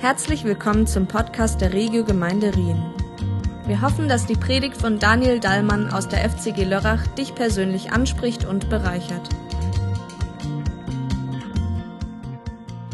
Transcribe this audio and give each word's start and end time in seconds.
Herzlich 0.00 0.44
willkommen 0.44 0.86
zum 0.86 1.08
Podcast 1.08 1.60
der 1.60 1.72
Regio 1.72 2.04
Gemeinde 2.04 2.54
Rien. 2.54 2.80
Wir 3.66 3.82
hoffen, 3.82 4.08
dass 4.08 4.26
die 4.26 4.36
Predigt 4.36 4.76
von 4.76 5.00
Daniel 5.00 5.40
Dallmann 5.40 5.90
aus 5.90 6.06
der 6.06 6.20
FCG 6.30 6.62
Lörrach 6.62 7.04
dich 7.08 7.34
persönlich 7.34 7.90
anspricht 7.90 8.44
und 8.44 8.70
bereichert. 8.70 9.28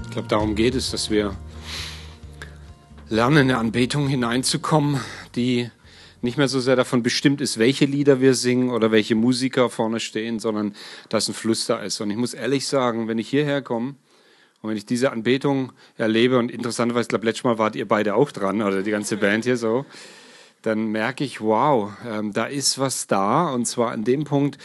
Ich 0.05 0.11
glaube, 0.13 0.29
darum 0.29 0.55
geht 0.55 0.75
es, 0.75 0.93
dass 0.93 1.11
wir 1.11 1.37
lernen, 3.11 3.37
in 3.37 3.51
eine 3.51 3.59
Anbetung 3.59 4.09
hineinzukommen, 4.09 4.99
die 5.37 5.71
nicht 6.23 6.39
mehr 6.39 6.49
so 6.49 6.59
sehr 6.59 6.75
davon 6.75 7.03
bestimmt 7.03 7.43
ist, 7.43 7.59
welche 7.59 7.85
Lieder 7.85 8.23
wir 8.23 8.35
singen 8.35 8.71
oder 8.71 8.91
welche 8.91 9.15
Musiker 9.15 9.69
vorne 9.69 10.01
stehen, 10.01 10.39
sondern 10.39 10.75
dass 11.11 11.29
ein 11.29 11.35
Fluss 11.35 11.67
da 11.67 11.81
ist. 11.81 12.01
Und 12.01 12.11
ich 12.11 12.17
muss 12.17 12.33
ehrlich 12.33 12.67
sagen, 12.67 13.09
wenn 13.09 13.19
ich 13.19 13.29
hierher 13.29 13.61
komme 13.61 13.97
und 14.65 14.71
wenn 14.71 14.79
ich 14.79 14.87
diese 14.87 15.13
Anbetung 15.13 15.73
erlebe, 15.99 16.39
und 16.39 16.51
interessanterweise, 16.51 17.03
ich 17.03 17.09
glaube, 17.09 17.27
letztes 17.27 17.45
Mal 17.45 17.59
wart 17.59 17.77
ihr 17.77 17.87
beide 17.87 18.15
auch 18.15 18.33
dran, 18.33 18.63
oder 18.63 18.83
die 18.83 18.93
ganze 18.93 19.19
Band 19.19 19.45
hier 19.45 19.59
so, 19.59 19.85
dann 20.63 20.87
merke 20.87 21.23
ich, 21.23 21.43
wow, 21.43 21.93
ähm, 22.09 22.33
da 22.33 22.47
ist 22.47 22.79
was 22.79 23.07
da. 23.07 23.51
Und 23.51 23.67
zwar 23.67 23.91
an 23.91 24.05
dem 24.05 24.25
Punkt, 24.25 24.57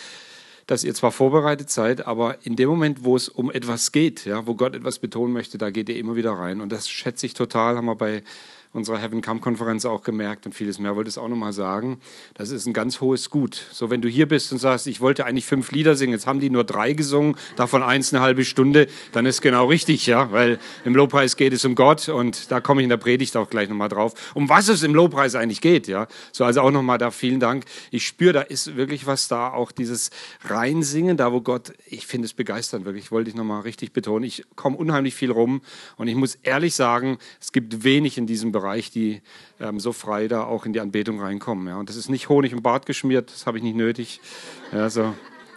dass 0.67 0.85
ihr 0.85 0.93
zwar 0.95 1.11
vorbereitet 1.11 1.69
seid, 1.69 2.07
aber 2.07 2.37
in 2.43 2.55
dem 2.55 2.69
Moment, 2.69 3.03
wo 3.03 3.17
es 3.17 3.27
um 3.27 3.51
etwas 3.51 3.91
geht, 3.91 4.23
ja, 4.23 4.47
wo 4.47 4.55
Gott 4.55 4.73
etwas 4.73 4.99
betonen 4.99 5.33
möchte, 5.33 5.57
da 5.57 5.69
geht 5.69 5.89
ihr 5.89 5.97
immer 5.97 6.15
wieder 6.15 6.31
rein. 6.31 6.61
Und 6.61 6.71
das 6.71 6.87
schätze 6.87 7.25
ich 7.25 7.33
total, 7.33 7.75
haben 7.75 7.87
wir 7.87 7.95
bei 7.95 8.23
unserer 8.71 8.99
Heaven 8.99 9.21
Come 9.21 9.39
Konferenz 9.39 9.85
auch 9.85 10.03
gemerkt 10.03 10.45
und 10.45 10.53
vieles 10.53 10.77
mehr. 10.77 10.95
Wollte 10.95 11.09
es 11.09 11.17
auch 11.17 11.27
nochmal 11.27 11.53
sagen. 11.53 11.99
Das 12.35 12.51
ist 12.51 12.67
ein 12.67 12.73
ganz 12.73 13.01
hohes 13.01 13.31
Gut. 13.31 13.65
So, 13.71 13.89
wenn 13.89 14.01
du 14.01 14.07
hier 14.07 14.27
bist 14.27 14.51
und 14.51 14.59
sagst, 14.59 14.85
ich 14.85 15.01
wollte 15.01 15.25
eigentlich 15.25 15.45
fünf 15.45 15.71
Lieder 15.71 15.95
singen, 15.95 16.13
jetzt 16.13 16.27
haben 16.27 16.39
die 16.39 16.51
nur 16.51 16.63
drei 16.63 16.93
gesungen, 16.93 17.35
davon 17.55 17.81
eins 17.81 18.13
eine 18.13 18.21
halbe 18.21 18.45
Stunde, 18.45 18.87
dann 19.11 19.25
ist 19.25 19.41
genau 19.41 19.65
richtig, 19.65 20.05
ja, 20.05 20.31
weil 20.31 20.59
im 20.85 20.95
Lobpreis 20.95 21.35
geht 21.35 21.53
es 21.53 21.65
um 21.65 21.73
Gott 21.73 22.09
und 22.09 22.51
da 22.51 22.61
komme 22.61 22.81
ich 22.81 22.83
in 22.83 22.89
der 22.89 22.97
Predigt 22.97 23.35
auch 23.37 23.49
gleich 23.49 23.69
nochmal 23.69 23.89
drauf, 23.89 24.13
um 24.35 24.49
was 24.49 24.67
es 24.67 24.83
im 24.83 24.93
Lobpreis 24.93 25.33
eigentlich 25.33 25.61
geht, 25.61 25.87
ja. 25.87 26.07
So, 26.31 26.45
also 26.45 26.61
auch 26.61 26.71
nochmal 26.71 26.99
da 26.99 27.09
vielen 27.09 27.39
Dank. 27.39 27.65
Ich 27.89 28.05
spüre, 28.05 28.33
da 28.33 28.41
ist 28.41 28.75
wirklich 28.75 29.07
was 29.07 29.27
da, 29.27 29.51
auch 29.51 29.71
dieses 29.71 30.11
Reinsingen, 30.43 31.17
da 31.17 31.31
wo 31.33 31.41
Gott, 31.41 31.73
ich 31.87 32.05
finde 32.05 32.25
es 32.25 32.33
begeisternd, 32.33 32.85
wirklich, 32.85 33.11
wollte 33.11 33.31
ich 33.31 33.35
nochmal 33.35 33.61
richtig 33.61 33.93
betonen. 33.93 34.25
Ich 34.25 34.45
komme 34.55 34.77
unheimlich 34.77 35.15
viel 35.15 35.31
rum 35.31 35.61
und 35.97 36.07
ich 36.07 36.15
muss 36.15 36.35
ehrlich 36.43 36.75
sagen, 36.75 37.17
es 37.41 37.51
gibt 37.51 37.83
wenig 37.83 38.19
in 38.19 38.27
diesem 38.27 38.51
Bereich, 38.51 38.58
Bereich, 38.59 38.91
die 38.91 39.21
ähm, 39.59 39.79
so 39.79 39.93
frei 39.93 40.27
da 40.27 40.43
auch 40.43 40.65
in 40.65 40.73
die 40.73 40.79
Anbetung 40.79 41.21
reinkommen. 41.21 41.67
Ja. 41.67 41.77
Und 41.77 41.89
das 41.89 41.95
ist 41.95 42.09
nicht 42.09 42.29
Honig 42.29 42.51
im 42.51 42.61
Bart 42.61 42.85
geschmiert, 42.85 43.31
das 43.31 43.45
habe 43.45 43.57
ich 43.57 43.63
nicht 43.63 43.75
nötig. 43.75 44.19
Ja, 44.71 44.89
so. 44.89 45.13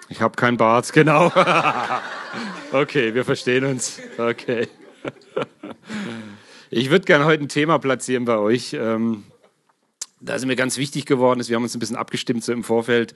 Ich 0.09 0.21
habe 0.21 0.37
keinen 0.37 0.57
Bart, 0.57 0.93
genau. 0.93 1.33
okay, 2.73 3.15
wir 3.15 3.25
verstehen 3.25 3.65
uns. 3.65 4.01
Okay. 4.19 4.69
Ich 6.71 6.91
würde 6.91 7.05
gerne 7.05 7.25
heute 7.25 7.45
ein 7.45 7.49
Thema 7.49 7.79
platzieren 7.79 8.25
bei 8.25 8.39
euch. 8.39 8.75
Ähm, 8.75 9.25
da 10.21 10.35
ist 10.37 10.47
mir 10.47 10.57
ganz 10.57 10.79
wichtig 10.79 11.05
geworden 11.05 11.41
ist, 11.41 11.49
wir 11.49 11.57
haben 11.57 11.65
uns 11.65 11.75
ein 11.75 11.81
bisschen 11.81 11.97
abgestimmt 11.97 12.45
so 12.45 12.53
im 12.53 12.63
Vorfeld. 12.63 13.15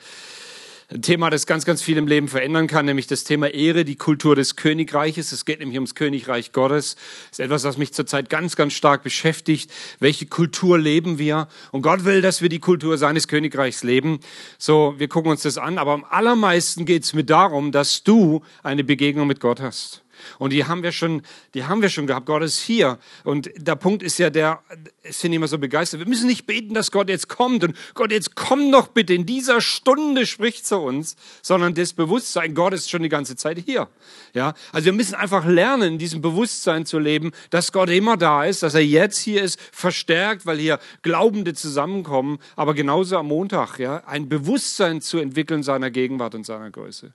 Ein 0.88 1.02
Thema, 1.02 1.30
das 1.30 1.46
ganz, 1.46 1.64
ganz 1.64 1.82
viel 1.82 1.96
im 1.96 2.06
Leben 2.06 2.28
verändern 2.28 2.68
kann, 2.68 2.86
nämlich 2.86 3.08
das 3.08 3.24
Thema 3.24 3.48
Ehre, 3.48 3.84
die 3.84 3.96
Kultur 3.96 4.36
des 4.36 4.54
Königreiches. 4.54 5.32
Es 5.32 5.44
geht 5.44 5.58
nämlich 5.58 5.76
ums 5.76 5.96
Königreich 5.96 6.52
Gottes. 6.52 6.94
Das 7.30 7.40
ist 7.40 7.44
etwas, 7.44 7.64
was 7.64 7.76
mich 7.76 7.92
zurzeit 7.92 8.30
ganz, 8.30 8.54
ganz 8.54 8.72
stark 8.72 9.02
beschäftigt. 9.02 9.72
Welche 9.98 10.26
Kultur 10.26 10.78
leben 10.78 11.18
wir? 11.18 11.48
Und 11.72 11.82
Gott 11.82 12.04
will, 12.04 12.22
dass 12.22 12.40
wir 12.40 12.48
die 12.48 12.60
Kultur 12.60 12.98
seines 12.98 13.26
Königreichs 13.26 13.82
leben. 13.82 14.20
So, 14.58 14.94
wir 14.96 15.08
gucken 15.08 15.32
uns 15.32 15.42
das 15.42 15.58
an. 15.58 15.78
Aber 15.78 15.90
am 15.90 16.04
allermeisten 16.04 16.84
geht 16.84 17.02
es 17.02 17.14
mir 17.14 17.24
darum, 17.24 17.72
dass 17.72 18.04
du 18.04 18.42
eine 18.62 18.84
Begegnung 18.84 19.26
mit 19.26 19.40
Gott 19.40 19.60
hast. 19.60 20.05
Und 20.38 20.52
die 20.52 20.64
haben 20.64 20.82
wir 20.82 20.92
schon, 20.92 21.22
die 21.54 21.64
haben 21.64 21.82
wir 21.82 21.88
schon 21.88 22.06
gehabt. 22.06 22.26
Gott 22.26 22.42
ist 22.42 22.60
hier. 22.60 22.98
Und 23.24 23.50
der 23.56 23.76
Punkt 23.76 24.02
ist 24.02 24.18
ja 24.18 24.30
der, 24.30 24.62
sind 25.08 25.32
immer 25.32 25.48
so 25.48 25.58
begeistert. 25.58 26.00
Wir 26.00 26.08
müssen 26.08 26.26
nicht 26.26 26.46
beten, 26.46 26.74
dass 26.74 26.90
Gott 26.90 27.08
jetzt 27.08 27.28
kommt 27.28 27.64
und 27.64 27.76
Gott 27.94 28.12
jetzt 28.12 28.34
komm 28.34 28.72
doch 28.72 28.88
bitte 28.88 29.14
in 29.14 29.26
dieser 29.26 29.60
Stunde 29.60 30.26
spricht 30.26 30.66
zu 30.66 30.78
uns, 30.78 31.16
sondern 31.42 31.74
das 31.74 31.92
Bewusstsein, 31.92 32.54
Gott 32.54 32.72
ist 32.72 32.90
schon 32.90 33.02
die 33.02 33.08
ganze 33.08 33.36
Zeit 33.36 33.58
hier. 33.64 33.88
Ja, 34.34 34.54
also 34.72 34.86
wir 34.86 34.92
müssen 34.92 35.14
einfach 35.14 35.46
lernen, 35.46 35.94
in 35.94 35.98
diesem 35.98 36.20
Bewusstsein 36.20 36.86
zu 36.86 36.98
leben, 36.98 37.32
dass 37.50 37.72
Gott 37.72 37.90
immer 37.90 38.16
da 38.16 38.44
ist, 38.44 38.62
dass 38.62 38.74
er 38.74 38.84
jetzt 38.84 39.18
hier 39.18 39.42
ist, 39.42 39.60
verstärkt, 39.72 40.46
weil 40.46 40.58
hier 40.58 40.78
Glaubende 41.02 41.54
zusammenkommen, 41.54 42.38
aber 42.54 42.74
genauso 42.74 43.16
am 43.16 43.28
Montag, 43.28 43.78
ja, 43.78 44.02
ein 44.06 44.28
Bewusstsein 44.28 45.00
zu 45.00 45.18
entwickeln 45.18 45.62
seiner 45.62 45.90
Gegenwart 45.90 46.34
und 46.34 46.44
seiner 46.44 46.70
Größe. 46.70 47.12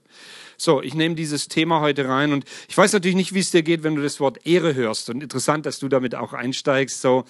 So, 0.61 0.79
ich 0.83 0.94
nehme 0.94 1.16
dieses 1.16 1.47
Thema 1.47 1.81
heute 1.81 2.07
rein 2.07 2.33
und 2.33 2.45
ich 2.69 2.77
weiß 2.77 2.94
natürlich 2.94 3.16
nicht, 3.16 3.33
wie 3.33 3.39
es 3.39 3.49
dir 3.49 3.63
geht, 3.63 3.81
wenn 3.81 3.95
du 3.95 4.03
das 4.03 4.19
Wort 4.19 4.45
Ehre 4.45 4.75
hörst. 4.75 5.09
Und 5.09 5.23
interessant, 5.23 5.66
dass 5.66 5.79
du 5.79 5.88
damit 5.88 6.13
auch 6.13 6.33
einsteigst. 6.33 7.01
So, 7.01 7.25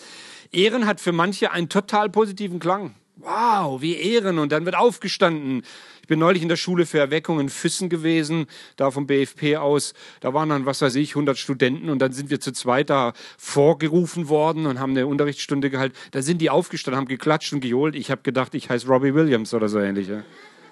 Ehren 0.51 0.85
hat 0.85 0.99
für 0.99 1.13
manche 1.13 1.49
einen 1.49 1.69
total 1.69 2.09
positiven 2.09 2.59
Klang. 2.59 2.93
Wow, 3.15 3.81
wie 3.81 3.95
Ehren. 3.95 4.37
Und 4.37 4.51
dann 4.51 4.65
wird 4.65 4.75
aufgestanden. 4.75 5.63
Ich 6.01 6.09
bin 6.09 6.19
neulich 6.19 6.43
in 6.43 6.49
der 6.49 6.57
Schule 6.57 6.85
für 6.85 6.99
Erweckung 6.99 7.39
in 7.39 7.47
Füssen 7.47 7.87
gewesen, 7.87 8.47
da 8.75 8.91
vom 8.91 9.07
BFP 9.07 9.55
aus. 9.55 9.93
Da 10.19 10.33
waren 10.33 10.49
dann, 10.49 10.65
was 10.65 10.81
weiß 10.81 10.95
ich, 10.95 11.11
100 11.11 11.37
Studenten 11.37 11.89
und 11.89 11.99
dann 11.99 12.11
sind 12.11 12.31
wir 12.31 12.41
zu 12.41 12.51
zweit 12.51 12.89
da 12.89 13.13
vorgerufen 13.37 14.27
worden 14.27 14.65
und 14.65 14.77
haben 14.77 14.91
eine 14.91 15.07
Unterrichtsstunde 15.07 15.69
gehalten. 15.69 15.95
Da 16.11 16.21
sind 16.21 16.41
die 16.41 16.49
aufgestanden, 16.49 16.97
haben 16.97 17.07
geklatscht 17.07 17.53
und 17.53 17.61
geholt. 17.61 17.95
Ich 17.95 18.11
habe 18.11 18.23
gedacht, 18.23 18.53
ich 18.55 18.69
heiße 18.69 18.87
Robbie 18.87 19.13
Williams 19.13 19.53
oder 19.53 19.69
so 19.69 19.79
ähnlich. 19.79 20.09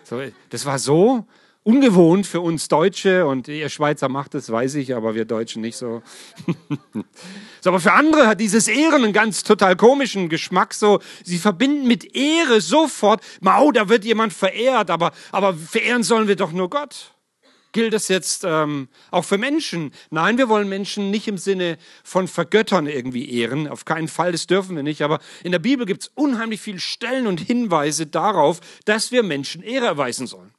So, 0.03 0.21
das 0.49 0.65
war 0.65 0.77
so 0.77 1.25
ungewohnt 1.69 2.25
für 2.25 2.41
uns 2.41 2.67
Deutsche 2.67 3.27
und 3.27 3.47
ihr 3.47 3.69
Schweizer 3.69 4.09
macht 4.09 4.33
es, 4.33 4.51
weiß 4.51 4.73
ich, 4.73 4.95
aber 4.95 5.13
wir 5.13 5.25
Deutschen 5.25 5.61
nicht 5.61 5.77
so. 5.77 6.01
so. 7.61 7.69
Aber 7.69 7.79
für 7.79 7.93
andere 7.93 8.25
hat 8.25 8.39
dieses 8.39 8.67
Ehren 8.67 9.03
einen 9.03 9.13
ganz 9.13 9.43
total 9.43 9.75
komischen 9.75 10.29
Geschmack. 10.29 10.73
So, 10.73 10.99
sie 11.23 11.37
verbinden 11.37 11.85
mit 11.87 12.15
Ehre 12.15 12.59
sofort, 12.59 13.21
mau, 13.39 13.71
da 13.71 13.87
wird 13.87 14.03
jemand 14.03 14.33
verehrt, 14.33 14.89
aber, 14.89 15.11
aber 15.31 15.53
verehren 15.53 16.01
sollen 16.01 16.27
wir 16.27 16.35
doch 16.35 16.51
nur 16.51 16.71
Gott. 16.71 17.13
Gilt 17.71 17.93
das 17.93 18.07
jetzt 18.07 18.45
ähm, 18.47 18.87
auch 19.11 19.25
für 19.25 19.37
Menschen? 19.37 19.91
Nein, 20.09 20.39
wir 20.39 20.49
wollen 20.49 20.69
Menschen 20.69 21.11
nicht 21.11 21.27
im 21.27 21.37
Sinne 21.37 21.77
von 22.03 22.27
Vergöttern 22.27 22.87
irgendwie 22.87 23.29
ehren. 23.29 23.67
Auf 23.67 23.85
keinen 23.85 24.07
Fall, 24.07 24.31
das 24.31 24.47
dürfen 24.47 24.75
wir 24.75 24.81
nicht. 24.81 25.03
Aber 25.03 25.19
in 25.43 25.51
der 25.51 25.59
Bibel 25.59 25.85
gibt 25.85 26.01
es 26.01 26.11
unheimlich 26.15 26.61
viele 26.61 26.79
Stellen 26.79 27.27
und 27.27 27.39
Hinweise 27.39 28.07
darauf, 28.07 28.59
dass 28.85 29.11
wir 29.11 29.21
Menschen 29.21 29.61
Ehre 29.61 29.85
erweisen 29.85 30.25
sollen. 30.25 30.51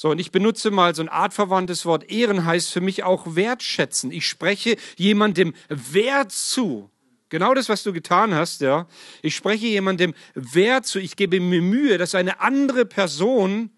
So, 0.00 0.08
und 0.08 0.18
ich 0.18 0.32
benutze 0.32 0.70
mal 0.70 0.94
so 0.94 1.02
ein 1.02 1.10
artverwandtes 1.10 1.84
Wort. 1.84 2.10
Ehren 2.10 2.46
heißt 2.46 2.72
für 2.72 2.80
mich 2.80 3.02
auch 3.02 3.36
wertschätzen. 3.36 4.10
Ich 4.10 4.26
spreche 4.26 4.78
jemandem 4.96 5.52
Wert 5.68 6.32
zu. 6.32 6.88
Genau 7.28 7.52
das, 7.52 7.68
was 7.68 7.82
du 7.82 7.92
getan 7.92 8.34
hast, 8.34 8.62
ja. 8.62 8.88
Ich 9.20 9.36
spreche 9.36 9.66
jemandem 9.66 10.14
Wert 10.32 10.86
zu. 10.86 11.00
Ich 11.00 11.16
gebe 11.16 11.38
mir 11.38 11.60
Mühe, 11.60 11.98
dass 11.98 12.14
eine 12.14 12.40
andere 12.40 12.86
Person 12.86 13.68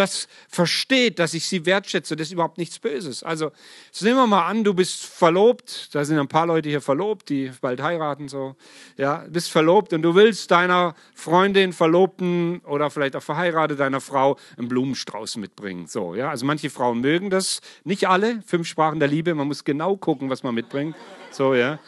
das 0.00 0.28
versteht, 0.48 1.18
dass 1.18 1.34
ich 1.34 1.46
sie 1.46 1.66
wertschätze, 1.66 2.16
das 2.16 2.28
ist 2.28 2.32
überhaupt 2.32 2.58
nichts 2.58 2.78
Böses. 2.78 3.22
Also, 3.22 3.52
nehmen 4.00 4.16
wir 4.16 4.26
mal 4.26 4.46
an, 4.46 4.64
du 4.64 4.74
bist 4.74 5.04
verlobt, 5.04 5.94
da 5.94 6.04
sind 6.04 6.18
ein 6.18 6.28
paar 6.28 6.46
Leute 6.46 6.68
hier 6.68 6.80
verlobt, 6.80 7.28
die 7.28 7.52
bald 7.60 7.82
heiraten, 7.82 8.28
so, 8.28 8.56
ja, 8.96 9.24
bist 9.28 9.50
verlobt 9.50 9.92
und 9.92 10.02
du 10.02 10.14
willst 10.14 10.50
deiner 10.50 10.94
Freundin, 11.14 11.72
Verlobten 11.72 12.60
oder 12.60 12.90
vielleicht 12.90 13.14
auch 13.14 13.22
verheiratet 13.22 13.78
deiner 13.78 14.00
Frau 14.00 14.36
einen 14.56 14.68
Blumenstrauß 14.68 15.36
mitbringen, 15.36 15.86
so, 15.86 16.14
ja. 16.14 16.30
Also 16.30 16.46
manche 16.46 16.70
Frauen 16.70 17.00
mögen 17.00 17.30
das, 17.30 17.60
nicht 17.84 18.08
alle, 18.08 18.42
fünf 18.46 18.66
Sprachen 18.66 18.98
der 18.98 19.08
Liebe, 19.08 19.34
man 19.34 19.46
muss 19.46 19.64
genau 19.64 19.96
gucken, 19.96 20.30
was 20.30 20.42
man 20.42 20.54
mitbringt, 20.54 20.96
so, 21.30 21.54
ja. 21.54 21.78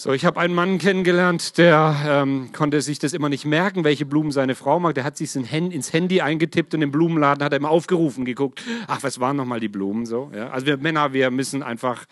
So, 0.00 0.12
ich 0.12 0.24
habe 0.24 0.38
einen 0.38 0.54
Mann 0.54 0.78
kennengelernt, 0.78 1.58
der 1.58 1.96
ähm, 2.06 2.50
konnte 2.52 2.82
sich 2.82 3.00
das 3.00 3.14
immer 3.14 3.28
nicht 3.28 3.44
merken, 3.44 3.82
welche 3.82 4.06
Blumen 4.06 4.30
seine 4.30 4.54
Frau 4.54 4.78
mag. 4.78 4.94
Der 4.94 5.02
hat 5.02 5.16
sich 5.16 5.34
ins 5.34 5.92
Handy 5.92 6.20
eingetippt 6.20 6.72
und 6.72 6.82
im 6.82 6.92
Blumenladen 6.92 7.42
hat 7.42 7.52
er 7.52 7.56
immer 7.56 7.70
aufgerufen, 7.70 8.24
geguckt. 8.24 8.62
Ach, 8.86 9.02
was 9.02 9.18
waren 9.18 9.34
nochmal 9.34 9.58
die 9.58 9.66
Blumen 9.66 10.06
so? 10.06 10.30
Ja? 10.32 10.50
Also 10.50 10.66
wir 10.66 10.76
Männer, 10.76 11.14
wir 11.14 11.32
müssen 11.32 11.64
einfach 11.64 12.04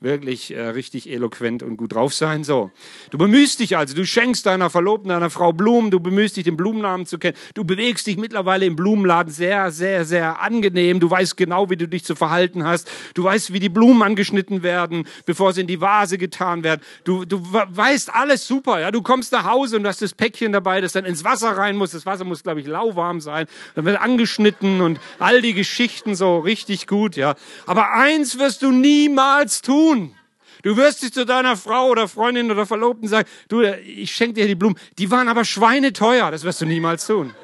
wirklich 0.00 0.54
äh, 0.54 0.60
richtig 0.60 1.10
eloquent 1.10 1.62
und 1.62 1.78
gut 1.78 1.94
drauf 1.94 2.12
sein. 2.12 2.44
So, 2.44 2.72
du 3.10 3.16
bemühst 3.16 3.60
dich 3.60 3.74
also, 3.74 3.94
du 3.94 4.04
schenkst 4.04 4.44
deiner 4.44 4.68
Verlobten, 4.68 5.08
deiner 5.08 5.30
Frau 5.30 5.54
Blumen, 5.54 5.90
du 5.90 5.98
bemühst 5.98 6.36
dich, 6.36 6.44
den 6.44 6.58
Blumennamen 6.58 7.06
zu 7.06 7.18
kennen. 7.18 7.38
Du 7.54 7.64
bewegst 7.64 8.06
dich 8.06 8.18
mittlerweile 8.18 8.66
im 8.66 8.76
Blumenladen 8.76 9.32
sehr, 9.32 9.70
sehr, 9.70 10.04
sehr 10.04 10.42
angenehm. 10.42 11.00
Du 11.00 11.10
weißt 11.10 11.38
genau, 11.38 11.70
wie 11.70 11.76
du 11.76 11.88
dich 11.88 12.04
zu 12.04 12.14
verhalten 12.14 12.64
hast. 12.64 12.90
Du 13.14 13.24
weißt, 13.24 13.54
wie 13.54 13.60
die 13.60 13.70
Blumen 13.70 14.02
angeschnitten 14.02 14.62
werden, 14.62 15.06
bevor 15.24 15.54
sie 15.54 15.62
in 15.62 15.66
die 15.66 15.80
Vase 15.80 16.18
getan 16.18 16.64
werden. 16.64 16.82
Du, 17.04 17.24
du 17.30 17.40
weißt 17.42 18.14
alles 18.14 18.46
super. 18.46 18.80
Ja, 18.80 18.90
du 18.90 19.02
kommst 19.02 19.32
nach 19.32 19.44
Hause 19.44 19.76
und 19.76 19.86
hast 19.86 20.02
das 20.02 20.12
Päckchen 20.12 20.52
dabei, 20.52 20.80
das 20.80 20.92
dann 20.92 21.04
ins 21.04 21.24
Wasser 21.24 21.56
rein 21.56 21.76
muss. 21.76 21.92
Das 21.92 22.04
Wasser 22.04 22.24
muss, 22.24 22.42
glaube 22.42 22.60
ich, 22.60 22.66
lauwarm 22.66 23.20
sein. 23.20 23.46
Dann 23.74 23.84
wird 23.84 24.00
angeschnitten 24.00 24.80
und 24.80 25.00
all 25.18 25.40
die 25.40 25.54
Geschichten 25.54 26.14
so 26.14 26.38
richtig 26.40 26.86
gut. 26.86 27.16
Ja, 27.16 27.34
aber 27.66 27.92
eins 27.92 28.38
wirst 28.38 28.62
du 28.62 28.70
niemals 28.70 29.62
tun. 29.62 30.14
Du 30.62 30.76
wirst 30.76 31.02
dich 31.02 31.12
zu 31.12 31.24
deiner 31.24 31.56
Frau 31.56 31.88
oder 31.88 32.06
Freundin 32.06 32.50
oder 32.50 32.66
Verlobten 32.66 33.08
sagen, 33.08 33.26
du, 33.48 33.62
ich 33.62 34.14
schenke 34.14 34.34
dir 34.34 34.46
die 34.46 34.54
Blumen. 34.54 34.76
Die 34.98 35.10
waren 35.10 35.28
aber 35.28 35.44
schweineteuer. 35.44 36.30
Das 36.30 36.44
wirst 36.44 36.60
du 36.60 36.66
niemals 36.66 37.06
tun. 37.06 37.34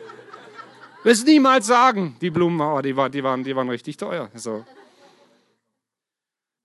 Wirst 1.03 1.27
niemals 1.27 1.67
sagen, 1.67 2.17
die 2.21 2.31
Blumen, 2.31 2.61
oh, 2.61 2.83
die, 2.83 2.97
war, 2.97 3.09
die, 3.09 3.23
waren, 3.23 3.43
die 3.43 3.57
waren 3.57 3.71
richtig 3.71 3.97
teuer. 3.97 4.29
So. 4.35 4.67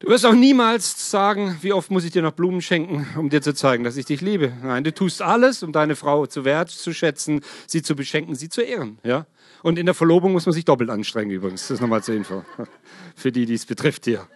Du 0.02 0.08
wirst 0.08 0.26
auch 0.26 0.34
niemals 0.34 1.12
sagen, 1.12 1.60
wie 1.62 1.74
oft 1.74 1.92
muss 1.92 2.04
ich 2.04 2.12
dir 2.12 2.24
noch 2.24 2.32
Blumen 2.32 2.64
schenken, 2.64 3.08
um 3.20 3.30
dir 3.30 3.44
zu 3.44 3.54
zeigen, 3.54 3.84
dass 3.84 3.98
ich 3.98 4.06
dich 4.06 4.22
liebe. 4.22 4.52
Nein, 4.64 4.84
du 4.84 4.92
tust 4.92 5.22
alles, 5.22 5.62
um 5.62 5.72
deine 5.72 5.96
Frau 5.96 6.26
zu 6.26 6.44
wertzuschätzen, 6.44 7.42
sie 7.68 7.84
zu 7.84 7.96
beschenken, 7.96 8.34
sie 8.34 8.50
zu 8.50 8.62
ehren. 8.62 8.98
Ja? 9.04 9.28
Und 9.62 9.78
in 9.78 9.86
der 9.86 9.94
Verlobung 9.94 10.32
muss 10.32 10.48
man 10.48 10.54
sich 10.54 10.66
doppelt 10.66 10.90
anstrengen 10.90 11.30
übrigens. 11.30 11.68
Das 11.68 11.76
ist 11.76 11.82
nochmal 11.82 12.04
zur 12.04 12.16
Info. 12.16 12.44
Für 13.16 13.32
die, 13.32 13.46
die 13.46 13.54
es 13.54 13.68
betrifft 13.68 14.06
hier. 14.06 14.28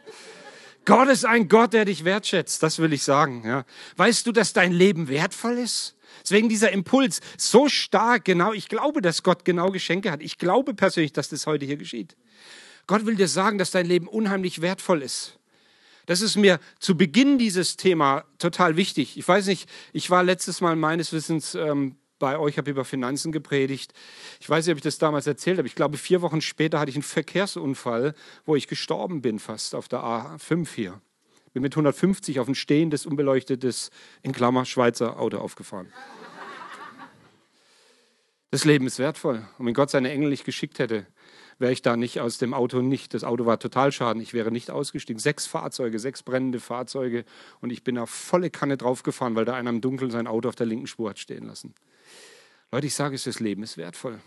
Gott 0.86 1.10
ist 1.10 1.26
ein 1.26 1.48
Gott, 1.48 1.74
der 1.74 1.86
dich 1.86 2.06
wertschätzt. 2.06 2.62
Das 2.62 2.78
will 2.78 2.94
ich 2.94 3.02
sagen. 3.02 3.42
Ja? 3.44 3.66
Weißt 3.98 4.28
du, 4.28 4.32
dass 4.32 4.54
dein 4.54 4.72
Leben 4.72 5.08
wertvoll 5.08 5.58
ist? 5.58 5.96
Deswegen 6.22 6.48
dieser 6.48 6.72
Impuls 6.74 7.22
so 7.38 7.70
stark, 7.70 8.24
genau. 8.24 8.54
Ich 8.54 8.70
glaube, 8.70 9.02
dass 9.02 9.24
Gott 9.24 9.44
genau 9.46 9.72
Geschenke 9.72 10.12
hat. 10.12 10.22
Ich 10.22 10.38
glaube 10.38 10.76
persönlich, 10.76 11.12
dass 11.12 11.30
das 11.30 11.48
heute 11.48 11.66
hier 11.66 11.78
geschieht. 11.78 12.16
Gott 12.86 13.08
will 13.08 13.16
dir 13.16 13.28
sagen, 13.28 13.58
dass 13.58 13.72
dein 13.72 13.88
Leben 13.88 14.08
unheimlich 14.08 14.62
wertvoll 14.62 15.02
ist. 15.02 15.40
Das 16.06 16.22
ist 16.22 16.36
mir 16.36 16.60
zu 16.80 16.96
Beginn 16.96 17.38
dieses 17.38 17.78
Thema 17.78 18.26
total 18.38 18.78
wichtig. 18.78 19.18
Ich 19.18 19.28
weiß 19.28 19.48
nicht, 19.48 19.70
ich 19.94 20.10
war 20.10 20.24
letztes 20.24 20.62
Mal 20.62 20.76
meines 20.76 21.14
Wissens 21.14 21.56
ähm, 21.56 21.96
bei 22.20 22.38
euch, 22.38 22.58
habe 22.58 22.72
über 22.72 22.86
Finanzen 22.86 23.32
gepredigt. 23.32 23.94
Ich 24.40 24.50
weiß 24.50 24.66
nicht, 24.66 24.74
ob 24.74 24.78
ich 24.78 24.84
das 24.84 24.98
damals 24.98 25.28
erzählt 25.28 25.58
habe. 25.58 25.68
Ich 25.68 25.76
glaube, 25.76 25.98
vier 25.98 26.22
Wochen 26.22 26.42
später 26.42 26.80
hatte 26.80 26.90
ich 26.90 26.96
einen 26.96 27.04
Verkehrsunfall, 27.04 28.14
wo 28.46 28.56
ich 28.56 28.68
gestorben 28.68 29.22
bin, 29.22 29.40
fast 29.40 29.76
auf 29.76 29.88
der 29.88 30.00
A5 30.00 30.68
hier. 30.74 31.02
Bin 31.54 31.62
mit 31.62 31.74
150 31.74 32.40
auf 32.40 32.48
ein 32.48 32.56
stehendes, 32.56 33.06
unbeleuchtetes, 33.06 33.90
in 34.22 34.34
Klammer, 34.34 34.66
Schweizer 34.66 35.20
Auto 35.20 35.38
aufgefahren. 35.38 35.92
Das 38.52 38.66
Leben 38.66 38.88
ist 38.88 39.00
wertvoll. 39.00 39.48
Und 39.58 39.66
wenn 39.66 39.74
Gott 39.74 39.90
seine 39.90 40.12
Engel 40.12 40.30
nicht 40.30 40.46
geschickt 40.46 40.80
hätte, 40.80 41.08
wäre 41.60 41.72
ich 41.72 41.82
da 41.82 41.96
nicht 41.98 42.20
aus 42.20 42.38
dem 42.38 42.54
Auto 42.54 42.82
nicht. 42.82 43.14
Das 43.14 43.24
Auto 43.24 43.46
war 43.46 43.60
total 43.60 43.92
schaden. 43.92 44.22
Ich 44.22 44.34
wäre 44.34 44.52
nicht 44.52 44.72
ausgestiegen. 44.72 45.20
Sechs 45.20 45.46
Fahrzeuge, 45.46 46.00
sechs 46.00 46.24
brennende 46.24 46.60
Fahrzeuge. 46.60 47.26
Und 47.62 47.72
ich 47.72 47.84
bin 47.84 47.98
auf 47.98 48.10
volle 48.10 48.50
Kanne 48.50 48.78
draufgefahren, 48.78 49.36
weil 49.36 49.46
da 49.46 49.56
einer 49.56 49.70
im 49.70 49.82
Dunkeln 49.82 50.12
sein 50.12 50.28
Auto 50.28 50.50
auf 50.50 50.56
der 50.56 50.66
linken 50.66 50.88
Spur 50.88 51.10
hat 51.10 51.20
stehen 51.20 51.46
lassen. 51.46 51.74
Leute, 52.72 52.88
ich 52.88 52.94
sage 52.94 53.16
es, 53.16 53.24
das 53.24 53.40
Leben 53.40 53.64
ist 53.64 53.78
wertvoll. 53.78 54.20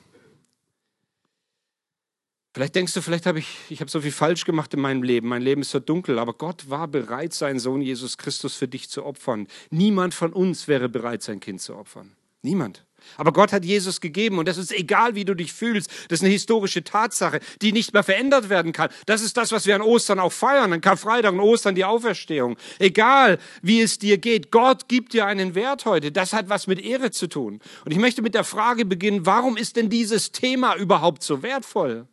Vielleicht 2.55 2.75
denkst 2.75 2.95
du, 2.95 3.03
vielleicht 3.03 3.27
habe 3.27 3.39
ich, 3.39 3.57
ich 3.69 3.81
habe 3.81 3.91
so 3.91 4.01
viel 4.01 4.11
falsch 4.11 4.45
gemacht 4.45 4.73
in 4.75 4.81
meinem 4.81 5.03
Leben. 5.03 5.29
Mein 5.29 5.43
Leben 5.43 5.61
ist 5.61 5.71
so 5.71 5.81
dunkel, 5.81 6.19
aber 6.19 6.33
Gott 6.33 6.71
war 6.71 6.89
bereit, 6.89 7.33
seinen 7.35 7.61
Sohn 7.61 7.83
Jesus 7.83 8.17
Christus 8.17 8.57
für 8.57 8.67
dich 8.67 8.89
zu 8.89 9.05
opfern. 9.05 9.47
Niemand 9.71 10.15
von 10.15 10.33
uns 10.33 10.67
wäre 10.67 10.89
bereit, 10.89 11.23
sein 11.23 11.41
Kind 11.41 11.61
zu 11.61 11.77
opfern. 11.77 12.17
Niemand. 12.43 12.88
Aber 13.17 13.33
Gott 13.33 13.53
hat 13.53 13.65
Jesus 13.65 14.01
gegeben 14.01 14.39
und 14.39 14.49
das 14.49 14.59
ist 14.59 14.73
egal, 14.73 15.15
wie 15.15 15.25
du 15.25 15.35
dich 15.35 15.53
fühlst. 15.53 15.91
Das 16.09 16.21
ist 16.21 16.25
eine 16.25 16.33
historische 16.33 16.85
Tatsache, 16.85 17.41
die 17.63 17.73
nicht 17.73 17.93
mehr 17.93 18.03
verändert 18.03 18.49
werden 18.49 18.73
kann. 18.73 18.91
Das 19.07 19.23
ist 19.23 19.37
das, 19.37 19.53
was 19.53 19.67
wir 19.67 19.75
an 19.75 19.83
Ostern 19.83 20.19
auch 20.19 20.33
feiern, 20.33 20.73
an 20.73 20.81
Karfreitag 20.81 21.33
und 21.33 21.41
Ostern 21.41 21.75
die 21.75 21.85
Auferstehung. 21.85 22.57
Egal, 22.79 23.39
wie 23.63 23.81
es 23.81 23.99
dir 23.99 24.19
geht, 24.19 24.51
Gott 24.51 24.89
gibt 24.89 25.13
dir 25.13 25.27
einen 25.27 25.55
Wert 25.55 25.85
heute. 25.85 26.13
Das 26.13 26.33
hat 26.33 26.49
was 26.49 26.67
mit 26.67 26.81
Ehre 26.81 27.11
zu 27.11 27.29
tun. 27.29 27.61
Und 27.85 27.93
ich 27.93 27.99
möchte 27.99 28.23
mit 28.23 28.35
der 28.35 28.45
Frage 28.45 28.85
beginnen, 28.85 29.27
warum 29.27 29.57
ist 29.57 29.77
denn 29.77 29.89
dieses 29.89 30.33
Thema 30.33 30.77
überhaupt 30.77 31.23
so 31.23 31.43
wertvoll? 31.43 32.07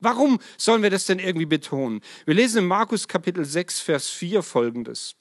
Warum 0.00 0.40
sollen 0.58 0.82
wir 0.82 0.90
das 0.90 1.06
denn 1.06 1.20
irgendwie 1.20 1.46
betonen? 1.46 2.00
Wir 2.24 2.34
lesen 2.34 2.58
in 2.58 2.66
Markus 2.66 3.06
Kapitel 3.06 3.44
6, 3.44 3.78
Vers 3.78 4.08
4 4.08 4.42
folgendes. 4.42 5.14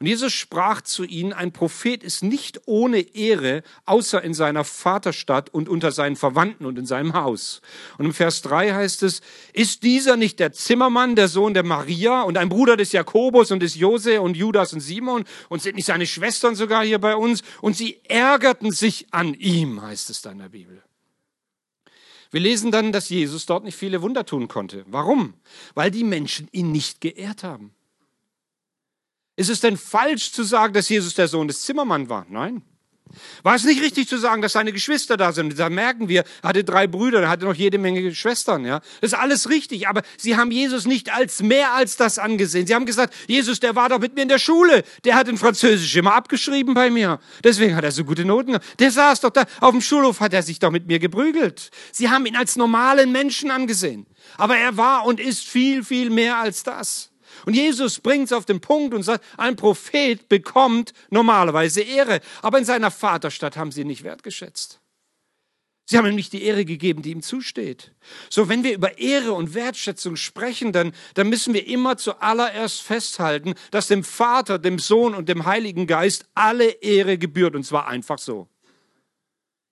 Und 0.00 0.06
Jesus 0.06 0.32
sprach 0.32 0.80
zu 0.82 1.02
ihnen, 1.02 1.32
ein 1.32 1.52
Prophet 1.52 2.04
ist 2.04 2.22
nicht 2.22 2.60
ohne 2.66 3.00
Ehre, 3.00 3.64
außer 3.84 4.22
in 4.22 4.32
seiner 4.32 4.62
Vaterstadt 4.62 5.52
und 5.52 5.68
unter 5.68 5.90
seinen 5.90 6.14
Verwandten 6.14 6.66
und 6.66 6.78
in 6.78 6.86
seinem 6.86 7.14
Haus. 7.14 7.62
Und 7.98 8.04
im 8.04 8.14
Vers 8.14 8.42
3 8.42 8.74
heißt 8.74 9.02
es, 9.02 9.22
ist 9.52 9.82
dieser 9.82 10.16
nicht 10.16 10.38
der 10.38 10.52
Zimmermann, 10.52 11.16
der 11.16 11.26
Sohn 11.26 11.52
der 11.52 11.64
Maria 11.64 12.22
und 12.22 12.38
ein 12.38 12.48
Bruder 12.48 12.76
des 12.76 12.92
Jakobus 12.92 13.50
und 13.50 13.60
des 13.60 13.74
Jose 13.74 14.20
und 14.20 14.36
Judas 14.36 14.72
und 14.72 14.80
Simon 14.80 15.24
und 15.48 15.62
sind 15.62 15.74
nicht 15.74 15.86
seine 15.86 16.06
Schwestern 16.06 16.54
sogar 16.54 16.84
hier 16.84 17.00
bei 17.00 17.16
uns? 17.16 17.42
Und 17.60 17.76
sie 17.76 17.98
ärgerten 18.04 18.70
sich 18.70 19.06
an 19.10 19.34
ihm, 19.34 19.82
heißt 19.82 20.10
es 20.10 20.22
da 20.22 20.30
in 20.30 20.38
der 20.38 20.48
Bibel. 20.48 20.80
Wir 22.30 22.40
lesen 22.40 22.70
dann, 22.70 22.92
dass 22.92 23.08
Jesus 23.08 23.46
dort 23.46 23.64
nicht 23.64 23.76
viele 23.76 24.00
Wunder 24.02 24.24
tun 24.24 24.46
konnte. 24.46 24.84
Warum? 24.86 25.34
Weil 25.74 25.90
die 25.90 26.04
Menschen 26.04 26.46
ihn 26.52 26.70
nicht 26.70 27.00
geehrt 27.00 27.42
haben. 27.42 27.74
Ist 29.38 29.50
es 29.50 29.60
denn 29.60 29.76
falsch 29.76 30.32
zu 30.32 30.42
sagen, 30.42 30.74
dass 30.74 30.88
Jesus 30.88 31.14
der 31.14 31.28
Sohn 31.28 31.46
des 31.46 31.60
Zimmermanns 31.60 32.08
war? 32.08 32.26
Nein. 32.28 32.60
War 33.44 33.54
es 33.54 33.62
nicht 33.62 33.80
richtig 33.80 34.08
zu 34.08 34.18
sagen, 34.18 34.42
dass 34.42 34.54
seine 34.54 34.72
Geschwister 34.72 35.16
da 35.16 35.32
sind? 35.32 35.56
Da 35.56 35.70
merken 35.70 36.08
wir, 36.08 36.24
er 36.42 36.48
hatte 36.48 36.64
drei 36.64 36.88
Brüder, 36.88 37.22
er 37.22 37.28
hatte 37.28 37.44
noch 37.44 37.54
jede 37.54 37.78
Menge 37.78 38.12
Schwestern. 38.16 38.64
Ja, 38.64 38.80
das 39.00 39.12
ist 39.12 39.14
alles 39.14 39.48
richtig. 39.48 39.86
Aber 39.86 40.02
sie 40.16 40.36
haben 40.36 40.50
Jesus 40.50 40.86
nicht 40.86 41.14
als 41.14 41.40
mehr 41.40 41.72
als 41.72 41.96
das 41.96 42.18
angesehen. 42.18 42.66
Sie 42.66 42.74
haben 42.74 42.84
gesagt, 42.84 43.14
Jesus, 43.28 43.60
der 43.60 43.76
war 43.76 43.88
doch 43.88 44.00
mit 44.00 44.16
mir 44.16 44.22
in 44.22 44.28
der 44.28 44.40
Schule. 44.40 44.82
Der 45.04 45.14
hat 45.14 45.28
in 45.28 45.38
Französisch 45.38 45.94
immer 45.94 46.14
abgeschrieben 46.14 46.74
bei 46.74 46.90
mir. 46.90 47.20
Deswegen 47.44 47.76
hat 47.76 47.84
er 47.84 47.92
so 47.92 48.04
gute 48.04 48.24
Noten. 48.24 48.58
Der 48.80 48.90
saß 48.90 49.20
doch 49.20 49.30
da 49.30 49.44
auf 49.60 49.70
dem 49.70 49.80
Schulhof, 49.80 50.18
hat 50.18 50.32
er 50.32 50.42
sich 50.42 50.58
doch 50.58 50.72
mit 50.72 50.88
mir 50.88 50.98
geprügelt. 50.98 51.70
Sie 51.92 52.10
haben 52.10 52.26
ihn 52.26 52.34
als 52.34 52.56
normalen 52.56 53.12
Menschen 53.12 53.52
angesehen. 53.52 54.06
Aber 54.36 54.58
er 54.58 54.76
war 54.76 55.06
und 55.06 55.20
ist 55.20 55.46
viel, 55.46 55.84
viel 55.84 56.10
mehr 56.10 56.38
als 56.38 56.64
das. 56.64 57.12
Und 57.48 57.54
Jesus 57.54 58.00
bringt 58.00 58.26
es 58.26 58.34
auf 58.34 58.44
den 58.44 58.60
Punkt 58.60 58.92
und 58.92 59.04
sagt, 59.04 59.24
ein 59.38 59.56
Prophet 59.56 60.28
bekommt 60.28 60.92
normalerweise 61.08 61.80
Ehre. 61.80 62.20
Aber 62.42 62.58
in 62.58 62.66
seiner 62.66 62.90
Vaterstadt 62.90 63.56
haben 63.56 63.72
sie 63.72 63.80
ihn 63.80 63.86
nicht 63.86 64.04
wertgeschätzt. 64.04 64.82
Sie 65.86 65.96
haben 65.96 66.04
ihm 66.04 66.14
nicht 66.14 66.34
die 66.34 66.42
Ehre 66.42 66.66
gegeben, 66.66 67.00
die 67.00 67.10
ihm 67.10 67.22
zusteht. 67.22 67.94
So, 68.28 68.50
wenn 68.50 68.64
wir 68.64 68.74
über 68.74 68.98
Ehre 68.98 69.32
und 69.32 69.54
Wertschätzung 69.54 70.16
sprechen, 70.16 70.72
dann, 70.72 70.92
dann 71.14 71.30
müssen 71.30 71.54
wir 71.54 71.66
immer 71.66 71.96
zuallererst 71.96 72.82
festhalten, 72.82 73.54
dass 73.70 73.86
dem 73.86 74.04
Vater, 74.04 74.58
dem 74.58 74.78
Sohn 74.78 75.14
und 75.14 75.30
dem 75.30 75.46
Heiligen 75.46 75.86
Geist 75.86 76.26
alle 76.34 76.68
Ehre 76.68 77.16
gebührt. 77.16 77.54
Und 77.54 77.64
zwar 77.64 77.88
einfach 77.88 78.18
so. 78.18 78.46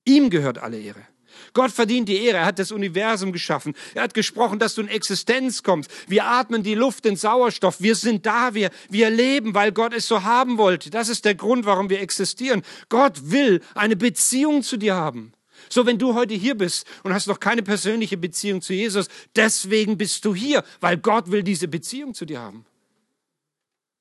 Ihm 0.07 0.31
gehört 0.31 0.57
alle 0.57 0.81
Ehre. 0.81 1.07
Gott 1.53 1.71
verdient 1.71 2.09
die 2.09 2.25
Ehre. 2.25 2.39
Er 2.39 2.47
hat 2.47 2.59
das 2.59 2.73
Universum 2.73 3.33
geschaffen. 3.33 3.75
Er 3.95 4.03
hat 4.03 4.15
gesprochen, 4.15 4.59
dass 4.59 4.75
du 4.75 4.83
in 4.83 4.89
Existenz 4.89 5.63
kommst. 5.63 5.91
Wir 6.09 6.25
atmen 6.25 6.63
die 6.63 6.75
Luft, 6.75 7.05
den 7.05 7.17
Sauerstoff. 7.17 7.81
Wir 7.81 7.95
sind 7.95 8.27
da. 8.27 8.55
Wir, 8.55 8.71
wir 8.89 9.11
leben, 9.11 9.55
weil 9.55 9.73
Gott 9.73 9.95
es 9.95 10.09
so 10.09 10.23
haben 10.23 10.59
wollte. 10.59 10.91
Das 10.91 11.09
ist 11.09 11.25
der 11.25 11.35
Grund, 11.35 11.67
warum 11.67 11.91
wir 11.91 12.01
existieren. 12.01 12.63
Gott 12.89 13.31
will 13.31 13.61
eine 13.75 13.97
Beziehung 13.97 14.63
zu 14.63 14.77
dir 14.77 14.95
haben. 14.95 15.33
So, 15.69 15.87
wenn 15.87 15.99
du 15.99 16.15
heute 16.15 16.35
hier 16.35 16.57
bist 16.57 16.87
und 17.03 17.13
hast 17.13 17.27
noch 17.27 17.41
keine 17.41 17.63
persönliche 17.63 18.17
Beziehung 18.17 18.63
zu 18.63 18.73
Jesus, 18.73 19.09
deswegen 19.35 19.99
bist 19.99 20.25
du 20.25 20.35
hier, 20.35 20.63
weil 20.81 20.97
Gott 20.97 21.31
will 21.31 21.43
diese 21.43 21.69
Beziehung 21.69 22.15
zu 22.15 22.25
dir 22.25 22.41
haben. 22.41 22.67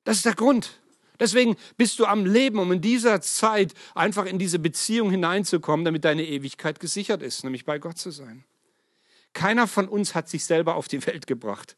Das 0.04 0.18
ist 0.18 0.26
der 0.26 0.36
Grund. 0.36 0.80
Deswegen 1.20 1.56
bist 1.78 2.00
du 2.00 2.06
am 2.06 2.26
Leben, 2.26 2.60
um 2.60 2.72
in 2.72 2.82
dieser 2.82 3.22
Zeit 3.22 3.74
einfach 3.94 4.26
in 4.26 4.40
diese 4.40 4.60
Beziehung 4.60 5.12
hineinzukommen, 5.12 5.86
damit 5.86 6.06
deine 6.06 6.26
Ewigkeit 6.26 6.80
gesichert 6.80 7.22
ist, 7.22 7.44
nämlich 7.44 7.66
bei 7.66 7.80
Gott 7.80 7.98
zu 7.98 8.12
sein. 8.12 8.44
Keiner 9.34 9.68
von 9.68 9.88
uns 9.88 10.16
hat 10.16 10.30
sich 10.30 10.46
selber 10.46 10.76
auf 10.76 10.88
die 10.88 11.06
Welt 11.06 11.28
gebracht. 11.28 11.76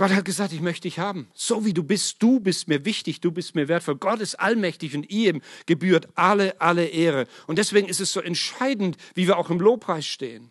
Gott 0.00 0.12
hat 0.12 0.24
gesagt, 0.24 0.54
ich 0.54 0.62
möchte 0.62 0.88
dich 0.88 0.98
haben. 0.98 1.28
So 1.34 1.66
wie 1.66 1.74
du 1.74 1.82
bist, 1.82 2.22
du 2.22 2.40
bist 2.40 2.68
mir 2.68 2.86
wichtig, 2.86 3.20
du 3.20 3.30
bist 3.30 3.54
mir 3.54 3.68
wertvoll. 3.68 3.96
Gott 3.96 4.20
ist 4.20 4.36
allmächtig 4.36 4.96
und 4.96 5.10
ihm 5.10 5.42
gebührt 5.66 6.08
alle, 6.14 6.58
alle 6.58 6.86
Ehre. 6.86 7.26
Und 7.46 7.58
deswegen 7.58 7.86
ist 7.86 8.00
es 8.00 8.10
so 8.10 8.20
entscheidend, 8.20 8.96
wie 9.14 9.26
wir 9.26 9.36
auch 9.36 9.50
im 9.50 9.60
Lobpreis 9.60 10.06
stehen. 10.06 10.50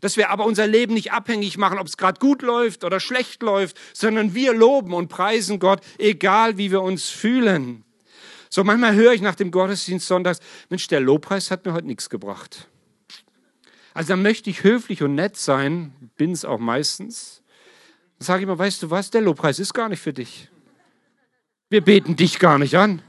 Dass 0.00 0.16
wir 0.16 0.30
aber 0.30 0.44
unser 0.44 0.66
Leben 0.66 0.94
nicht 0.94 1.12
abhängig 1.12 1.58
machen, 1.58 1.78
ob 1.78 1.86
es 1.86 1.96
gerade 1.96 2.20
gut 2.20 2.42
läuft 2.42 2.84
oder 2.84 3.00
schlecht 3.00 3.42
läuft, 3.42 3.76
sondern 3.92 4.34
wir 4.34 4.54
loben 4.54 4.94
und 4.94 5.08
preisen 5.08 5.58
Gott, 5.58 5.80
egal 5.98 6.58
wie 6.58 6.70
wir 6.70 6.82
uns 6.82 7.08
fühlen. 7.08 7.84
So 8.50 8.64
manchmal 8.64 8.94
höre 8.94 9.12
ich 9.12 9.20
nach 9.20 9.34
dem 9.34 9.50
Gottesdienst 9.50 10.06
sonntags, 10.06 10.40
Mensch, 10.70 10.88
der 10.88 11.00
Lobpreis 11.00 11.50
hat 11.50 11.66
mir 11.66 11.72
heute 11.72 11.86
nichts 11.86 12.08
gebracht. 12.08 12.68
Also 13.94 14.10
dann 14.10 14.22
möchte 14.22 14.48
ich 14.48 14.62
höflich 14.62 15.02
und 15.02 15.14
nett 15.14 15.36
sein, 15.36 15.92
bin 16.16 16.32
es 16.32 16.44
auch 16.44 16.58
meistens. 16.58 17.42
Dann 18.18 18.26
sage 18.26 18.42
ich 18.42 18.46
mal, 18.46 18.58
weißt 18.58 18.82
du 18.82 18.90
was, 18.90 19.10
der 19.10 19.20
Lobpreis 19.20 19.58
ist 19.58 19.74
gar 19.74 19.88
nicht 19.88 20.00
für 20.00 20.12
dich. 20.12 20.48
Wir 21.68 21.82
beten 21.82 22.16
dich 22.16 22.38
gar 22.38 22.58
nicht 22.58 22.76
an. 22.76 23.02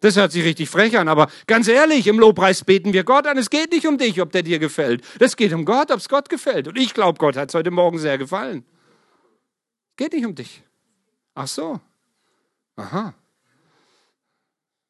Das 0.00 0.16
hört 0.16 0.32
sich 0.32 0.44
richtig 0.44 0.68
frech 0.68 0.98
an, 0.98 1.08
aber 1.08 1.30
ganz 1.46 1.68
ehrlich, 1.68 2.06
im 2.06 2.18
Lobpreis 2.18 2.64
beten 2.64 2.92
wir 2.92 3.04
Gott 3.04 3.26
an. 3.26 3.38
Es 3.38 3.50
geht 3.50 3.72
nicht 3.72 3.86
um 3.86 3.96
dich, 3.96 4.20
ob 4.20 4.30
der 4.30 4.42
dir 4.42 4.58
gefällt. 4.58 5.02
Es 5.18 5.36
geht 5.36 5.52
um 5.52 5.64
Gott, 5.64 5.90
ob 5.90 5.98
es 5.98 6.08
Gott 6.08 6.28
gefällt. 6.28 6.68
Und 6.68 6.76
ich 6.76 6.92
glaube, 6.92 7.18
Gott 7.18 7.36
hat 7.36 7.48
es 7.48 7.54
heute 7.54 7.70
Morgen 7.70 7.98
sehr 7.98 8.18
gefallen. 8.18 8.64
Geht 9.96 10.12
nicht 10.12 10.26
um 10.26 10.34
dich. 10.34 10.62
Ach 11.34 11.48
so. 11.48 11.80
Aha. 12.76 13.14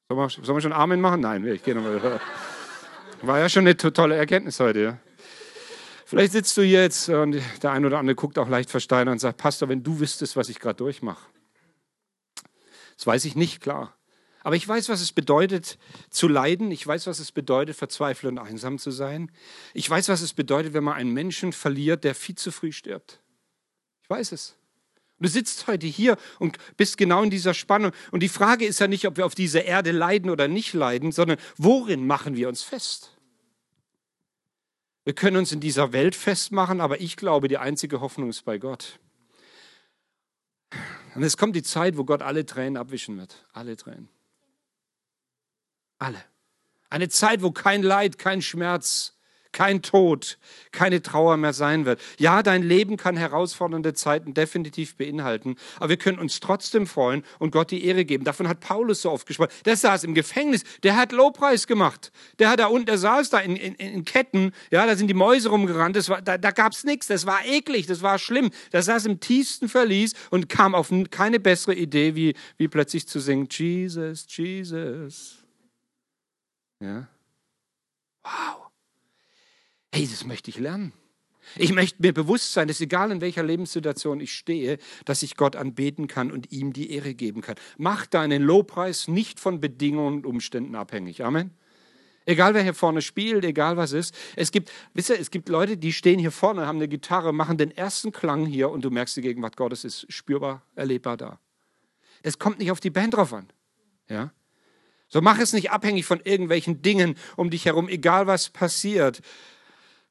Sollen 0.08 0.20
wir, 0.20 0.54
wir 0.54 0.60
schon 0.60 0.72
Amen 0.72 1.00
machen? 1.00 1.20
Nein, 1.20 1.46
ich 1.46 1.62
gehe 1.62 1.75
nochmal. 1.75 2.20
War 3.22 3.38
ja 3.38 3.48
schon 3.48 3.66
eine 3.66 3.76
tolle 3.76 4.16
Erkenntnis 4.16 4.60
heute. 4.60 4.80
Ja. 4.80 4.98
Vielleicht 6.04 6.32
sitzt 6.32 6.56
du 6.56 6.62
hier 6.62 6.82
jetzt 6.82 7.08
und 7.08 7.40
der 7.62 7.72
eine 7.72 7.86
oder 7.86 7.98
andere 7.98 8.14
guckt 8.14 8.38
auch 8.38 8.48
leicht 8.48 8.70
versteinert 8.70 9.12
und 9.12 9.18
sagt, 9.18 9.38
Pastor, 9.38 9.68
wenn 9.68 9.82
du 9.82 9.98
wüsstest, 9.98 10.36
was 10.36 10.48
ich 10.48 10.60
gerade 10.60 10.76
durchmache. 10.76 11.26
Das 12.96 13.06
weiß 13.06 13.25
ich 13.25 13.34
nicht, 13.34 13.60
klar. 13.60 13.95
Aber 14.46 14.54
ich 14.54 14.68
weiß, 14.68 14.88
was 14.90 15.00
es 15.00 15.10
bedeutet 15.10 15.76
zu 16.08 16.28
leiden. 16.28 16.70
Ich 16.70 16.86
weiß, 16.86 17.08
was 17.08 17.18
es 17.18 17.32
bedeutet, 17.32 17.74
verzweifelt 17.74 18.30
und 18.30 18.38
einsam 18.38 18.78
zu 18.78 18.92
sein. 18.92 19.32
Ich 19.74 19.90
weiß, 19.90 20.08
was 20.08 20.20
es 20.20 20.34
bedeutet, 20.34 20.72
wenn 20.72 20.84
man 20.84 20.94
einen 20.94 21.12
Menschen 21.12 21.52
verliert, 21.52 22.04
der 22.04 22.14
viel 22.14 22.36
zu 22.36 22.52
früh 22.52 22.70
stirbt. 22.70 23.20
Ich 24.04 24.08
weiß 24.08 24.30
es. 24.30 24.54
Du 25.18 25.28
sitzt 25.28 25.66
heute 25.66 25.88
hier 25.88 26.16
und 26.38 26.58
bist 26.76 26.96
genau 26.96 27.24
in 27.24 27.30
dieser 27.30 27.54
Spannung. 27.54 27.90
Und 28.12 28.22
die 28.22 28.28
Frage 28.28 28.64
ist 28.66 28.78
ja 28.78 28.86
nicht, 28.86 29.08
ob 29.08 29.16
wir 29.16 29.26
auf 29.26 29.34
dieser 29.34 29.64
Erde 29.64 29.90
leiden 29.90 30.30
oder 30.30 30.46
nicht 30.46 30.74
leiden, 30.74 31.10
sondern 31.10 31.38
worin 31.56 32.06
machen 32.06 32.36
wir 32.36 32.48
uns 32.48 32.62
fest? 32.62 33.16
Wir 35.02 35.14
können 35.14 35.38
uns 35.38 35.50
in 35.50 35.58
dieser 35.58 35.92
Welt 35.92 36.14
festmachen, 36.14 36.80
aber 36.80 37.00
ich 37.00 37.16
glaube, 37.16 37.48
die 37.48 37.58
einzige 37.58 38.00
Hoffnung 38.00 38.30
ist 38.30 38.44
bei 38.44 38.58
Gott. 38.58 39.00
Und 41.16 41.24
es 41.24 41.36
kommt 41.36 41.56
die 41.56 41.64
Zeit, 41.64 41.96
wo 41.96 42.04
Gott 42.04 42.22
alle 42.22 42.46
Tränen 42.46 42.76
abwischen 42.76 43.18
wird. 43.18 43.44
Alle 43.52 43.76
Tränen. 43.76 44.08
Alle. 45.98 46.22
Eine 46.90 47.08
Zeit, 47.08 47.42
wo 47.42 47.50
kein 47.50 47.82
Leid, 47.82 48.18
kein 48.18 48.42
Schmerz, 48.42 49.16
kein 49.56 49.80
Tod, 49.80 50.38
keine 50.70 51.00
Trauer 51.00 51.38
mehr 51.38 51.54
sein 51.54 51.86
wird. 51.86 51.98
Ja, 52.18 52.42
dein 52.42 52.62
Leben 52.62 52.98
kann 52.98 53.16
herausfordernde 53.16 53.94
Zeiten 53.94 54.34
definitiv 54.34 54.96
beinhalten, 54.96 55.56
aber 55.76 55.88
wir 55.88 55.96
können 55.96 56.18
uns 56.18 56.40
trotzdem 56.40 56.86
freuen 56.86 57.24
und 57.38 57.52
Gott 57.52 57.70
die 57.70 57.86
Ehre 57.86 58.04
geben. 58.04 58.24
Davon 58.24 58.48
hat 58.48 58.60
Paulus 58.60 59.00
so 59.02 59.10
oft 59.10 59.26
gesprochen. 59.26 59.52
Der 59.64 59.76
saß 59.76 60.04
im 60.04 60.14
Gefängnis, 60.14 60.62
der 60.82 60.96
hat 60.96 61.10
Lobpreis 61.10 61.66
gemacht. 61.66 62.12
Der 62.38 62.50
hat 62.50 62.60
da 62.60 62.66
unten, 62.66 62.84
der 62.84 62.98
saß 62.98 63.30
da 63.30 63.38
in, 63.38 63.56
in, 63.56 63.74
in 63.76 64.04
Ketten, 64.04 64.52
ja, 64.70 64.84
da 64.84 64.94
sind 64.94 65.08
die 65.08 65.14
Mäuse 65.14 65.48
rumgerannt, 65.48 65.96
das 65.96 66.10
war, 66.10 66.20
da, 66.20 66.36
da 66.36 66.50
gab's 66.50 66.84
nichts, 66.84 67.06
das 67.06 67.24
war 67.24 67.44
eklig, 67.46 67.86
das 67.86 68.02
war 68.02 68.18
schlimm. 68.18 68.50
Der 68.72 68.82
saß 68.82 69.06
im 69.06 69.20
tiefsten 69.20 69.70
Verlies 69.70 70.12
und 70.30 70.50
kam 70.50 70.74
auf 70.74 70.92
keine 71.10 71.40
bessere 71.40 71.74
Idee, 71.74 72.14
wie, 72.14 72.34
wie 72.58 72.68
plötzlich 72.68 73.08
zu 73.08 73.20
singen, 73.20 73.48
Jesus, 73.50 74.26
Jesus. 74.28 75.45
Ja. 76.80 77.09
Wow. 78.23 78.71
Hey, 79.92 80.06
das 80.06 80.25
möchte 80.25 80.50
ich 80.50 80.59
lernen. 80.59 80.92
Ich 81.54 81.73
möchte 81.73 82.02
mir 82.02 82.12
bewusst 82.12 82.52
sein, 82.52 82.68
dass 82.68 82.80
egal 82.80 83.12
in 83.12 83.21
welcher 83.21 83.42
Lebenssituation 83.42 84.21
ich 84.21 84.35
stehe, 84.35 84.78
dass 85.04 85.23
ich 85.23 85.37
Gott 85.37 85.54
anbeten 85.54 86.09
kann 86.09 86.33
und 86.33 86.50
ihm 86.52 86.73
die 86.73 86.90
Ehre 86.90 87.14
geben 87.14 87.40
kann. 87.40 87.56
Mach 87.78 88.04
deinen 88.06 88.42
Lobpreis 88.42 89.06
nicht 89.06 89.38
von 89.38 89.61
Bedingungen 89.61 90.18
und 90.18 90.26
Umständen 90.26 90.75
abhängig. 90.75 91.25
Amen. 91.25 91.52
Egal 92.28 92.54
wer 92.54 92.62
hier 92.64 92.75
vorne 92.75 93.02
spielt, 93.02 93.45
egal 93.45 93.76
was 93.76 93.92
ist. 93.92 94.12
Es 94.35 94.50
gibt, 94.50 94.73
wisst 94.95 95.11
ihr, 95.11 95.21
es 95.21 95.30
gibt 95.30 95.49
Leute, 95.49 95.76
die 95.76 95.92
stehen 95.92 96.18
hier 96.18 96.33
vorne, 96.33 96.66
haben 96.66 96.78
eine 96.78 96.88
Gitarre, 96.88 97.33
machen 97.33 97.56
den 97.56 97.71
ersten 97.71 98.11
Klang 98.11 98.45
hier 98.45 98.68
und 98.68 98.85
du 98.85 98.90
merkst, 98.90 99.16
die 99.16 99.23
Gegenwart 99.23 99.56
Gottes 99.56 99.85
ist 99.85 100.12
spürbar, 100.12 100.62
erlebbar 100.75 101.16
da. 101.16 101.38
Es 102.23 102.40
kommt 102.40 102.59
nicht 102.59 102.73
auf 102.73 102.80
die 102.80 102.90
Band 102.90 103.14
drauf 103.14 103.33
an. 103.33 103.47
Ja? 104.09 104.33
So 105.08 105.20
mach 105.20 105.38
es 105.38 105.52
nicht 105.52 105.70
abhängig 105.70 106.04
von 106.04 106.20
irgendwelchen 106.20 106.82
Dingen 106.82 107.16
um 107.36 107.50
dich 107.50 107.66
herum, 107.66 107.88
egal 107.88 108.26
was 108.26 108.50
passiert. 108.50 109.20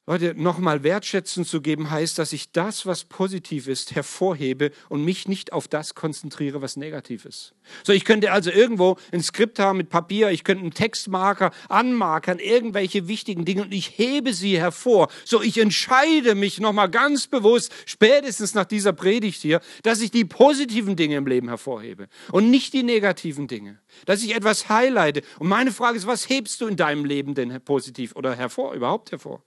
Leute, 0.08 0.40
nochmal 0.40 0.84
Wertschätzung 0.84 1.44
zu 1.44 1.60
geben, 1.60 1.90
heißt, 1.90 2.16
dass 2.20 2.32
ich 2.32 2.52
das, 2.52 2.86
was 2.86 3.02
positiv 3.02 3.66
ist, 3.66 3.96
hervorhebe 3.96 4.70
und 4.88 5.04
mich 5.04 5.26
nicht 5.26 5.52
auf 5.52 5.66
das 5.66 5.96
konzentriere, 5.96 6.62
was 6.62 6.76
negativ 6.76 7.24
ist. 7.24 7.54
So, 7.82 7.92
ich 7.92 8.04
könnte 8.04 8.30
also 8.30 8.52
irgendwo 8.52 8.98
ein 9.10 9.20
Skript 9.20 9.58
haben 9.58 9.78
mit 9.78 9.90
Papier, 9.90 10.30
ich 10.30 10.44
könnte 10.44 10.62
einen 10.62 10.72
Textmarker 10.72 11.50
anmarkern, 11.68 12.38
irgendwelche 12.38 13.08
wichtigen 13.08 13.44
Dinge 13.44 13.62
und 13.62 13.74
ich 13.74 13.98
hebe 13.98 14.32
sie 14.32 14.60
hervor. 14.60 15.08
So, 15.24 15.42
ich 15.42 15.58
entscheide 15.58 16.36
mich 16.36 16.60
nochmal 16.60 16.88
ganz 16.88 17.26
bewusst, 17.26 17.72
spätestens 17.84 18.54
nach 18.54 18.64
dieser 18.64 18.92
Predigt 18.92 19.42
hier, 19.42 19.60
dass 19.82 20.00
ich 20.00 20.12
die 20.12 20.24
positiven 20.24 20.94
Dinge 20.94 21.16
im 21.16 21.26
Leben 21.26 21.48
hervorhebe 21.48 22.06
und 22.30 22.48
nicht 22.48 22.74
die 22.74 22.84
negativen 22.84 23.48
Dinge. 23.48 23.80
Dass 24.04 24.22
ich 24.22 24.36
etwas 24.36 24.68
highlighte. 24.68 25.22
Und 25.40 25.48
meine 25.48 25.72
Frage 25.72 25.98
ist, 25.98 26.06
was 26.06 26.28
hebst 26.28 26.60
du 26.60 26.68
in 26.68 26.76
deinem 26.76 27.04
Leben 27.04 27.34
denn 27.34 27.60
positiv 27.62 28.14
oder 28.14 28.36
hervor, 28.36 28.72
überhaupt 28.72 29.10
hervor? 29.10 29.42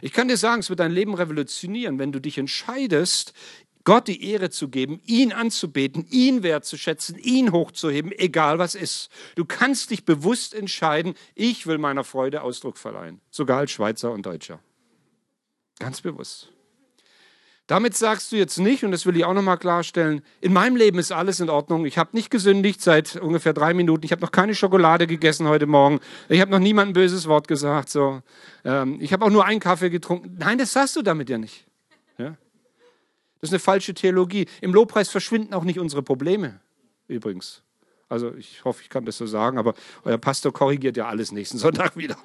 Ich 0.00 0.12
kann 0.12 0.28
dir 0.28 0.36
sagen, 0.36 0.60
es 0.60 0.70
wird 0.70 0.80
dein 0.80 0.92
Leben 0.92 1.14
revolutionieren, 1.14 1.98
wenn 1.98 2.12
du 2.12 2.20
dich 2.20 2.38
entscheidest, 2.38 3.32
Gott 3.84 4.06
die 4.06 4.30
Ehre 4.30 4.50
zu 4.50 4.68
geben, 4.68 5.00
ihn 5.04 5.32
anzubeten, 5.32 6.06
ihn 6.10 6.42
wertzuschätzen, 6.42 7.18
ihn 7.18 7.52
hochzuheben, 7.52 8.12
egal 8.12 8.58
was 8.58 8.74
ist. 8.74 9.10
Du 9.34 9.44
kannst 9.44 9.90
dich 9.90 10.04
bewusst 10.04 10.54
entscheiden, 10.54 11.14
ich 11.34 11.66
will 11.66 11.78
meiner 11.78 12.04
Freude 12.04 12.42
Ausdruck 12.42 12.78
verleihen, 12.78 13.20
sogar 13.30 13.58
als 13.58 13.72
Schweizer 13.72 14.12
und 14.12 14.24
Deutscher. 14.24 14.60
Ganz 15.78 16.00
bewusst. 16.00 16.52
Damit 17.72 17.96
sagst 17.96 18.30
du 18.30 18.36
jetzt 18.36 18.58
nicht, 18.58 18.84
und 18.84 18.90
das 18.90 19.06
will 19.06 19.16
ich 19.16 19.24
auch 19.24 19.32
nochmal 19.32 19.56
klarstellen, 19.56 20.20
in 20.42 20.52
meinem 20.52 20.76
Leben 20.76 20.98
ist 20.98 21.10
alles 21.10 21.40
in 21.40 21.48
Ordnung. 21.48 21.86
Ich 21.86 21.96
habe 21.96 22.10
nicht 22.12 22.30
gesündigt 22.30 22.82
seit 22.82 23.16
ungefähr 23.16 23.54
drei 23.54 23.72
Minuten. 23.72 24.04
Ich 24.04 24.12
habe 24.12 24.20
noch 24.20 24.30
keine 24.30 24.54
Schokolade 24.54 25.06
gegessen 25.06 25.48
heute 25.48 25.64
Morgen. 25.64 25.98
Ich 26.28 26.42
habe 26.42 26.50
noch 26.50 26.58
niemand 26.58 26.90
ein 26.90 26.92
böses 26.92 27.28
Wort 27.28 27.48
gesagt. 27.48 27.88
So. 27.88 28.20
Ähm, 28.66 28.98
ich 29.00 29.14
habe 29.14 29.24
auch 29.24 29.30
nur 29.30 29.46
einen 29.46 29.58
Kaffee 29.58 29.88
getrunken. 29.88 30.36
Nein, 30.38 30.58
das 30.58 30.74
sagst 30.74 30.96
du 30.96 31.00
damit 31.00 31.30
ja 31.30 31.38
nicht. 31.38 31.64
Ja? 32.18 32.36
Das 33.40 33.48
ist 33.48 33.52
eine 33.52 33.58
falsche 33.58 33.94
Theologie. 33.94 34.48
Im 34.60 34.74
Lobpreis 34.74 35.08
verschwinden 35.08 35.54
auch 35.54 35.64
nicht 35.64 35.78
unsere 35.78 36.02
Probleme, 36.02 36.60
übrigens. 37.08 37.62
Also 38.10 38.34
ich 38.34 38.66
hoffe, 38.66 38.82
ich 38.82 38.90
kann 38.90 39.06
das 39.06 39.16
so 39.16 39.24
sagen, 39.24 39.56
aber 39.56 39.72
euer 40.04 40.18
Pastor 40.18 40.52
korrigiert 40.52 40.98
ja 40.98 41.06
alles 41.06 41.32
nächsten 41.32 41.56
Sonntag 41.64 41.96
wieder. 41.96 42.18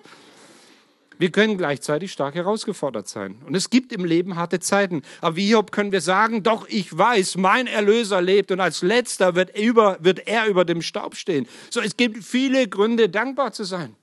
Wir 1.20 1.32
können 1.32 1.58
gleichzeitig 1.58 2.12
stark 2.12 2.36
herausgefordert 2.36 3.08
sein. 3.08 3.42
Und 3.46 3.56
es 3.56 3.70
gibt 3.70 3.92
im 3.92 4.06
Leben 4.06 4.36
harte 4.36 4.60
Zeiten. 4.60 5.02
Aber 5.22 5.36
wie 5.36 5.48
Hiob 5.48 5.72
können 5.72 5.92
wir 5.92 6.02
sagen, 6.02 6.44
doch 6.44 6.68
ich 6.70 6.96
weiß, 6.96 7.38
mein 7.38 7.68
Erlöser 7.68 8.22
lebt 8.22 8.52
und 8.52 8.60
als 8.60 8.82
letzter 8.82 9.36
wird, 9.36 9.58
über, 9.58 9.98
wird 10.02 10.28
er 10.28 10.48
über 10.48 10.66
dem 10.66 10.82
Staub 10.82 11.16
stehen. 11.16 11.48
So, 11.70 11.82
es 11.82 11.98
gibt 11.98 12.24
viele 12.24 12.68
Gründe, 12.68 13.10
dankbar 13.10 13.52
zu 13.52 13.64
sein. 13.64 13.96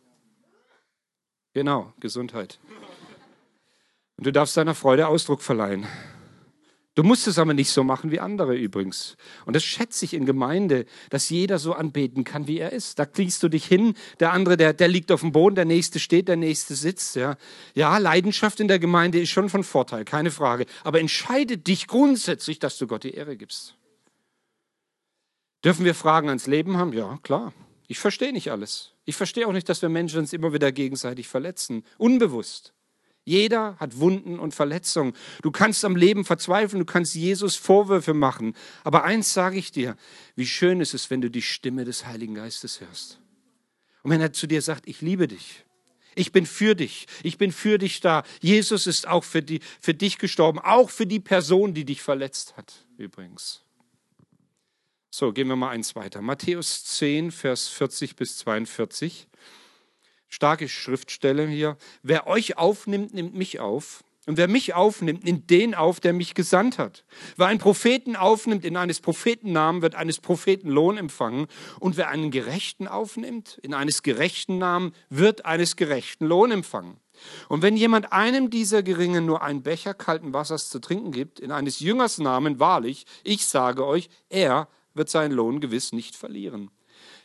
Genau, 1.53 1.93
Gesundheit. 2.01 2.59
Und 4.17 4.27
du 4.27 4.33
darfst 4.33 4.57
deiner 4.57 4.75
Freude 4.75 5.07
Ausdruck 5.07 5.43
verleihen. 5.43 5.87
Du 6.95 7.03
musst 7.03 7.27
es 7.27 7.39
aber 7.39 7.55
nicht 7.55 7.71
so 7.71 7.83
machen 7.83 8.13
wie 8.13 8.21
andere 8.21 8.55
übrigens. 8.57 9.17
Und 9.47 9.57
das 9.57 9.65
schätze 9.65 10.05
ich 10.05 10.15
in 10.15 10.27
Gemeinde, 10.27 10.87
dass 11.11 11.29
jeder 11.29 11.59
so 11.59 11.73
anbeten 11.73 12.23
kann, 12.23 12.47
wie 12.47 12.59
er 12.59 12.73
ist. 12.73 13.01
Da 13.01 13.05
kriegst 13.05 13.43
du 13.43 13.49
dich 13.49 13.65
hin, 13.65 13.95
der 14.21 14.33
andere, 14.33 14.57
der, 14.57 14.73
der 14.73 14.87
liegt 14.87 15.11
auf 15.11 15.21
dem 15.21 15.33
Boden, 15.33 15.57
der 15.57 15.65
nächste 15.65 15.99
steht, 15.99 16.29
der 16.29 16.37
nächste 16.37 16.77
sitzt. 16.77 17.17
Ja. 17.17 17.37
ja, 17.75 17.99
Leidenschaft 17.99 18.61
in 18.61 18.69
der 18.69 18.79
Gemeinde 18.79 19.21
ist 19.21 19.31
schon 19.31 19.49
von 19.49 19.65
Vorteil, 19.65 20.05
keine 20.05 20.31
Frage. 20.31 20.67
Aber 20.85 21.01
entscheide 21.01 21.59
dich 21.59 21.89
grundsätzlich, 21.89 22.61
dass 22.61 22.79
du 22.79 22.87
Gott 22.87 23.03
die 23.03 23.15
Ehre 23.15 23.37
gibst. 23.37 23.75
Dürfen 25.65 25.85
wir 25.85 25.95
Fragen 25.97 26.29
ans 26.29 26.47
Leben 26.47 26.77
haben? 26.77 26.93
Ja, 26.93 27.19
klar. 27.25 27.53
Ich 27.89 27.99
verstehe 27.99 28.33
nicht 28.33 28.53
alles. 28.53 28.93
Ich 29.05 29.17
verstehe 29.17 29.49
auch 29.49 29.53
nicht, 29.53 29.69
dass 29.69 29.83
wir 29.83 29.89
Menschen 29.89 30.21
uns 30.21 30.33
immer 30.33 30.53
wieder 30.53 30.71
gegenseitig 30.71 31.27
verletzen. 31.27 31.85
Unbewusst. 31.99 32.73
Jeder 33.25 33.77
hat 33.79 33.99
Wunden 33.99 34.39
und 34.39 34.55
Verletzungen. 34.55 35.15
Du 35.43 35.51
kannst 35.51 35.85
am 35.85 35.97
Leben 35.97 36.25
verzweifeln, 36.25 36.81
du 36.81 36.85
kannst 36.85 37.15
Jesus 37.15 37.57
Vorwürfe 37.57 38.13
machen. 38.13 38.55
Aber 38.85 39.05
eins 39.05 39.33
sage 39.33 39.59
ich 39.59 39.73
dir, 39.73 39.97
wie 40.37 40.47
schön 40.47 40.81
ist 40.81 40.93
es, 40.93 41.11
wenn 41.11 41.23
du 41.23 41.31
die 41.31 41.43
Stimme 41.43 41.85
des 41.85 42.07
Heiligen 42.07 42.35
Geistes 42.35 42.81
hörst. 42.81 43.21
Und 44.03 44.11
wenn 44.11 44.21
er 44.21 44.35
zu 44.35 44.47
dir 44.47 44.61
sagt, 44.61 44.87
ich 44.87 45.01
liebe 45.01 45.27
dich, 45.27 45.65
ich 46.15 46.33
bin 46.33 46.47
für 46.47 46.75
dich, 46.75 47.07
ich 47.23 47.39
bin 47.39 47.51
für 47.51 47.79
dich 47.79 48.01
da. 48.01 48.23
Jesus 48.41 48.87
ist 48.87 49.09
auch 49.09 49.25
für, 49.25 49.43
die, 49.43 49.61
für 49.81 49.95
dich 49.95 50.19
gestorben, 50.19 50.59
auch 50.59 50.91
für 50.91 51.07
die 51.07 51.21
Person, 51.21 51.75
die 51.75 51.85
dich 51.85 52.03
verletzt 52.03 52.57
hat, 52.57 52.85
übrigens. 52.99 53.63
So, 55.11 55.33
gehen 55.33 55.49
wir 55.49 55.57
mal 55.57 55.71
eins 55.71 55.97
weiter. 55.97 56.21
Matthäus 56.21 56.85
10, 56.85 57.31
Vers 57.31 57.69
40 57.69 58.17
bis 58.17 58.39
42 58.39 59.29
starke 60.35 60.69
Schriftstelle 60.69 61.47
hier. 61.47 61.77
Wer 62.03 62.27
euch 62.27 62.59
aufnimmt, 62.59 63.15
nimmt 63.15 63.35
mich 63.35 63.61
auf. 63.61 64.03
Und 64.27 64.39
wer 64.39 64.49
mich 64.49 64.75
aufnimmt, 64.75 65.25
nimmt 65.25 65.51
den 65.51 65.75
auf, 65.75 66.01
der 66.01 66.15
mich 66.15 66.35
gesandt 66.35 66.79
hat. 66.79 67.05
Wer 67.37 67.47
einen 67.47 67.59
Propheten 67.59 68.17
aufnimmt 68.17 68.65
in 68.65 68.77
eines 68.77 69.01
Propheten 69.01 69.53
Namen, 69.53 69.83
wird 69.83 69.95
eines 69.95 70.19
Propheten 70.19 70.71
Lohn 70.71 70.97
empfangen. 70.97 71.47
Und 71.79 71.99
wer 71.99 72.09
einen 72.09 72.31
Gerechten 72.31 72.89
aufnimmt 72.89 73.61
in 73.63 73.75
eines 73.75 74.03
gerechten 74.03 74.59
Namen, 74.59 74.93
wird 75.11 75.45
eines 75.45 75.77
gerechten 75.77 76.25
Lohn 76.25 76.51
empfangen. 76.51 76.99
Und 77.49 77.63
wenn 77.63 77.77
jemand 77.77 78.13
einem 78.13 78.51
dieser 78.51 78.83
Geringen 78.83 79.27
nur 79.27 79.43
einen 79.43 79.63
Becher 79.63 79.95
kalten 79.95 80.33
Wassers 80.33 80.69
zu 80.69 80.81
trinken 80.81 81.13
gibt, 81.13 81.39
in 81.39 81.53
eines 81.53 81.79
Jüngers 81.79 82.19
Namen, 82.19 82.59
wahrlich, 82.59 83.05
ich 83.23 83.47
sage 83.47 83.87
euch, 83.87 84.09
er 84.31 84.69
wird 84.95 85.11
seinen 85.11 85.33
Lohn 85.33 85.61
gewiss 85.61 85.93
nicht 85.93 86.17
verlieren. 86.17 86.71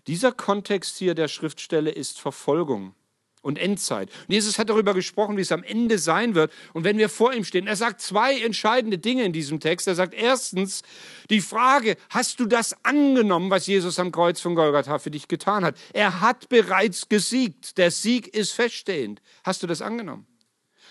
Dieser 0.05 0.31
Kontext 0.31 0.97
hier 0.97 1.15
der 1.15 1.27
Schriftstelle 1.27 1.91
ist 1.91 2.19
Verfolgung 2.19 2.93
und 3.41 3.57
Endzeit. 3.57 4.09
Und 4.27 4.33
Jesus 4.33 4.59
hat 4.59 4.69
darüber 4.69 4.93
gesprochen, 4.93 5.37
wie 5.37 5.41
es 5.41 5.51
am 5.51 5.63
Ende 5.63 5.97
sein 5.97 6.35
wird. 6.35 6.51
Und 6.73 6.83
wenn 6.83 6.97
wir 6.97 7.09
vor 7.09 7.33
ihm 7.33 7.43
stehen, 7.43 7.67
er 7.67 7.75
sagt 7.75 8.01
zwei 8.01 8.39
entscheidende 8.39 8.97
Dinge 8.97 9.23
in 9.23 9.33
diesem 9.33 9.59
Text. 9.59 9.87
Er 9.87 9.95
sagt 9.95 10.13
erstens 10.13 10.81
die 11.29 11.41
Frage, 11.41 11.95
hast 12.09 12.39
du 12.39 12.45
das 12.45 12.83
angenommen, 12.83 13.49
was 13.49 13.67
Jesus 13.67 13.99
am 13.99 14.11
Kreuz 14.11 14.41
von 14.41 14.55
Golgatha 14.55 14.99
für 14.99 15.11
dich 15.11 15.27
getan 15.27 15.63
hat? 15.63 15.77
Er 15.93 16.21
hat 16.21 16.49
bereits 16.49 17.09
gesiegt. 17.09 17.77
Der 17.77 17.91
Sieg 17.91 18.27
ist 18.27 18.51
feststehend. 18.51 19.21
Hast 19.43 19.63
du 19.63 19.67
das 19.67 19.81
angenommen? 19.81 20.27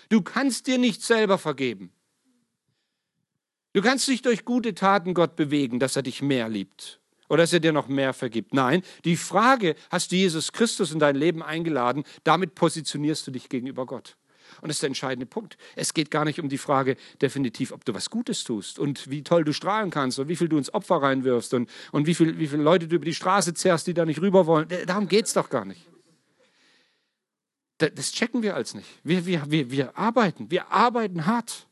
Du 0.09 0.21
kannst 0.21 0.67
dir 0.67 0.77
nicht 0.77 1.03
selber 1.03 1.37
vergeben. 1.37 1.91
Du 3.73 3.83
kannst 3.83 4.09
nicht 4.09 4.25
durch 4.25 4.45
gute 4.45 4.73
Taten 4.73 5.13
Gott 5.13 5.35
bewegen, 5.35 5.79
dass 5.79 5.95
er 5.95 6.01
dich 6.01 6.23
mehr 6.23 6.49
liebt 6.49 6.98
oder 7.29 7.43
dass 7.43 7.53
er 7.53 7.59
dir 7.59 7.71
noch 7.71 7.87
mehr 7.87 8.13
vergibt. 8.13 8.53
Nein, 8.53 8.81
die 9.05 9.15
Frage, 9.15 9.75
hast 9.89 10.11
du 10.11 10.17
Jesus 10.17 10.51
Christus 10.51 10.91
in 10.91 10.99
dein 10.99 11.15
Leben 11.15 11.41
eingeladen, 11.41 12.03
damit 12.23 12.55
positionierst 12.55 13.25
du 13.27 13.31
dich 13.31 13.47
gegenüber 13.47 13.85
Gott. 13.85 14.17
Und 14.61 14.69
das 14.69 14.77
ist 14.77 14.81
der 14.81 14.87
entscheidende 14.87 15.27
Punkt. 15.27 15.57
Es 15.75 15.93
geht 15.93 16.11
gar 16.11 16.25
nicht 16.25 16.39
um 16.39 16.49
die 16.49 16.57
Frage 16.57 16.97
definitiv, 17.21 17.71
ob 17.71 17.85
du 17.85 17.93
was 17.93 18.09
Gutes 18.09 18.43
tust 18.43 18.79
und 18.79 19.09
wie 19.09 19.23
toll 19.23 19.43
du 19.43 19.53
strahlen 19.53 19.91
kannst 19.91 20.19
und 20.19 20.27
wie 20.27 20.35
viel 20.35 20.49
du 20.49 20.57
ins 20.57 20.73
Opfer 20.73 20.97
reinwirfst 20.97 21.53
und, 21.53 21.69
und 21.91 22.07
wie, 22.07 22.15
viel, 22.15 22.39
wie 22.39 22.47
viele 22.47 22.63
Leute 22.63 22.87
du 22.87 22.95
über 22.95 23.05
die 23.05 23.13
Straße 23.13 23.53
zerrst, 23.53 23.87
die 23.87 23.93
da 23.93 24.05
nicht 24.05 24.21
rüber 24.21 24.47
wollen. 24.47 24.67
Darum 24.87 25.07
geht 25.07 25.27
es 25.27 25.33
doch 25.33 25.49
gar 25.49 25.65
nicht. 25.65 25.81
Das 27.77 28.11
checken 28.11 28.43
wir 28.43 28.55
als 28.55 28.73
nicht. 28.73 28.89
Wir, 29.03 29.25
wir, 29.25 29.43
wir, 29.49 29.71
wir 29.71 29.97
arbeiten. 29.97 30.51
Wir 30.51 30.69
arbeiten 30.71 31.25
hart. 31.25 31.67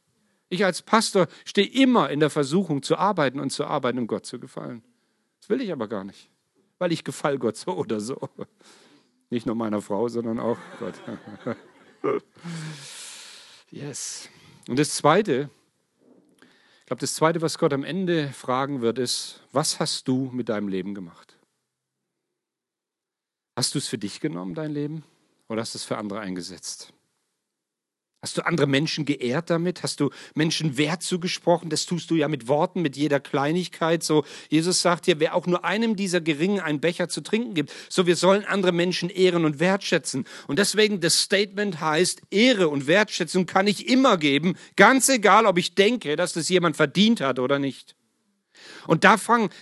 Ich 0.47 0.63
als 0.63 0.81
Pastor 0.81 1.27
stehe 1.43 1.67
immer 1.67 2.09
in 2.09 2.21
der 2.21 2.29
Versuchung 2.29 2.81
zu 2.81 2.95
arbeiten 2.95 3.41
und 3.41 3.49
zu 3.49 3.65
arbeiten, 3.65 3.99
um 3.99 4.07
Gott 4.07 4.25
zu 4.25 4.39
gefallen. 4.39 4.83
Will 5.47 5.61
ich 5.61 5.71
aber 5.71 5.87
gar 5.87 6.03
nicht, 6.03 6.29
weil 6.77 6.91
ich 6.91 7.03
gefall 7.03 7.37
Gott 7.37 7.57
so 7.57 7.71
oder 7.71 7.99
so. 7.99 8.17
Nicht 9.29 9.45
nur 9.45 9.55
meiner 9.55 9.81
Frau, 9.81 10.07
sondern 10.07 10.39
auch 10.39 10.57
Gott. 10.79 10.95
Yes. 13.69 14.29
Und 14.69 14.79
das 14.79 14.95
Zweite, 14.95 15.49
ich 16.79 16.85
glaube, 16.85 17.01
das 17.01 17.15
Zweite, 17.15 17.41
was 17.41 17.57
Gott 17.57 17.73
am 17.73 17.83
Ende 17.83 18.29
fragen 18.29 18.81
wird, 18.81 18.97
ist, 18.97 19.41
was 19.51 19.79
hast 19.79 20.07
du 20.07 20.29
mit 20.31 20.47
deinem 20.47 20.69
Leben 20.69 20.95
gemacht? 20.95 21.37
Hast 23.57 23.73
du 23.75 23.79
es 23.79 23.87
für 23.87 23.97
dich 23.97 24.21
genommen, 24.21 24.53
dein 24.53 24.71
Leben, 24.71 25.03
oder 25.49 25.61
hast 25.61 25.73
du 25.73 25.79
es 25.79 25.83
für 25.83 25.97
andere 25.97 26.21
eingesetzt? 26.21 26.93
Hast 28.23 28.35
du 28.35 28.45
andere 28.45 28.65
Menschen 28.65 29.05
geehrt 29.05 29.51
damit? 29.51 29.83
Hast 29.83 29.99
du 29.99 30.09
Menschen 30.33 30.75
Wert 30.77 31.03
zugesprochen? 31.03 31.69
Das 31.69 31.85
tust 31.85 32.09
du 32.09 32.15
ja 32.15 32.27
mit 32.27 32.47
Worten, 32.47 32.81
mit 32.81 32.97
jeder 32.97 33.19
Kleinigkeit. 33.19 34.01
So, 34.01 34.25
Jesus 34.49 34.81
sagt 34.81 35.05
dir, 35.05 35.19
wer 35.19 35.35
auch 35.35 35.45
nur 35.45 35.63
einem 35.63 35.95
dieser 35.95 36.19
Geringen 36.19 36.59
einen 36.59 36.79
Becher 36.79 37.09
zu 37.09 37.21
trinken 37.21 37.53
gibt, 37.53 37.71
so 37.89 38.07
wir 38.07 38.15
sollen 38.15 38.43
andere 38.43 38.71
Menschen 38.71 39.11
ehren 39.11 39.45
und 39.45 39.59
wertschätzen. 39.59 40.25
Und 40.47 40.57
deswegen 40.57 40.99
das 40.99 41.21
Statement 41.21 41.79
heißt, 41.79 42.21
Ehre 42.31 42.69
und 42.69 42.87
Wertschätzung 42.87 43.45
kann 43.45 43.67
ich 43.67 43.87
immer 43.87 44.17
geben, 44.17 44.55
ganz 44.75 45.09
egal, 45.09 45.45
ob 45.45 45.59
ich 45.59 45.75
denke, 45.75 46.15
dass 46.15 46.33
das 46.33 46.49
jemand 46.49 46.75
verdient 46.75 47.21
hat 47.21 47.37
oder 47.37 47.59
nicht. 47.59 47.95
Und 48.87 49.03
da, 49.03 49.17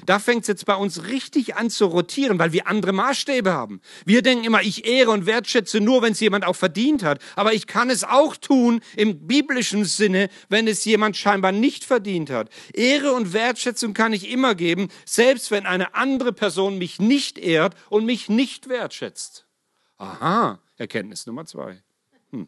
da 0.05 0.19
fängt 0.19 0.43
es 0.43 0.47
jetzt 0.47 0.65
bei 0.65 0.75
uns 0.75 1.07
richtig 1.07 1.55
an 1.55 1.69
zu 1.69 1.85
rotieren, 1.85 2.39
weil 2.39 2.53
wir 2.53 2.67
andere 2.67 2.93
Maßstäbe 2.93 3.51
haben. 3.51 3.81
Wir 4.05 4.21
denken 4.21 4.45
immer, 4.45 4.61
ich 4.61 4.85
ehre 4.85 5.11
und 5.11 5.25
wertschätze 5.25 5.81
nur, 5.81 6.01
wenn 6.01 6.13
es 6.13 6.19
jemand 6.19 6.45
auch 6.45 6.55
verdient 6.55 7.03
hat. 7.03 7.19
Aber 7.35 7.53
ich 7.53 7.67
kann 7.67 7.89
es 7.89 8.03
auch 8.03 8.37
tun 8.37 8.81
im 8.95 9.27
biblischen 9.27 9.85
Sinne, 9.85 10.29
wenn 10.49 10.67
es 10.67 10.85
jemand 10.85 11.17
scheinbar 11.17 11.51
nicht 11.51 11.83
verdient 11.83 12.29
hat. 12.29 12.49
Ehre 12.73 13.13
und 13.13 13.33
Wertschätzung 13.33 13.93
kann 13.93 14.13
ich 14.13 14.29
immer 14.29 14.55
geben, 14.55 14.89
selbst 15.05 15.51
wenn 15.51 15.65
eine 15.65 15.95
andere 15.95 16.31
Person 16.31 16.77
mich 16.77 16.99
nicht 16.99 17.37
ehrt 17.37 17.75
und 17.89 18.05
mich 18.05 18.29
nicht 18.29 18.69
wertschätzt. 18.69 19.45
Aha, 19.97 20.59
Erkenntnis 20.77 21.25
Nummer 21.25 21.45
zwei. 21.45 21.81
Hm. 22.31 22.47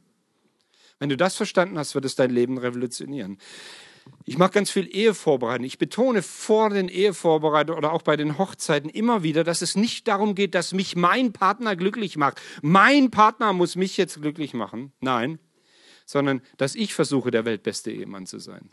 Wenn 1.00 1.10
du 1.10 1.18
das 1.18 1.36
verstanden 1.36 1.78
hast, 1.78 1.96
wird 1.96 2.06
es 2.06 2.16
dein 2.16 2.30
Leben 2.30 2.58
revolutionieren. 2.58 3.40
Ich 4.30 4.38
mache 4.38 4.52
ganz 4.52 4.70
viel 4.70 4.94
Ehevorbereitung. 4.94 5.66
Ich 5.66 5.78
betone 5.78 6.22
vor 6.22 6.70
den 6.70 6.90
Ehevorbereitungen 6.90 7.78
oder 7.78 7.94
auch 7.94 8.02
bei 8.02 8.18
den 8.18 8.38
Hochzeiten 8.38 8.90
immer 8.90 9.24
wieder, 9.24 9.46
dass 9.46 9.62
es 9.62 9.78
nicht 9.78 10.06
darum 10.10 10.36
geht, 10.36 10.54
dass 10.54 10.74
mich 10.74 10.98
mein 10.98 11.32
Partner 11.32 11.78
glücklich 11.78 12.18
macht. 12.18 12.42
Mein 12.62 13.10
Partner 13.10 13.54
muss 13.54 13.78
mich 13.78 13.96
jetzt 13.96 14.22
glücklich 14.22 14.54
machen. 14.54 14.92
Nein, 15.00 15.40
sondern 16.06 16.42
dass 16.58 16.76
ich 16.76 16.94
versuche, 16.94 17.32
der 17.32 17.46
weltbeste 17.46 17.90
Ehemann 17.90 18.26
zu 18.26 18.40
sein. 18.40 18.70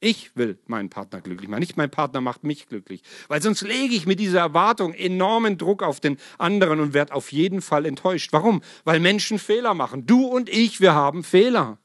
Ich 0.00 0.34
will 0.34 0.58
meinen 0.66 0.90
Partner 0.90 1.20
glücklich 1.20 1.48
machen, 1.48 1.60
nicht 1.60 1.76
mein 1.76 1.90
Partner 1.90 2.20
macht 2.20 2.42
mich 2.42 2.66
glücklich. 2.66 3.02
Weil 3.28 3.40
sonst 3.40 3.60
lege 3.62 3.94
ich 3.94 4.06
mit 4.06 4.18
dieser 4.18 4.40
Erwartung 4.40 4.92
enormen 4.92 5.56
Druck 5.56 5.84
auf 5.84 6.00
den 6.00 6.18
anderen 6.36 6.80
und 6.80 6.94
werde 6.94 7.14
auf 7.14 7.30
jeden 7.30 7.62
Fall 7.62 7.86
enttäuscht. 7.86 8.32
Warum? 8.32 8.60
Weil 8.82 8.98
Menschen 8.98 9.38
Fehler 9.38 9.72
machen. 9.72 10.04
Du 10.04 10.26
und 10.26 10.48
ich, 10.48 10.80
wir 10.80 10.94
haben 10.94 11.22
Fehler. 11.22 11.78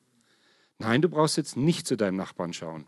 Nein, 0.79 1.03
du 1.03 1.09
brauchst 1.09 1.37
jetzt 1.37 1.55
nicht 1.55 1.85
zu 1.85 1.95
deinem 1.95 2.15
Nachbarn 2.15 2.53
schauen. 2.53 2.87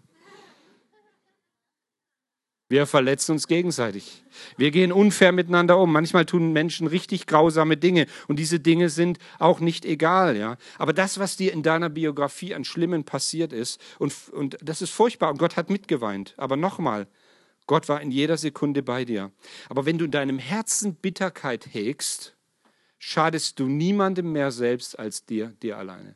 Wir 2.73 2.87
verletzen 2.87 3.33
uns 3.33 3.45
gegenseitig. 3.45 4.23
Wir 4.57 4.71
gehen 4.71 4.91
unfair 4.91 5.31
miteinander 5.31 5.77
um. 5.77 5.91
Manchmal 5.91 6.25
tun 6.25 6.53
Menschen 6.53 6.87
richtig 6.87 7.27
grausame 7.27 7.77
Dinge 7.77 8.07
und 8.27 8.39
diese 8.39 8.59
Dinge 8.59 8.89
sind 8.89 9.19
auch 9.37 9.59
nicht 9.59 9.85
egal, 9.85 10.35
ja. 10.35 10.57
Aber 10.79 10.91
das, 10.91 11.19
was 11.19 11.37
dir 11.37 11.53
in 11.53 11.61
deiner 11.61 11.91
Biografie 11.91 12.55
an 12.55 12.63
Schlimmen 12.63 13.03
passiert 13.03 13.53
ist 13.53 13.79
und, 13.99 14.15
und 14.31 14.57
das 14.59 14.81
ist 14.81 14.89
furchtbar 14.89 15.29
und 15.29 15.37
Gott 15.37 15.55
hat 15.55 15.69
mitgeweint. 15.69 16.33
Aber 16.35 16.57
nochmal, 16.57 17.05
Gott 17.67 17.89
war 17.89 18.01
in 18.01 18.09
jeder 18.09 18.37
Sekunde 18.37 18.81
bei 18.81 19.05
dir. 19.05 19.31
Aber 19.69 19.85
wenn 19.85 19.99
du 19.99 20.05
in 20.05 20.11
deinem 20.11 20.39
Herzen 20.39 20.95
Bitterkeit 20.95 21.75
hegst, 21.75 22.35
schadest 22.97 23.59
du 23.59 23.67
niemandem 23.67 24.31
mehr 24.31 24.49
selbst 24.49 24.97
als 24.97 25.27
dir, 25.27 25.53
dir 25.61 25.77
alleine. 25.77 26.15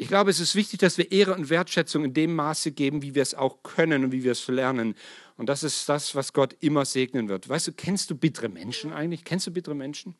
Ich 0.00 0.06
glaube, 0.06 0.30
es 0.30 0.38
ist 0.38 0.54
wichtig, 0.54 0.78
dass 0.78 0.96
wir 0.96 1.10
Ehre 1.10 1.34
und 1.34 1.50
Wertschätzung 1.50 2.04
in 2.04 2.14
dem 2.14 2.32
Maße 2.36 2.70
geben, 2.70 3.02
wie 3.02 3.16
wir 3.16 3.22
es 3.22 3.34
auch 3.34 3.64
können 3.64 4.04
und 4.04 4.12
wie 4.12 4.22
wir 4.22 4.30
es 4.30 4.46
lernen. 4.46 4.94
Und 5.36 5.48
das 5.48 5.64
ist 5.64 5.88
das, 5.88 6.14
was 6.14 6.32
Gott 6.32 6.56
immer 6.60 6.84
segnen 6.84 7.28
wird. 7.28 7.48
Weißt 7.48 7.66
du, 7.66 7.72
kennst 7.72 8.08
du 8.08 8.14
bittere 8.14 8.48
Menschen 8.48 8.92
eigentlich? 8.92 9.24
Kennst 9.24 9.48
du 9.48 9.50
bittere 9.50 9.74
Menschen? 9.74 10.14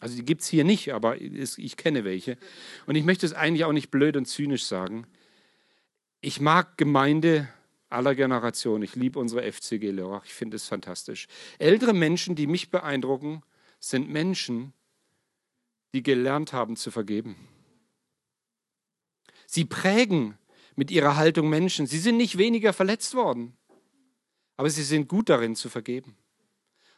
Also 0.00 0.16
die 0.16 0.24
gibt 0.24 0.40
es 0.40 0.48
hier 0.48 0.64
nicht, 0.64 0.92
aber 0.92 1.20
ich 1.20 1.76
kenne 1.76 2.02
welche. 2.02 2.38
Und 2.86 2.96
ich 2.96 3.04
möchte 3.04 3.24
es 3.24 3.32
eigentlich 3.32 3.64
auch 3.64 3.72
nicht 3.72 3.92
blöd 3.92 4.16
und 4.16 4.26
zynisch 4.26 4.64
sagen. 4.64 5.06
Ich 6.20 6.40
mag 6.40 6.76
Gemeinde 6.76 7.48
aller 7.88 8.16
Generationen. 8.16 8.82
Ich 8.82 8.96
liebe 8.96 9.20
unsere 9.20 9.50
FCG 9.50 9.92
Lörrach. 9.92 10.24
Ich 10.24 10.34
finde 10.34 10.56
es 10.56 10.66
fantastisch. 10.66 11.28
Ältere 11.60 11.94
Menschen, 11.94 12.34
die 12.34 12.48
mich 12.48 12.70
beeindrucken, 12.70 13.42
sind 13.78 14.10
Menschen, 14.10 14.72
die 15.94 16.02
gelernt 16.02 16.52
haben 16.52 16.74
zu 16.74 16.90
vergeben. 16.90 17.36
Sie 19.52 19.64
prägen 19.64 20.38
mit 20.76 20.92
ihrer 20.92 21.16
Haltung 21.16 21.48
Menschen. 21.48 21.88
Sie 21.88 21.98
sind 21.98 22.16
nicht 22.16 22.38
weniger 22.38 22.72
verletzt 22.72 23.16
worden, 23.16 23.56
aber 24.56 24.70
sie 24.70 24.84
sind 24.84 25.08
gut 25.08 25.28
darin 25.28 25.56
zu 25.56 25.68
vergeben. 25.68 26.16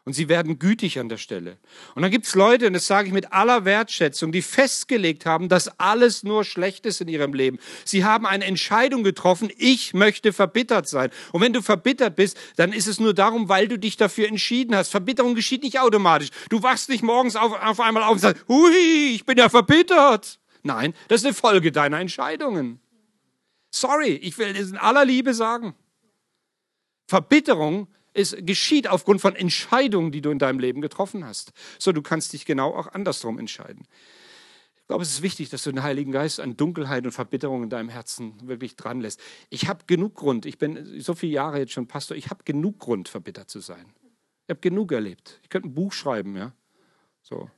Und 0.05 0.13
sie 0.13 0.29
werden 0.29 0.59
gütig 0.59 0.99
an 0.99 1.09
der 1.09 1.17
Stelle. 1.17 1.57
Und 1.95 2.03
dann 2.03 2.11
gibt 2.11 2.27
es 2.27 2.35
Leute, 2.35 2.67
und 2.67 2.75
das 2.75 2.87
sage 2.87 3.07
ich 3.07 3.15
mit 3.15 3.33
aller 3.33 3.65
Wertschätzung, 3.65 4.33
die 4.33 4.43
festgelegt 4.43 5.25
haben, 5.25 5.49
dass 5.49 5.79
alles 5.79 6.25
nur 6.25 6.45
schlecht 6.45 6.85
ist 6.85 7.01
in 7.01 7.09
ihrem 7.09 7.33
Leben. 7.33 7.59
Sie 7.87 8.05
haben 8.05 8.27
eine 8.27 8.45
Entscheidung 8.45 9.03
getroffen, 9.03 9.51
ich 9.57 9.95
möchte 9.95 10.35
verbittert 10.35 10.89
sein. 10.89 11.11
Und 11.33 11.41
wenn 11.41 11.55
du 11.55 11.63
verbittert 11.63 12.17
bist, 12.17 12.37
dann 12.57 12.75
ist 12.75 12.87
es 12.87 13.01
nur 13.01 13.15
darum, 13.15 13.49
weil 13.49 13.67
du 13.67 13.79
dich 13.79 13.97
dafür 13.97 14.29
entschieden 14.29 14.77
hast. 14.77 14.91
Verbitterung 14.91 15.35
geschieht 15.35 15.63
nicht 15.63 15.81
automatisch. 15.81 16.29
Du 16.51 16.63
wachst 16.63 16.91
nicht 16.91 17.03
morgens 17.03 17.35
auf, 17.35 17.53
auf 17.53 17.81
einmal 17.81 18.03
auf 18.03 18.13
und 18.13 18.19
sagst, 18.19 18.45
hui, 18.47 19.15
ich 19.15 19.25
bin 19.25 19.39
ja 19.39 19.49
verbittert. 19.49 20.39
Nein, 20.63 20.95
das 21.09 21.21
ist 21.21 21.27
eine 21.27 21.35
Folge 21.35 21.73
deiner 21.73 22.01
Entscheidungen. 22.01 22.81
Sorry, 23.71 24.15
ich 24.15 24.39
will 24.39 24.55
es 24.57 24.71
in 24.71 24.77
aller 24.77 25.05
Liebe 25.05 25.35
sagen. 25.35 25.75
Verbitterung 27.09 27.89
ist, 28.15 28.37
geschieht 28.47 28.89
aufgrund 28.89 29.21
von 29.21 29.35
Entscheidungen, 29.35 30.13
die 30.13 30.21
du 30.21 30.31
in 30.31 30.39
deinem 30.39 30.59
Leben 30.59 30.81
getroffen 30.81 31.25
hast. 31.25 31.53
So, 31.79 31.93
du 31.93 32.03
kannst 32.03 32.33
dich 32.33 32.45
genau 32.45 32.75
auch 32.75 32.89
andersrum 32.89 33.39
entscheiden. 33.39 33.87
Ich 34.77 34.87
glaube, 34.89 35.03
es 35.03 35.11
ist 35.11 35.23
wichtig, 35.23 35.49
dass 35.49 35.63
du 35.63 35.71
den 35.71 35.83
Heiligen 35.83 36.13
Geist 36.13 36.39
an 36.39 36.57
Dunkelheit 36.57 37.05
und 37.05 37.13
Verbitterung 37.13 37.63
in 37.63 37.71
deinem 37.71 37.89
Herzen 37.89 38.47
wirklich 38.47 38.77
dran 38.77 39.01
lässt. 39.01 39.21
Ich 39.49 39.69
habe 39.69 39.85
genug 39.87 40.15
Grund, 40.17 40.45
ich 40.45 40.59
bin 40.59 41.01
so 41.01 41.15
viele 41.15 41.33
Jahre 41.33 41.59
jetzt 41.59 41.73
schon 41.73 41.87
Pastor, 41.87 42.17
ich 42.17 42.29
habe 42.31 42.45
genug 42.45 42.79
Grund, 42.79 43.09
verbittert 43.09 43.49
zu 43.49 43.61
sein. 43.61 43.87
Ich 44.47 44.51
habe 44.51 44.61
genug 44.61 44.93
erlebt. 44.93 45.41
Ich 45.43 45.49
könnte 45.49 45.69
ein 45.69 45.75
Buch 45.75 45.93
schreiben, 45.93 46.37
ja. 46.37 46.53
So, 47.23 47.49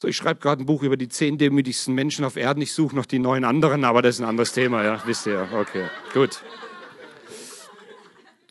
so, 0.00 0.08
ich 0.08 0.16
schreibe 0.16 0.40
gerade 0.40 0.62
ein 0.62 0.66
Buch 0.66 0.82
über 0.82 0.96
die 0.96 1.08
zehn 1.08 1.38
demütigsten 1.38 1.94
Menschen 1.94 2.24
auf 2.24 2.36
Erden. 2.36 2.60
Ich 2.60 2.72
suche 2.72 2.94
noch 2.94 3.06
die 3.06 3.18
neun 3.18 3.44
anderen, 3.44 3.84
aber 3.84 4.02
das 4.02 4.16
ist 4.16 4.20
ein 4.20 4.28
anderes 4.28 4.52
Thema, 4.52 4.84
ja. 4.84 5.02
Wisst 5.06 5.26
ihr, 5.26 5.48
okay, 5.52 5.88
gut. 6.12 6.42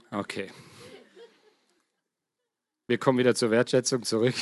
Okay. 0.09 0.49
Wir 2.87 2.97
kommen 2.97 3.17
wieder 3.17 3.35
zur 3.35 3.51
Wertschätzung 3.51 4.03
zurück. 4.03 4.35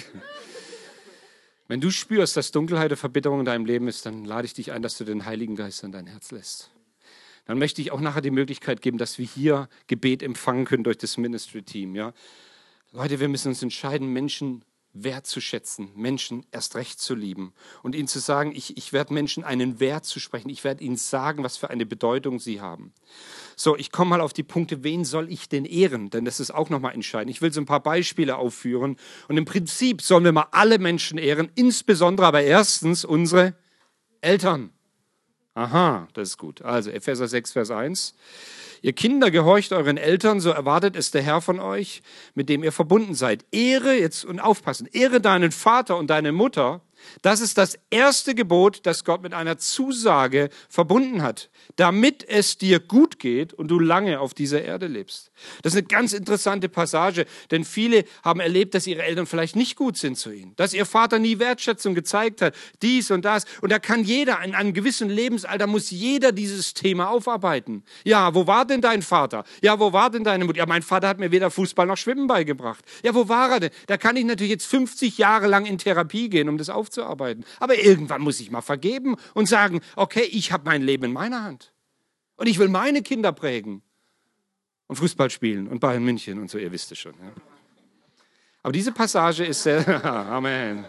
Wenn 1.68 1.80
du 1.80 1.90
spürst, 1.90 2.36
dass 2.36 2.52
Dunkelheit 2.52 2.92
und 2.92 2.98
Verbitterung 2.98 3.40
in 3.40 3.46
deinem 3.46 3.66
Leben 3.66 3.88
ist, 3.88 4.06
dann 4.06 4.26
lade 4.26 4.46
ich 4.46 4.54
dich 4.54 4.74
ein, 4.74 4.82
dass 4.82 4.98
du 4.98 5.06
den 5.06 5.26
Heiligen 5.26 5.56
Geist 5.56 5.84
in 5.84 5.92
dein 5.92 6.08
Herz 6.08 6.32
lässt. 6.32 6.72
Dann 7.46 7.58
möchte 7.58 7.82
ich 7.82 7.92
auch 7.92 8.02
nachher 8.02 8.22
die 8.22 8.32
Möglichkeit 8.32 8.82
geben, 8.82 8.98
dass 8.98 9.18
wir 9.18 9.26
hier 9.26 9.70
Gebet 9.88 10.22
empfangen 10.22 10.66
können 10.66 10.84
durch 10.84 10.98
das 10.98 11.18
Ministry-Team. 11.18 11.96
Ja? 11.96 12.14
Leute, 12.92 13.20
wir 13.20 13.30
müssen 13.30 13.50
uns 13.50 13.64
entscheiden, 13.64 14.12
Menschen 14.12 14.66
wertzuschätzen, 14.94 15.90
Menschen 15.96 16.46
erst 16.52 16.76
recht 16.76 17.00
zu 17.00 17.16
lieben 17.16 17.54
und 17.82 17.96
ihnen 17.96 18.08
zu 18.08 18.20
sagen, 18.20 18.52
ich, 18.54 18.78
ich 18.78 18.94
werde 18.94 19.14
Menschen 19.14 19.44
einen 19.44 19.80
Wert 19.80 20.06
zu 20.06 20.20
sprechen, 20.20 20.50
ich 20.50 20.64
werde 20.64 20.84
ihnen 20.84 20.98
sagen, 20.98 21.44
was 21.44 21.58
für 21.58 21.70
eine 21.70 21.86
Bedeutung 21.86 22.40
sie 22.40 22.62
haben. 22.62 22.94
So, 23.56 23.78
ich 23.78 23.92
komme 23.92 24.12
mal 24.12 24.22
auf 24.22 24.34
die 24.34 24.44
Punkte, 24.44 24.84
wen 24.84 25.06
soll 25.06 25.32
ich 25.32 25.48
denn 25.48 25.66
ehren? 25.66 26.10
Denn 26.10 26.26
das 26.26 26.40
ist 26.40 26.52
auch 26.52 26.70
nochmal 26.70 26.94
entscheidend. 26.94 27.32
Ich 27.32 27.42
will 27.42 27.54
so 27.54 27.62
ein 27.62 27.66
paar 27.66 27.84
Beispiele 27.84 28.38
aufführen 28.38 28.98
und 29.28 29.38
im 29.38 29.46
Prinzip 29.46 30.02
sollen 30.02 30.24
wir 30.24 30.32
mal 30.32 30.48
alle 30.52 30.80
Menschen 30.80 31.18
ehren, 31.18 31.50
insbesondere 31.56 32.26
aber 32.26 32.42
erstens 32.42 33.06
unsere 33.06 33.56
Eltern. 34.20 34.72
Aha, 35.54 36.08
das 36.14 36.30
ist 36.30 36.38
gut. 36.38 36.62
Also 36.62 36.92
Epheser 36.92 37.28
6, 37.28 37.52
Vers 37.52 37.72
1. 37.72 38.16
Ihr 38.84 38.94
Kinder 38.94 39.30
gehorcht 39.30 39.74
euren 39.74 39.98
Eltern, 39.98 40.40
so 40.40 40.50
erwartet 40.50 40.96
es 40.96 41.12
der 41.12 41.22
Herr 41.22 41.42
von 41.42 41.60
euch, 41.60 42.02
mit 42.34 42.50
dem 42.50 42.64
ihr 42.64 42.72
verbunden 42.72 43.14
seid. 43.14 43.46
Ehre 43.52 43.94
jetzt 43.94 44.26
und 44.26 44.40
aufpassen. 44.40 44.88
Ehre 44.92 45.22
deinen 45.22 45.52
Vater 45.52 45.98
und 45.98 46.10
deine 46.10 46.32
Mutter. 46.32 46.82
Das 47.22 47.42
ist 47.42 47.58
das 47.58 47.78
erste 47.90 48.36
Gebot, 48.36 48.82
das 48.84 49.04
Gott 49.04 49.22
mit 49.22 49.34
einer 49.34 49.58
Zusage 49.58 50.50
verbunden 50.70 51.22
hat, 51.22 51.50
damit 51.76 52.28
es 52.28 52.58
dir 52.58 52.80
gut 52.80 53.20
geht 53.20 53.54
und 53.54 53.70
du 53.70 53.80
lange 53.80 54.20
auf 54.20 54.34
dieser 54.34 54.64
Erde 54.64 54.88
lebst. 54.88 55.32
Das 55.62 55.74
ist 55.74 55.80
eine 55.80 55.88
ganz 55.88 56.14
interessante 56.14 56.70
Passage, 56.70 57.26
denn 57.52 57.64
viele 57.64 58.06
haben 58.24 58.40
erlebt, 58.40 58.74
dass 58.74 58.88
ihre 58.88 59.04
Eltern 59.04 59.26
vielleicht 59.26 59.56
nicht 59.56 59.76
gut 59.76 59.98
sind 59.98 60.18
zu 60.18 60.32
ihnen, 60.32 60.54
dass 60.56 60.74
ihr 60.74 60.86
Vater 60.86 61.20
nie 61.20 61.40
Wertschätzung 61.40 61.96
gezeigt 61.96 62.42
hat, 62.42 62.56
dies 62.82 63.12
und 63.12 63.26
das. 63.26 63.46
Und 63.62 63.72
da 63.72 63.80
kann 63.80 64.04
jeder, 64.04 64.42
in 64.44 64.56
einem 64.56 64.74
gewissen 64.74 65.10
Lebensalter 65.10 65.68
muss 65.68 65.92
jeder 65.92 66.32
dieses 66.32 66.74
Thema 66.74 67.10
aufarbeiten. 67.10 67.84
Ja, 68.04 68.34
wo 68.34 68.48
war 68.48 68.66
denn 68.66 68.82
dein 68.82 69.02
Vater? 69.02 69.44
Ja, 69.62 69.80
wo 69.80 69.94
war 69.94 70.10
denn 70.10 70.24
deine 70.24 70.46
Mutter? 70.46 70.60
Ja, 70.60 70.66
mein 70.66 70.82
Vater 70.82 71.08
hat 71.08 71.20
mir 71.20 71.32
weder 71.32 71.52
Fußball 71.52 71.86
noch 71.86 71.98
Schwimmen 71.98 72.28
beigebracht. 72.28 72.84
Ja, 73.04 73.14
wo 73.14 73.28
war 73.30 73.52
er 73.52 73.60
denn? 73.60 73.72
Da 73.88 73.98
kann 73.98 74.16
ich 74.16 74.26
natürlich 74.26 74.52
jetzt 74.52 74.68
50 74.68 75.18
Jahre 75.18 75.48
lang 75.48 75.66
in 75.66 75.78
Therapie 75.78 76.30
gehen, 76.30 76.50
um 76.50 76.58
das 76.58 76.70
aufzuarbeiten. 76.92 77.46
Aber 77.60 77.78
irgendwann 77.78 78.22
muss 78.22 78.40
ich 78.40 78.52
mal 78.52 78.62
vergeben 78.62 79.16
und 79.34 79.48
sagen, 79.48 79.82
okay, 79.96 80.24
ich 80.24 80.52
habe 80.52 80.66
mein 80.66 80.82
Leben 80.82 81.06
in 81.06 81.14
meiner 81.14 81.44
Hand. 81.44 81.74
Und 82.36 82.48
ich 82.48 82.60
will 82.60 82.70
meine 82.70 83.02
Kinder 83.02 83.32
prägen 83.32 83.82
und 84.88 84.96
Fußball 84.98 85.30
spielen 85.30 85.68
und 85.68 85.80
Bayern 85.80 86.04
München 86.04 86.40
und 86.40 86.50
so, 86.50 86.58
ihr 86.58 86.72
wisst 86.72 86.92
es 86.92 87.00
schon. 87.00 87.14
Ja. 87.14 87.32
Aber 88.64 88.74
diese 88.74 88.92
Passage 88.92 89.46
ist 89.46 89.64
sehr, 89.64 90.06
Amen. 90.06 90.86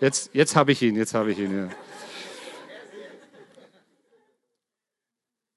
Jetzt, 0.00 0.30
jetzt 0.32 0.56
habe 0.56 0.72
ich 0.72 0.82
ihn, 0.82 0.96
jetzt 0.96 1.14
habe 1.14 1.32
ich 1.32 1.38
ihn. 1.38 1.56
Ja. 1.56 1.68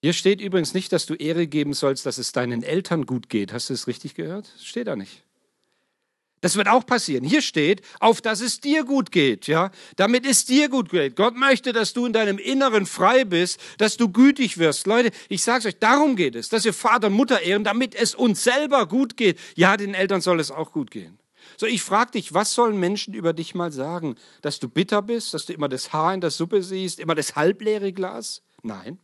Hier 0.02 0.14
steht 0.14 0.42
übrigens 0.42 0.74
nicht, 0.74 0.92
dass 0.92 1.06
du 1.06 1.14
Ehre 1.14 1.48
geben 1.48 1.74
sollst, 1.74 2.06
dass 2.06 2.18
es 2.18 2.34
deinen 2.34 2.62
Eltern 2.62 3.06
gut 3.06 3.30
geht. 3.30 3.54
Hast 3.54 3.70
du 3.70 3.74
es 3.74 3.88
richtig 3.88 4.16
gehört? 4.16 4.52
Steht 4.60 4.88
da 4.88 4.98
nicht. 4.98 5.23
Das 6.44 6.58
wird 6.58 6.68
auch 6.68 6.86
passieren. 6.86 7.24
Hier 7.24 7.42
steht, 7.42 7.82
auf 8.02 8.20
dass 8.20 8.42
es 8.42 8.60
dir 8.60 8.84
gut 8.84 9.14
geht, 9.14 9.48
ja, 9.48 9.72
damit 9.96 10.26
es 10.26 10.44
dir 10.44 10.68
gut 10.68 10.90
geht. 10.90 11.16
Gott 11.16 11.38
möchte, 11.38 11.72
dass 11.72 11.94
du 11.94 12.06
in 12.06 12.12
deinem 12.12 12.38
Inneren 12.38 12.86
frei 12.86 13.24
bist, 13.24 13.62
dass 13.78 13.96
du 13.96 14.10
gütig 14.10 14.58
wirst. 14.58 14.86
Leute, 14.86 15.12
ich 15.30 15.42
sage 15.42 15.70
euch, 15.70 15.80
darum 15.80 16.18
geht 16.18 16.36
es, 16.36 16.50
dass 16.50 16.66
wir 16.66 16.74
Vater 16.74 17.08
und 17.08 17.14
Mutter 17.14 17.40
ehren, 17.40 17.64
damit 17.64 17.96
es 17.96 18.14
uns 18.14 18.44
selber 18.44 18.90
gut 18.90 19.16
geht. 19.16 19.40
Ja, 19.56 19.78
den 19.78 19.94
Eltern 19.94 20.20
soll 20.20 20.42
es 20.42 20.52
auch 20.52 20.74
gut 20.74 20.92
gehen. 20.92 21.18
So, 21.56 21.66
ich 21.66 21.82
frage 21.82 22.12
dich, 22.12 22.34
was 22.34 22.54
sollen 22.54 22.78
Menschen 22.78 23.14
über 23.14 23.32
dich 23.32 23.56
mal 23.56 23.72
sagen? 23.72 24.18
Dass 24.42 24.60
du 24.60 24.68
bitter 24.68 25.02
bist, 25.02 25.34
dass 25.34 25.46
du 25.46 25.54
immer 25.54 25.70
das 25.70 25.94
Haar 25.94 26.14
in 26.14 26.20
der 26.20 26.32
Suppe 26.32 26.62
siehst, 26.62 27.00
immer 27.00 27.16
das 27.16 27.38
halbleere 27.38 27.94
Glas? 27.94 28.42
Nein. 28.64 29.00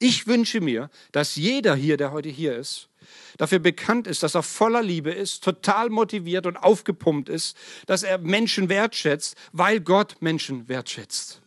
Ich 0.00 0.26
wünsche 0.26 0.60
mir, 0.60 0.90
dass 1.12 1.36
jeder 1.36 1.76
hier, 1.76 1.96
der 1.96 2.10
heute 2.10 2.30
hier 2.30 2.56
ist, 2.56 2.89
dafür 3.38 3.58
bekannt 3.58 4.06
ist, 4.06 4.22
dass 4.22 4.34
er 4.34 4.42
voller 4.42 4.82
Liebe 4.82 5.10
ist, 5.10 5.44
total 5.44 5.90
motiviert 5.90 6.46
und 6.46 6.56
aufgepumpt 6.56 7.28
ist, 7.28 7.56
dass 7.86 8.02
er 8.02 8.18
Menschen 8.18 8.68
wertschätzt, 8.68 9.36
weil 9.52 9.80
Gott 9.80 10.16
Menschen 10.20 10.68
wertschätzt. 10.68 11.40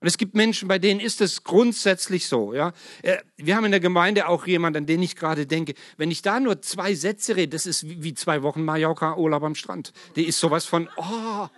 Und 0.00 0.08
es 0.08 0.18
gibt 0.18 0.34
Menschen, 0.34 0.68
bei 0.68 0.78
denen 0.78 1.00
ist 1.00 1.22
es 1.22 1.42
grundsätzlich 1.42 2.28
so. 2.28 2.52
Ja? 2.52 2.72
Äh, 3.02 3.16
wir 3.36 3.56
haben 3.56 3.64
in 3.64 3.70
der 3.70 3.80
Gemeinde 3.80 4.28
auch 4.28 4.46
jemanden, 4.46 4.78
an 4.78 4.86
den 4.86 5.02
ich 5.02 5.16
gerade 5.16 5.46
denke. 5.46 5.74
Wenn 5.96 6.10
ich 6.10 6.20
da 6.20 6.38
nur 6.38 6.60
zwei 6.60 6.94
Sätze 6.94 7.34
rede, 7.34 7.56
das 7.56 7.64
ist 7.64 7.88
wie 7.88 8.12
zwei 8.12 8.42
Wochen 8.42 8.62
Mallorca-Urlaub 8.62 9.42
am 9.42 9.54
Strand. 9.54 9.92
Die 10.14 10.24
ist 10.24 10.38
sowas 10.38 10.66
von, 10.66 10.88
oh, 10.96 11.48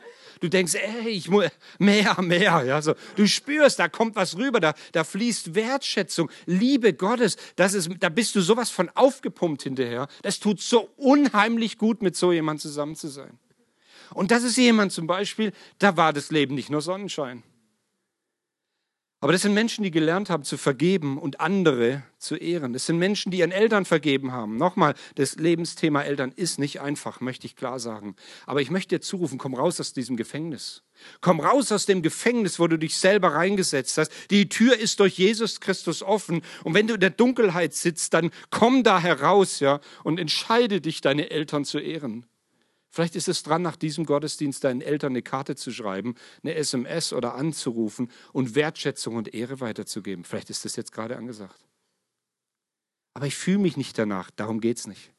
Du 0.41 0.49
denkst, 0.49 0.75
ey, 0.75 1.09
ich 1.09 1.29
muss 1.29 1.47
mehr, 1.79 2.21
mehr. 2.21 2.63
Ja, 2.65 2.83
so. 2.83 2.95
Du 3.17 3.27
spürst, 3.27 3.79
da 3.79 3.89
kommt 3.89 4.17
was 4.17 4.37
rüber, 4.37 4.61
da, 4.61 4.75
da 4.93 5.05
fließt 5.05 5.55
Wertschätzung, 5.55 6.31
Liebe 6.47 6.93
Gottes. 6.93 7.37
Das 7.57 7.75
ist, 7.75 7.91
da 8.01 8.09
bist 8.09 8.35
du 8.35 8.41
sowas 8.41 8.71
von 8.71 8.91
aufgepumpt 8.95 9.63
hinterher. 9.63 10.09
Das 10.23 10.39
tut 10.39 10.61
so 10.61 10.91
unheimlich 10.97 11.79
gut, 11.79 12.03
mit 12.03 12.17
so 12.17 12.33
jemand 12.33 12.61
zusammen 12.61 12.97
zu 12.97 13.09
sein. 13.09 13.39
Und 14.15 14.31
das 14.31 14.43
ist 14.43 14.57
jemand 14.57 14.93
zum 14.93 15.07
Beispiel, 15.07 15.53
da 15.79 15.97
war 15.97 16.13
das 16.13 16.31
Leben 16.31 16.55
nicht 16.55 16.71
nur 16.71 16.81
Sonnenschein. 16.81 17.43
Aber 19.21 19.33
das 19.33 19.43
sind 19.43 19.53
Menschen, 19.53 19.83
die 19.83 19.91
gelernt 19.91 20.31
haben 20.31 20.45
zu 20.45 20.57
vergeben 20.57 21.19
und 21.19 21.41
andere 21.41 22.05
zu 22.19 22.37
ehren. 22.37 22.73
Das 22.73 22.87
sind 22.87 22.99
Menschen, 22.99 23.33
die 23.33 23.39
ihren 23.39 23.51
Eltern 23.51 23.85
vergeben 23.85 24.31
haben. 24.31 24.57
Nochmal, 24.57 24.95
das 25.17 25.35
Lebensthema 25.35 26.03
Eltern 26.03 26.31
ist 26.37 26.61
nicht 26.61 26.81
einfach, 26.81 27.21
möchte 27.21 27.45
ich 27.45 27.57
klar 27.57 27.81
sagen. 27.81 28.15
Aber 28.47 28.61
ich 28.61 28.71
möchte 28.71 28.95
dir 28.95 29.01
zurufen, 29.01 29.37
komm 29.37 29.55
raus 29.55 29.81
aus 29.81 29.93
diesem 29.93 30.17
Gefängnis. 30.17 30.85
Komm 31.21 31.41
raus 31.41 31.73
aus 31.73 31.85
dem 31.85 32.03
Gefängnis, 32.03 32.61
wo 32.61 32.69
du 32.69 32.79
dich 32.79 32.97
selber 32.97 33.35
reingesetzt 33.35 33.99
hast. 33.99 34.13
Die 34.31 34.49
Tür 34.49 34.79
ist 34.79 35.01
durch 35.01 35.19
Jesus 35.19 35.59
Christus 35.59 36.05
offen. 36.05 36.43
Und 36.63 36.75
wenn 36.75 36.87
du 36.87 36.95
in 36.95 37.01
der 37.01 37.11
Dunkelheit 37.11 37.75
sitzt, 37.75 38.15
dann 38.15 38.31
komm 38.51 38.85
da 38.85 39.01
heraus, 39.01 39.59
ja, 39.59 39.81
und 40.05 40.21
entscheide 40.21 40.81
dich, 40.81 41.01
deine 41.01 41.31
Eltern 41.31 41.65
zu 41.65 41.81
ehren. 41.81 42.25
Vielleicht 42.91 43.17
ist 43.17 43.29
es 43.29 43.43
dran, 43.43 43.63
nach 43.63 43.77
diesem 43.77 44.07
Gottesdienst 44.07 44.65
deinen 44.65 44.81
Eltern 44.81 45.13
eine 45.13 45.23
Karte 45.23 45.57
zu 45.57 45.71
schreiben, 45.71 46.15
eine 46.43 46.55
SMS 46.55 47.13
oder 47.13 47.35
anzurufen 47.35 48.11
und 48.33 48.55
Wertschätzung 48.55 49.17
und 49.17 49.35
Ehre 49.35 49.61
weiterzugeben. 49.61 50.25
Vielleicht 50.25 50.51
ist 50.51 50.65
das 50.65 50.77
jetzt 50.77 50.93
gerade 50.93 51.17
angesagt. 51.17 51.67
Aber 53.15 53.27
ich 53.27 53.37
fühle 53.37 53.59
mich 53.59 53.77
nicht 53.77 53.99
danach. 53.99 54.31
Darum 54.31 54.61
geht 54.61 54.79
es 54.79 54.87
nicht. 54.87 55.13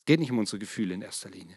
Es 0.00 0.06
geht 0.06 0.20
nicht 0.20 0.32
um 0.32 0.38
unsere 0.38 0.58
Gefühle 0.58 0.94
in 0.94 1.02
erster 1.02 1.30
Linie. 1.30 1.56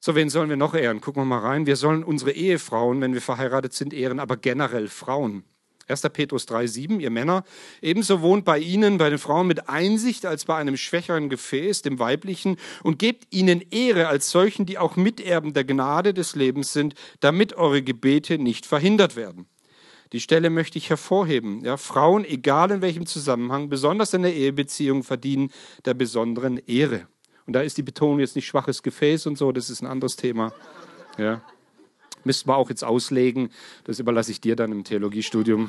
So, 0.00 0.14
wen 0.14 0.30
sollen 0.30 0.48
wir 0.48 0.56
noch 0.56 0.74
ehren? 0.74 1.02
Gucken 1.02 1.22
wir 1.22 1.26
mal 1.26 1.40
rein. 1.40 1.66
Wir 1.66 1.76
sollen 1.76 2.02
unsere 2.02 2.32
Ehefrauen, 2.32 3.02
wenn 3.02 3.12
wir 3.12 3.20
verheiratet 3.20 3.74
sind, 3.74 3.92
ehren, 3.92 4.18
aber 4.18 4.38
generell 4.38 4.88
Frauen. 4.88 5.44
1. 5.90 6.02
Petrus 6.12 6.46
3,7, 6.46 7.00
ihr 7.00 7.10
Männer, 7.10 7.44
ebenso 7.82 8.22
wohnt 8.22 8.44
bei 8.44 8.58
ihnen, 8.58 8.98
bei 8.98 9.10
den 9.10 9.18
Frauen 9.18 9.46
mit 9.46 9.68
Einsicht 9.68 10.26
als 10.26 10.44
bei 10.44 10.56
einem 10.56 10.76
schwächeren 10.76 11.28
Gefäß, 11.28 11.82
dem 11.82 11.98
weiblichen, 11.98 12.56
und 12.82 12.98
gebt 12.98 13.26
ihnen 13.34 13.62
Ehre 13.70 14.08
als 14.08 14.30
solchen, 14.30 14.66
die 14.66 14.78
auch 14.78 14.96
Miterben 14.96 15.52
der 15.52 15.64
Gnade 15.64 16.14
des 16.14 16.36
Lebens 16.36 16.72
sind, 16.72 16.94
damit 17.20 17.54
eure 17.54 17.82
Gebete 17.82 18.38
nicht 18.38 18.66
verhindert 18.66 19.16
werden. 19.16 19.46
Die 20.12 20.20
Stelle 20.20 20.50
möchte 20.50 20.76
ich 20.78 20.90
hervorheben. 20.90 21.64
Ja, 21.64 21.76
Frauen, 21.76 22.24
egal 22.24 22.72
in 22.72 22.82
welchem 22.82 23.06
Zusammenhang, 23.06 23.68
besonders 23.68 24.12
in 24.12 24.22
der 24.22 24.34
Ehebeziehung, 24.34 25.04
verdienen 25.04 25.50
der 25.84 25.94
besonderen 25.94 26.58
Ehre. 26.66 27.06
Und 27.46 27.54
da 27.54 27.62
ist 27.62 27.78
die 27.78 27.82
Betonung 27.82 28.18
jetzt 28.18 28.36
nicht 28.36 28.46
schwaches 28.46 28.82
Gefäß 28.82 29.26
und 29.26 29.38
so, 29.38 29.52
das 29.52 29.70
ist 29.70 29.82
ein 29.82 29.86
anderes 29.86 30.16
Thema. 30.16 30.52
Ja. 31.16 31.42
Müssten 32.24 32.48
wir 32.48 32.56
auch 32.56 32.68
jetzt 32.68 32.84
auslegen. 32.84 33.50
Das 33.84 33.98
überlasse 33.98 34.30
ich 34.30 34.40
dir 34.40 34.56
dann 34.56 34.72
im 34.72 34.84
Theologiestudium. 34.84 35.68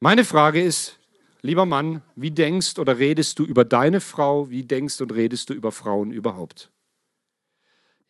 Meine 0.00 0.24
Frage 0.24 0.62
ist, 0.62 0.98
lieber 1.42 1.66
Mann, 1.66 2.02
wie 2.16 2.30
denkst 2.30 2.78
oder 2.78 2.98
redest 2.98 3.38
du 3.38 3.44
über 3.44 3.64
deine 3.64 4.00
Frau? 4.00 4.50
Wie 4.50 4.64
denkst 4.64 5.00
und 5.00 5.12
redest 5.12 5.50
du 5.50 5.54
über 5.54 5.72
Frauen 5.72 6.10
überhaupt? 6.10 6.70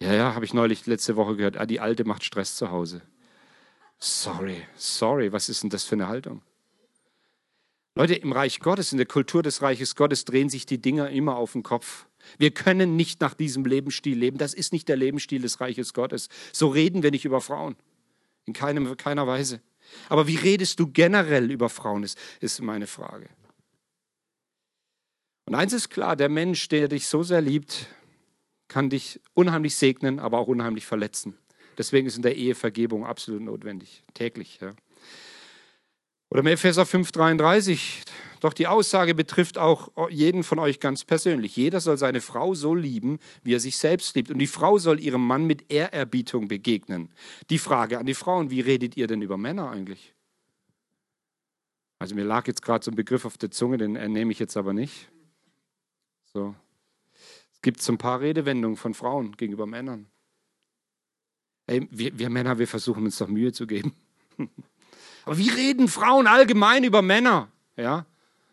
Ja, 0.00 0.12
ja, 0.12 0.34
habe 0.34 0.44
ich 0.44 0.52
neulich 0.52 0.86
letzte 0.86 1.16
Woche 1.16 1.36
gehört. 1.36 1.56
Ah, 1.56 1.66
die 1.66 1.80
Alte 1.80 2.04
macht 2.04 2.24
Stress 2.24 2.56
zu 2.56 2.70
Hause. 2.70 3.02
Sorry, 3.98 4.62
sorry, 4.76 5.32
was 5.32 5.48
ist 5.48 5.62
denn 5.62 5.70
das 5.70 5.84
für 5.84 5.94
eine 5.94 6.08
Haltung? 6.08 6.42
Leute, 7.94 8.14
im 8.14 8.32
Reich 8.32 8.60
Gottes, 8.60 8.92
in 8.92 8.98
der 8.98 9.06
Kultur 9.06 9.42
des 9.42 9.62
Reiches 9.62 9.96
Gottes 9.96 10.26
drehen 10.26 10.50
sich 10.50 10.66
die 10.66 10.82
Dinger 10.82 11.08
immer 11.08 11.36
auf 11.36 11.52
den 11.52 11.62
Kopf. 11.62 12.06
Wir 12.38 12.50
können 12.50 12.96
nicht 12.96 13.20
nach 13.20 13.34
diesem 13.34 13.64
Lebensstil 13.64 14.18
leben. 14.18 14.38
Das 14.38 14.54
ist 14.54 14.72
nicht 14.72 14.88
der 14.88 14.96
Lebensstil 14.96 15.42
des 15.42 15.60
Reiches 15.60 15.94
Gottes. 15.94 16.28
So 16.52 16.68
reden 16.68 17.02
wir 17.02 17.10
nicht 17.10 17.24
über 17.24 17.40
Frauen. 17.40 17.76
In 18.44 18.52
keinem, 18.52 18.96
keiner 18.96 19.26
Weise. 19.26 19.60
Aber 20.08 20.26
wie 20.26 20.36
redest 20.36 20.80
du 20.80 20.88
generell 20.88 21.50
über 21.50 21.68
Frauen, 21.68 22.02
ist, 22.02 22.18
ist 22.40 22.60
meine 22.60 22.86
Frage. 22.86 23.28
Und 25.46 25.54
eins 25.54 25.72
ist 25.72 25.90
klar, 25.90 26.16
der 26.16 26.28
Mensch, 26.28 26.68
der 26.68 26.88
dich 26.88 27.06
so 27.06 27.22
sehr 27.22 27.40
liebt, 27.40 27.86
kann 28.68 28.90
dich 28.90 29.20
unheimlich 29.34 29.76
segnen, 29.76 30.18
aber 30.18 30.38
auch 30.38 30.48
unheimlich 30.48 30.86
verletzen. 30.86 31.38
Deswegen 31.78 32.06
ist 32.06 32.16
in 32.16 32.22
der 32.22 32.36
Ehe 32.36 32.54
Vergebung 32.54 33.06
absolut 33.06 33.42
notwendig, 33.42 34.02
täglich. 34.14 34.58
Ja. 34.60 34.74
Oder 36.36 36.42
im 36.42 36.48
Epheser 36.48 36.82
5,33, 36.82 38.02
doch 38.40 38.52
die 38.52 38.66
Aussage 38.66 39.14
betrifft 39.14 39.56
auch 39.56 39.90
jeden 40.10 40.42
von 40.42 40.58
euch 40.58 40.80
ganz 40.80 41.02
persönlich. 41.02 41.56
Jeder 41.56 41.80
soll 41.80 41.96
seine 41.96 42.20
Frau 42.20 42.52
so 42.52 42.74
lieben, 42.74 43.20
wie 43.42 43.54
er 43.54 43.60
sich 43.60 43.78
selbst 43.78 44.14
liebt. 44.14 44.30
Und 44.30 44.38
die 44.38 44.46
Frau 44.46 44.76
soll 44.76 45.00
ihrem 45.00 45.26
Mann 45.26 45.46
mit 45.46 45.72
Ehrerbietung 45.72 46.46
begegnen. 46.46 47.08
Die 47.48 47.56
Frage 47.56 47.98
an 47.98 48.04
die 48.04 48.12
Frauen, 48.12 48.50
wie 48.50 48.60
redet 48.60 48.98
ihr 48.98 49.06
denn 49.06 49.22
über 49.22 49.38
Männer 49.38 49.70
eigentlich? 49.70 50.14
Also 52.00 52.14
mir 52.14 52.24
lag 52.24 52.46
jetzt 52.46 52.60
gerade 52.60 52.84
so 52.84 52.90
ein 52.90 52.96
Begriff 52.96 53.24
auf 53.24 53.38
der 53.38 53.50
Zunge, 53.50 53.78
den 53.78 53.92
nehme 53.92 54.30
ich 54.30 54.38
jetzt 54.38 54.58
aber 54.58 54.74
nicht. 54.74 55.08
So. 56.34 56.54
Es 57.54 57.62
gibt 57.62 57.80
so 57.80 57.94
ein 57.94 57.98
paar 57.98 58.20
Redewendungen 58.20 58.76
von 58.76 58.92
Frauen 58.92 59.38
gegenüber 59.38 59.64
Männern. 59.64 60.04
Hey, 61.66 61.88
wir, 61.90 62.18
wir 62.18 62.28
Männer, 62.28 62.58
wir 62.58 62.68
versuchen 62.68 63.06
uns 63.06 63.16
doch 63.16 63.28
Mühe 63.28 63.54
zu 63.54 63.66
geben. 63.66 63.94
Aber 65.26 65.36
wie 65.36 65.50
reden 65.50 65.88
Frauen 65.88 66.26
allgemein 66.26 66.84
über 66.84 67.02
Männer? 67.02 67.48
Ja? 67.76 68.06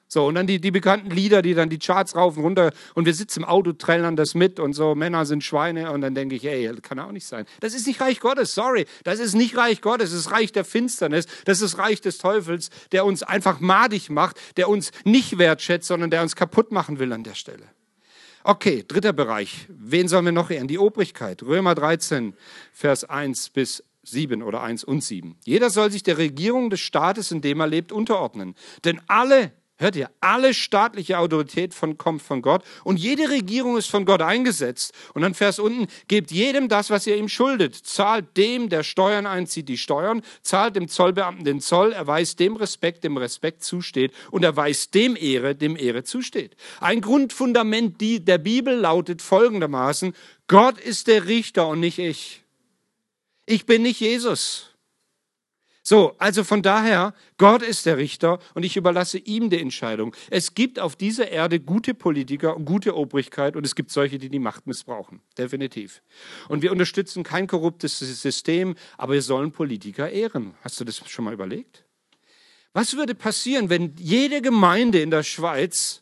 So, 0.08 0.28
und 0.28 0.36
dann 0.36 0.46
die, 0.46 0.60
die 0.60 0.72
bekannten 0.72 1.10
Lieder, 1.10 1.42
die 1.42 1.54
dann 1.54 1.70
die 1.70 1.80
Charts 1.80 2.16
rauf 2.16 2.36
und 2.36 2.44
runter 2.44 2.72
und 2.94 3.06
wir 3.06 3.14
sitzen 3.14 3.40
im 3.40 3.46
Auto, 3.46 3.74
trällern 3.74 4.16
das 4.16 4.36
mit 4.36 4.60
und 4.60 4.74
so, 4.74 4.94
Männer 4.94 5.26
sind 5.26 5.44
Schweine 5.44 5.92
und 5.92 6.02
dann 6.02 6.14
denke 6.14 6.36
ich, 6.36 6.46
ey, 6.46 6.72
kann 6.82 7.00
auch 7.00 7.12
nicht 7.12 7.26
sein. 7.26 7.46
Das 7.62 7.74
ist 7.74 7.88
nicht 7.88 8.02
Reich 8.02 8.20
Gottes, 8.20 8.54
sorry. 8.54 8.86
Das 9.04 9.20
ist 9.20 9.34
nicht 9.34 9.56
Reich 9.56 9.82
Gottes, 9.82 10.12
das 10.12 10.20
ist 10.20 10.32
Reich 10.32 10.52
der 10.52 10.66
Finsternis, 10.66 11.26
das 11.46 11.62
ist 11.62 11.78
Reich 11.78 12.02
des 12.02 12.18
Teufels, 12.18 12.70
der 12.92 13.06
uns 13.06 13.24
einfach 13.24 13.60
madig 13.60 14.10
macht, 14.10 14.40
der 14.58 14.70
uns 14.70 14.92
nicht 15.04 15.38
wertschätzt, 15.38 15.88
sondern 15.88 16.12
der 16.12 16.22
uns 16.22 16.36
kaputt 16.36 16.72
machen 16.72 17.00
will 17.00 17.12
an 17.14 17.24
der 17.24 17.36
Stelle. 17.36 17.64
Okay, 18.44 18.84
dritter 18.88 19.14
Bereich. 19.14 19.68
Wen 19.70 20.08
sollen 20.08 20.26
wir 20.26 20.32
noch 20.32 20.52
ehren? 20.52 20.68
Die 20.68 20.78
Obrigkeit. 20.78 21.42
Römer 21.44 21.76
13, 21.76 22.36
Vers 22.74 23.04
1 23.04 23.50
bis 23.50 23.84
7 24.04 24.44
oder 24.44 24.62
1 24.62 24.84
und 24.84 25.04
7. 25.04 25.38
Jeder 25.46 25.70
soll 25.70 25.92
sich 25.92 26.04
der 26.04 26.18
Regierung 26.18 26.70
des 26.70 26.80
Staates, 26.80 27.32
in 27.32 27.42
dem 27.42 27.60
er 27.60 27.68
lebt, 27.68 27.92
unterordnen. 27.92 28.56
Denn 28.84 29.02
alle 29.08 29.52
Hört 29.78 29.96
ihr, 29.96 30.12
alle 30.22 30.54
staatliche 30.54 31.18
Autorität 31.18 31.74
von, 31.74 31.98
kommt 31.98 32.22
von 32.22 32.44
Gott 32.44 32.64
und 32.84 32.98
jede 32.98 33.30
Regierung 33.30 33.76
ist 33.76 33.90
von 33.90 34.06
Gott 34.06 34.22
eingesetzt. 34.22 34.94
Und 35.16 35.24
dann 35.24 35.34
Vers 35.34 35.58
unten, 35.58 35.88
gebt 36.08 36.32
jedem 36.32 36.70
das, 36.70 36.92
was 36.92 37.08
ihr 37.08 37.18
ihm 37.18 37.28
schuldet. 37.28 37.76
Zahlt 37.76 38.38
dem, 38.38 38.70
der 38.70 38.84
Steuern 38.84 39.26
einzieht, 39.26 39.68
die 39.68 39.80
Steuern, 39.80 40.22
zahlt 40.44 40.76
dem 40.76 40.88
Zollbeamten 40.88 41.44
den 41.44 41.60
Zoll, 41.60 41.92
erweist 41.92 42.40
dem 42.40 42.56
Respekt, 42.56 43.04
dem 43.04 43.18
Respekt 43.18 43.64
zusteht 43.64 44.14
und 44.30 44.44
erweist 44.44 44.94
dem 44.94 45.16
Ehre, 45.16 45.56
dem 45.56 45.76
Ehre 45.76 46.04
zusteht. 46.04 46.56
Ein 46.80 47.02
Grundfundament 47.02 48.00
der 48.00 48.38
Bibel 48.38 48.76
lautet 48.76 49.24
folgendermaßen, 49.24 50.14
Gott 50.48 50.80
ist 50.80 51.08
der 51.08 51.26
Richter 51.26 51.68
und 51.68 51.80
nicht 51.80 51.98
ich. 51.98 52.43
Ich 53.46 53.66
bin 53.66 53.82
nicht 53.82 54.00
Jesus. 54.00 54.74
So, 55.86 56.16
also 56.18 56.46
von 56.46 56.62
daher, 56.62 57.14
Gott 57.38 57.62
ist 57.62 57.86
der 57.86 57.98
Richter 57.98 58.40
und 58.54 58.64
ich 58.64 58.78
überlasse 58.78 59.18
ihm 59.18 59.50
die 59.50 59.60
Entscheidung. 59.60 60.16
Es 60.30 60.54
gibt 60.54 60.80
auf 60.80 60.96
dieser 60.96 61.30
Erde 61.30 61.60
gute 61.60 61.94
Politiker 61.94 62.56
und 62.56 62.64
gute 62.64 62.96
Obrigkeit 62.96 63.58
und 63.58 63.66
es 63.66 63.76
gibt 63.76 63.92
solche, 63.92 64.18
die 64.18 64.30
die 64.30 64.40
Macht 64.40 64.66
missbrauchen. 64.66 65.20
Definitiv. 65.38 66.02
Und 66.48 66.62
wir 66.62 66.72
unterstützen 66.72 67.24
kein 67.24 67.48
korruptes 67.48 68.00
System, 68.00 68.76
aber 68.98 69.14
wir 69.14 69.22
sollen 69.22 69.52
Politiker 69.52 70.10
ehren. 70.10 70.56
Hast 70.62 70.80
du 70.80 70.86
das 70.86 71.02
schon 71.10 71.26
mal 71.26 71.34
überlegt? 71.34 71.84
Was 72.72 72.96
würde 72.96 73.14
passieren, 73.14 73.70
wenn 73.70 73.94
jede 73.98 74.42
Gemeinde 74.42 75.02
in 75.02 75.12
der 75.12 75.24
Schweiz 75.24 76.02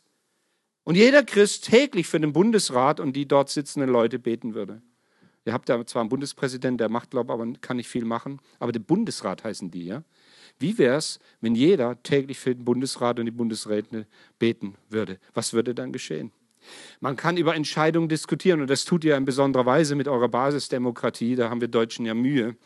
und 0.84 0.94
jeder 0.94 1.24
Christ 1.24 1.64
täglich 1.64 2.06
für 2.06 2.20
den 2.20 2.32
Bundesrat 2.32 3.00
und 3.00 3.14
die 3.14 3.26
dort 3.26 3.50
sitzenden 3.50 3.90
Leute 3.90 4.20
beten 4.20 4.54
würde? 4.54 4.80
Ihr 5.44 5.52
habt 5.52 5.68
ja 5.68 5.84
zwar 5.84 6.00
einen 6.00 6.08
Bundespräsidenten, 6.08 6.78
der 6.78 6.88
macht, 6.88 7.10
glaube 7.10 7.32
ich, 7.32 7.40
aber 7.40 7.52
kann 7.60 7.76
nicht 7.76 7.88
viel 7.88 8.04
machen. 8.04 8.40
Aber 8.58 8.72
der 8.72 8.80
Bundesrat 8.80 9.44
heißen 9.44 9.70
die, 9.70 9.86
ja? 9.86 10.04
Wie 10.58 10.78
wäre 10.78 10.96
es, 10.96 11.18
wenn 11.40 11.54
jeder 11.54 12.00
täglich 12.02 12.38
für 12.38 12.54
den 12.54 12.64
Bundesrat 12.64 13.18
und 13.18 13.26
die 13.26 13.32
Bundesräte 13.32 14.06
beten 14.38 14.76
würde? 14.88 15.18
Was 15.34 15.52
würde 15.52 15.74
dann 15.74 15.92
geschehen? 15.92 16.30
Man 17.00 17.16
kann 17.16 17.36
über 17.36 17.56
Entscheidungen 17.56 18.08
diskutieren 18.08 18.60
und 18.60 18.70
das 18.70 18.84
tut 18.84 19.04
ihr 19.04 19.16
in 19.16 19.24
besonderer 19.24 19.66
Weise 19.66 19.96
mit 19.96 20.06
eurer 20.06 20.28
Basisdemokratie. 20.28 21.34
Da 21.34 21.50
haben 21.50 21.60
wir 21.60 21.68
Deutschen 21.68 22.06
ja 22.06 22.14
Mühe. 22.14 22.56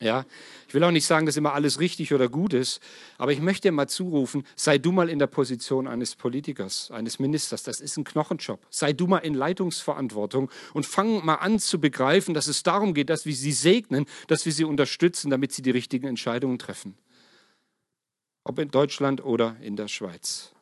Ja, 0.00 0.24
ich 0.66 0.74
will 0.74 0.82
auch 0.82 0.90
nicht 0.90 1.06
sagen, 1.06 1.26
dass 1.26 1.36
immer 1.36 1.52
alles 1.52 1.78
richtig 1.78 2.12
oder 2.12 2.28
gut 2.28 2.54
ist, 2.54 2.80
aber 3.18 3.32
ich 3.32 3.40
möchte 3.40 3.70
mal 3.70 3.88
zurufen, 3.88 4.44
sei 4.56 4.78
du 4.78 4.90
mal 4.90 5.08
in 5.08 5.18
der 5.18 5.28
Position 5.28 5.86
eines 5.86 6.16
Politikers, 6.16 6.90
eines 6.90 7.18
Ministers, 7.18 7.62
das 7.62 7.80
ist 7.80 7.96
ein 7.98 8.04
Knochenjob. 8.04 8.66
Sei 8.68 8.92
du 8.92 9.06
mal 9.06 9.18
in 9.18 9.34
Leitungsverantwortung 9.34 10.50
und 10.72 10.86
fang 10.86 11.24
mal 11.24 11.36
an 11.36 11.60
zu 11.60 11.80
begreifen, 11.80 12.34
dass 12.34 12.48
es 12.48 12.62
darum 12.62 12.94
geht, 12.94 13.10
dass 13.10 13.26
wir 13.26 13.34
sie 13.34 13.52
segnen, 13.52 14.06
dass 14.26 14.44
wir 14.44 14.52
sie 14.52 14.64
unterstützen, 14.64 15.30
damit 15.30 15.52
sie 15.52 15.62
die 15.62 15.70
richtigen 15.70 16.08
Entscheidungen 16.08 16.58
treffen. 16.58 16.96
Ob 18.44 18.58
in 18.58 18.70
Deutschland 18.70 19.24
oder 19.24 19.56
in 19.60 19.76
der 19.76 19.86
Schweiz. 19.86 20.52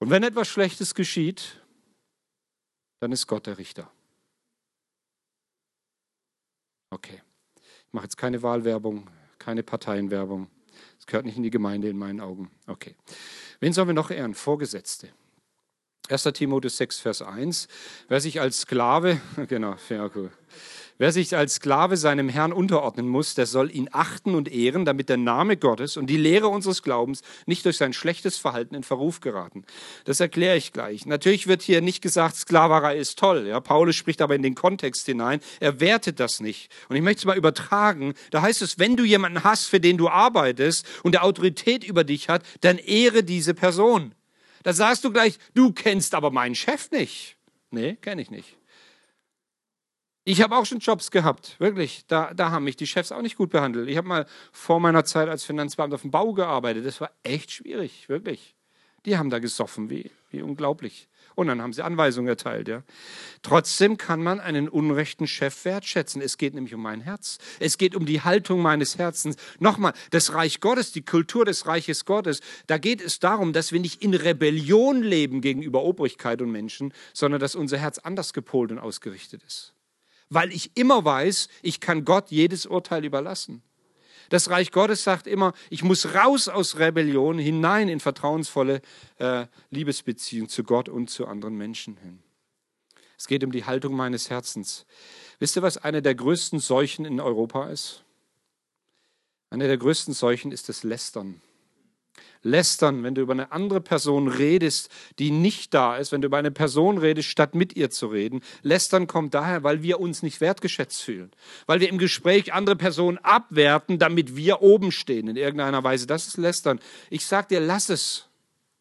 Und 0.00 0.10
wenn 0.10 0.24
etwas 0.24 0.48
Schlechtes 0.48 0.94
geschieht, 0.96 1.60
dann 2.98 3.12
ist 3.12 3.26
Gott 3.28 3.46
der 3.46 3.58
Richter. 3.58 3.90
Okay. 6.90 7.22
Mache 7.92 8.04
jetzt 8.04 8.16
keine 8.16 8.42
Wahlwerbung, 8.42 9.08
keine 9.38 9.62
Parteienwerbung. 9.62 10.48
Das 10.96 11.06
gehört 11.06 11.26
nicht 11.26 11.36
in 11.36 11.42
die 11.42 11.50
Gemeinde 11.50 11.88
in 11.88 11.98
meinen 11.98 12.20
Augen. 12.20 12.50
Okay. 12.66 12.94
Wen 13.58 13.72
sollen 13.72 13.88
wir 13.88 13.94
noch 13.94 14.10
ehren? 14.10 14.34
Vorgesetzte. 14.34 15.08
1. 16.08 16.24
Timotheus 16.34 16.76
6, 16.76 16.98
Vers 16.98 17.22
1. 17.22 17.68
Wer 18.08 18.20
sich 18.20 18.40
als 18.40 18.62
Sklave, 18.62 19.20
genau, 19.48 19.76
ja, 19.88 20.10
cool. 20.14 20.30
Wer 21.00 21.12
sich 21.12 21.34
als 21.34 21.54
Sklave 21.54 21.96
seinem 21.96 22.28
Herrn 22.28 22.52
unterordnen 22.52 23.08
muss, 23.08 23.34
der 23.34 23.46
soll 23.46 23.74
ihn 23.74 23.88
achten 23.90 24.34
und 24.34 24.52
ehren, 24.52 24.84
damit 24.84 25.08
der 25.08 25.16
Name 25.16 25.56
Gottes 25.56 25.96
und 25.96 26.08
die 26.08 26.18
Lehre 26.18 26.48
unseres 26.48 26.82
Glaubens 26.82 27.22
nicht 27.46 27.64
durch 27.64 27.78
sein 27.78 27.94
schlechtes 27.94 28.36
Verhalten 28.36 28.74
in 28.74 28.82
Verruf 28.82 29.20
geraten. 29.20 29.64
Das 30.04 30.20
erkläre 30.20 30.58
ich 30.58 30.74
gleich. 30.74 31.06
Natürlich 31.06 31.46
wird 31.46 31.62
hier 31.62 31.80
nicht 31.80 32.02
gesagt, 32.02 32.36
Sklaverei 32.36 32.98
ist 32.98 33.18
toll. 33.18 33.46
Ja, 33.46 33.60
Paulus 33.60 33.96
spricht 33.96 34.20
aber 34.20 34.34
in 34.34 34.42
den 34.42 34.54
Kontext 34.54 35.06
hinein. 35.06 35.40
Er 35.58 35.80
wertet 35.80 36.20
das 36.20 36.40
nicht. 36.40 36.70
Und 36.90 36.96
ich 36.96 37.02
möchte 37.02 37.20
es 37.20 37.24
mal 37.24 37.38
übertragen. 37.38 38.12
Da 38.30 38.42
heißt 38.42 38.60
es, 38.60 38.78
wenn 38.78 38.98
du 38.98 39.04
jemanden 39.04 39.42
hast, 39.42 39.68
für 39.68 39.80
den 39.80 39.96
du 39.96 40.10
arbeitest 40.10 40.86
und 41.02 41.12
der 41.12 41.24
Autorität 41.24 41.82
über 41.82 42.04
dich 42.04 42.28
hat, 42.28 42.42
dann 42.60 42.76
ehre 42.76 43.24
diese 43.24 43.54
Person. 43.54 44.14
Da 44.64 44.74
sagst 44.74 45.02
du 45.04 45.10
gleich, 45.10 45.38
du 45.54 45.72
kennst 45.72 46.14
aber 46.14 46.30
meinen 46.30 46.54
Chef 46.54 46.90
nicht. 46.90 47.38
Nee, 47.70 47.96
kenne 48.02 48.20
ich 48.20 48.30
nicht. 48.30 48.59
Ich 50.24 50.42
habe 50.42 50.56
auch 50.56 50.66
schon 50.66 50.80
Jobs 50.80 51.10
gehabt, 51.10 51.58
wirklich. 51.58 52.04
Da, 52.06 52.34
da 52.34 52.50
haben 52.50 52.64
mich 52.64 52.76
die 52.76 52.86
Chefs 52.86 53.10
auch 53.10 53.22
nicht 53.22 53.36
gut 53.36 53.50
behandelt. 53.50 53.88
Ich 53.88 53.96
habe 53.96 54.06
mal 54.06 54.26
vor 54.52 54.78
meiner 54.78 55.04
Zeit 55.04 55.28
als 55.28 55.44
Finanzbeamter 55.44 55.94
auf 55.94 56.02
dem 56.02 56.10
Bau 56.10 56.32
gearbeitet. 56.34 56.84
Das 56.84 57.00
war 57.00 57.10
echt 57.22 57.50
schwierig, 57.52 58.08
wirklich. 58.08 58.54
Die 59.06 59.16
haben 59.16 59.30
da 59.30 59.38
gesoffen, 59.38 59.88
wie, 59.88 60.10
wie 60.30 60.42
unglaublich. 60.42 61.08
Und 61.34 61.46
dann 61.46 61.62
haben 61.62 61.72
sie 61.72 61.82
Anweisungen 61.82 62.28
erteilt. 62.28 62.68
Ja. 62.68 62.82
Trotzdem 63.40 63.96
kann 63.96 64.22
man 64.22 64.40
einen 64.40 64.68
unrechten 64.68 65.26
Chef 65.26 65.64
wertschätzen. 65.64 66.20
Es 66.20 66.36
geht 66.36 66.52
nämlich 66.52 66.74
um 66.74 66.82
mein 66.82 67.00
Herz. 67.00 67.38
Es 67.60 67.78
geht 67.78 67.96
um 67.96 68.04
die 68.04 68.20
Haltung 68.20 68.60
meines 68.60 68.98
Herzens. 68.98 69.36
Nochmal, 69.58 69.94
das 70.10 70.34
Reich 70.34 70.60
Gottes, 70.60 70.92
die 70.92 71.02
Kultur 71.02 71.46
des 71.46 71.66
Reiches 71.66 72.04
Gottes, 72.04 72.40
da 72.66 72.76
geht 72.76 73.00
es 73.00 73.20
darum, 73.20 73.54
dass 73.54 73.72
wir 73.72 73.80
nicht 73.80 74.02
in 74.02 74.12
Rebellion 74.12 75.02
leben 75.02 75.40
gegenüber 75.40 75.82
Obrigkeit 75.82 76.42
und 76.42 76.50
Menschen, 76.50 76.92
sondern 77.14 77.40
dass 77.40 77.54
unser 77.54 77.78
Herz 77.78 77.98
anders 77.98 78.34
gepolt 78.34 78.70
und 78.70 78.78
ausgerichtet 78.78 79.42
ist 79.44 79.72
weil 80.30 80.52
ich 80.52 80.70
immer 80.76 81.04
weiß, 81.04 81.48
ich 81.60 81.80
kann 81.80 82.04
Gott 82.04 82.30
jedes 82.30 82.64
Urteil 82.64 83.04
überlassen. 83.04 83.62
Das 84.30 84.48
Reich 84.48 84.70
Gottes 84.70 85.02
sagt 85.02 85.26
immer, 85.26 85.52
ich 85.70 85.82
muss 85.82 86.14
raus 86.14 86.48
aus 86.48 86.78
Rebellion 86.78 87.38
hinein 87.38 87.88
in 87.88 87.98
vertrauensvolle 87.98 88.80
äh, 89.18 89.46
Liebesbeziehung 89.70 90.48
zu 90.48 90.62
Gott 90.62 90.88
und 90.88 91.10
zu 91.10 91.26
anderen 91.26 91.56
Menschen 91.56 91.96
hin. 91.96 92.22
Es 93.18 93.26
geht 93.26 93.42
um 93.42 93.50
die 93.50 93.64
Haltung 93.64 93.94
meines 93.94 94.30
Herzens. 94.30 94.86
Wisst 95.40 95.56
ihr, 95.56 95.62
was 95.62 95.76
eine 95.76 96.00
der 96.00 96.14
größten 96.14 96.60
Seuchen 96.60 97.04
in 97.04 97.20
Europa 97.20 97.68
ist? 97.68 98.04
Eine 99.50 99.66
der 99.66 99.78
größten 99.78 100.14
Seuchen 100.14 100.52
ist 100.52 100.68
das 100.68 100.84
Lästern. 100.84 101.42
Lästern, 102.42 103.02
wenn 103.02 103.14
du 103.14 103.20
über 103.20 103.32
eine 103.32 103.52
andere 103.52 103.80
Person 103.80 104.28
redest, 104.28 104.88
die 105.18 105.30
nicht 105.30 105.74
da 105.74 105.96
ist, 105.96 106.10
wenn 106.10 106.22
du 106.22 106.26
über 106.26 106.38
eine 106.38 106.50
Person 106.50 106.98
redest, 106.98 107.28
statt 107.28 107.54
mit 107.54 107.76
ihr 107.76 107.90
zu 107.90 108.06
reden. 108.06 108.40
Lästern 108.62 109.06
kommt 109.06 109.34
daher, 109.34 109.62
weil 109.62 109.82
wir 109.82 110.00
uns 110.00 110.22
nicht 110.22 110.40
wertgeschätzt 110.40 111.02
fühlen, 111.02 111.30
weil 111.66 111.80
wir 111.80 111.88
im 111.88 111.98
Gespräch 111.98 112.54
andere 112.54 112.76
Personen 112.76 113.18
abwerten, 113.18 113.98
damit 113.98 114.36
wir 114.36 114.62
oben 114.62 114.90
stehen 114.90 115.28
in 115.28 115.36
irgendeiner 115.36 115.84
Weise. 115.84 116.06
Das 116.06 116.26
ist 116.26 116.38
Lästern. 116.38 116.80
Ich 117.10 117.26
sag 117.26 117.48
dir, 117.48 117.60
lass 117.60 117.90
es. 117.90 118.26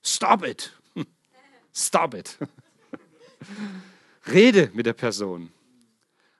Stop 0.02 0.45
it. 0.45 0.72
Stop 1.76 2.13
it. 2.13 2.38
Rede 4.32 4.69
mit 4.74 4.86
der 4.86 4.93
Person. 4.93 5.52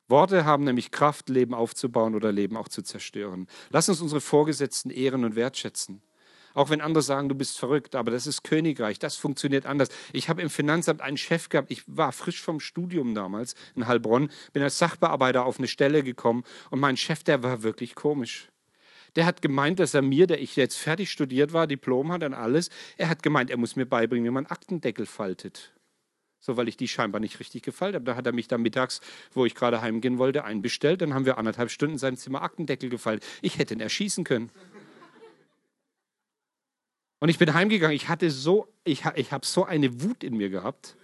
Worte 0.08 0.44
haben 0.44 0.64
nämlich 0.64 0.92
Kraft, 0.92 1.30
Leben 1.30 1.54
aufzubauen 1.54 2.16
oder 2.16 2.32
Leben 2.32 2.58
auch 2.58 2.68
zu 2.68 2.82
zerstören. 2.82 3.48
Lass 3.70 3.90
uns 3.90 4.02
unsere 4.02 4.22
Vorgesetzten 4.22 4.90
ehren 4.90 5.24
und 5.24 5.36
wertschätzen. 5.36 6.02
Auch 6.54 6.70
wenn 6.70 6.82
andere 6.82 7.02
sagen, 7.02 7.30
du 7.30 7.36
bist 7.36 7.60
verrückt, 7.60 7.96
aber 7.96 8.12
das 8.12 8.28
ist 8.28 8.44
Königreich, 8.44 9.00
das 9.00 9.16
funktioniert 9.16 9.66
anders. 9.66 9.90
Ich 10.14 10.30
habe 10.30 10.42
im 10.42 10.50
Finanzamt 10.50 11.02
einen 11.02 11.18
Chef 11.18 11.50
gehabt, 11.50 11.72
ich 11.72 11.84
war 11.88 12.12
frisch 12.12 12.42
vom 12.42 12.60
Studium 12.60 13.14
damals 13.14 13.56
in 13.76 13.88
Heilbronn, 13.88 14.30
bin 14.54 14.64
als 14.64 14.78
Sachbearbeiter 14.78 15.46
auf 15.46 15.58
eine 15.58 15.68
Stelle 15.68 16.04
gekommen 16.04 16.44
und 16.70 16.80
mein 16.80 16.98
Chef, 16.98 17.24
der 17.24 17.44
war 17.44 17.64
wirklich 17.64 17.96
komisch. 17.96 18.50
Der 19.16 19.26
hat 19.26 19.42
gemeint, 19.42 19.80
dass 19.80 19.94
er 19.94 20.02
mir, 20.02 20.28
der 20.28 20.40
ich 20.40 20.56
jetzt 20.56 20.78
fertig 20.78 21.10
studiert 21.12 21.54
war, 21.54 21.68
Diplom 21.68 22.12
hat 22.12 22.24
und 22.24 22.34
alles, 22.34 22.70
er 22.98 23.10
hat 23.10 23.24
gemeint, 23.24 23.50
er 23.50 23.58
muss 23.58 23.76
mir 23.76 23.86
beibringen, 23.86 24.26
wie 24.26 24.34
man 24.34 24.46
Aktendeckel 24.46 25.06
faltet. 25.06 25.74
So, 26.42 26.56
weil 26.56 26.70
ich 26.70 26.78
die 26.78 26.88
scheinbar 26.88 27.20
nicht 27.20 27.40
richtig 27.40 27.64
gefallen 27.64 27.96
habe. 27.96 28.06
Da 28.06 28.16
hat 28.16 28.26
er 28.26 28.32
mich 28.32 28.48
dann 28.48 28.62
mittags, 28.62 29.02
wo 29.34 29.46
ich 29.46 29.56
gerade 29.56 29.82
heimgehen 29.82 30.18
wollte, 30.20 30.46
einbestellt. 30.46 31.02
Dann 31.02 31.14
haben 31.14 31.26
wir 31.26 31.38
anderthalb 31.38 31.70
Stunden 31.70 31.96
in 31.96 32.00
seinem 32.00 32.16
Zimmer 32.16 32.42
Aktendeckel 32.42 32.90
gefaltet. 32.90 33.28
Ich 33.42 33.58
hätte 33.58 33.74
ihn 33.74 33.82
erschießen 33.82 34.24
können. 34.24 34.50
Und 37.20 37.30
ich 37.30 37.38
bin 37.38 37.54
heimgegangen. 37.54 37.96
Ich 37.96 38.08
hatte 38.08 38.32
so, 38.32 38.68
ich, 38.84 39.04
ich 39.16 39.32
habe 39.32 39.46
so 39.46 39.66
eine 39.66 40.02
Wut 40.02 40.24
in 40.24 40.38
mir 40.38 40.50
gehabt. 40.50 40.96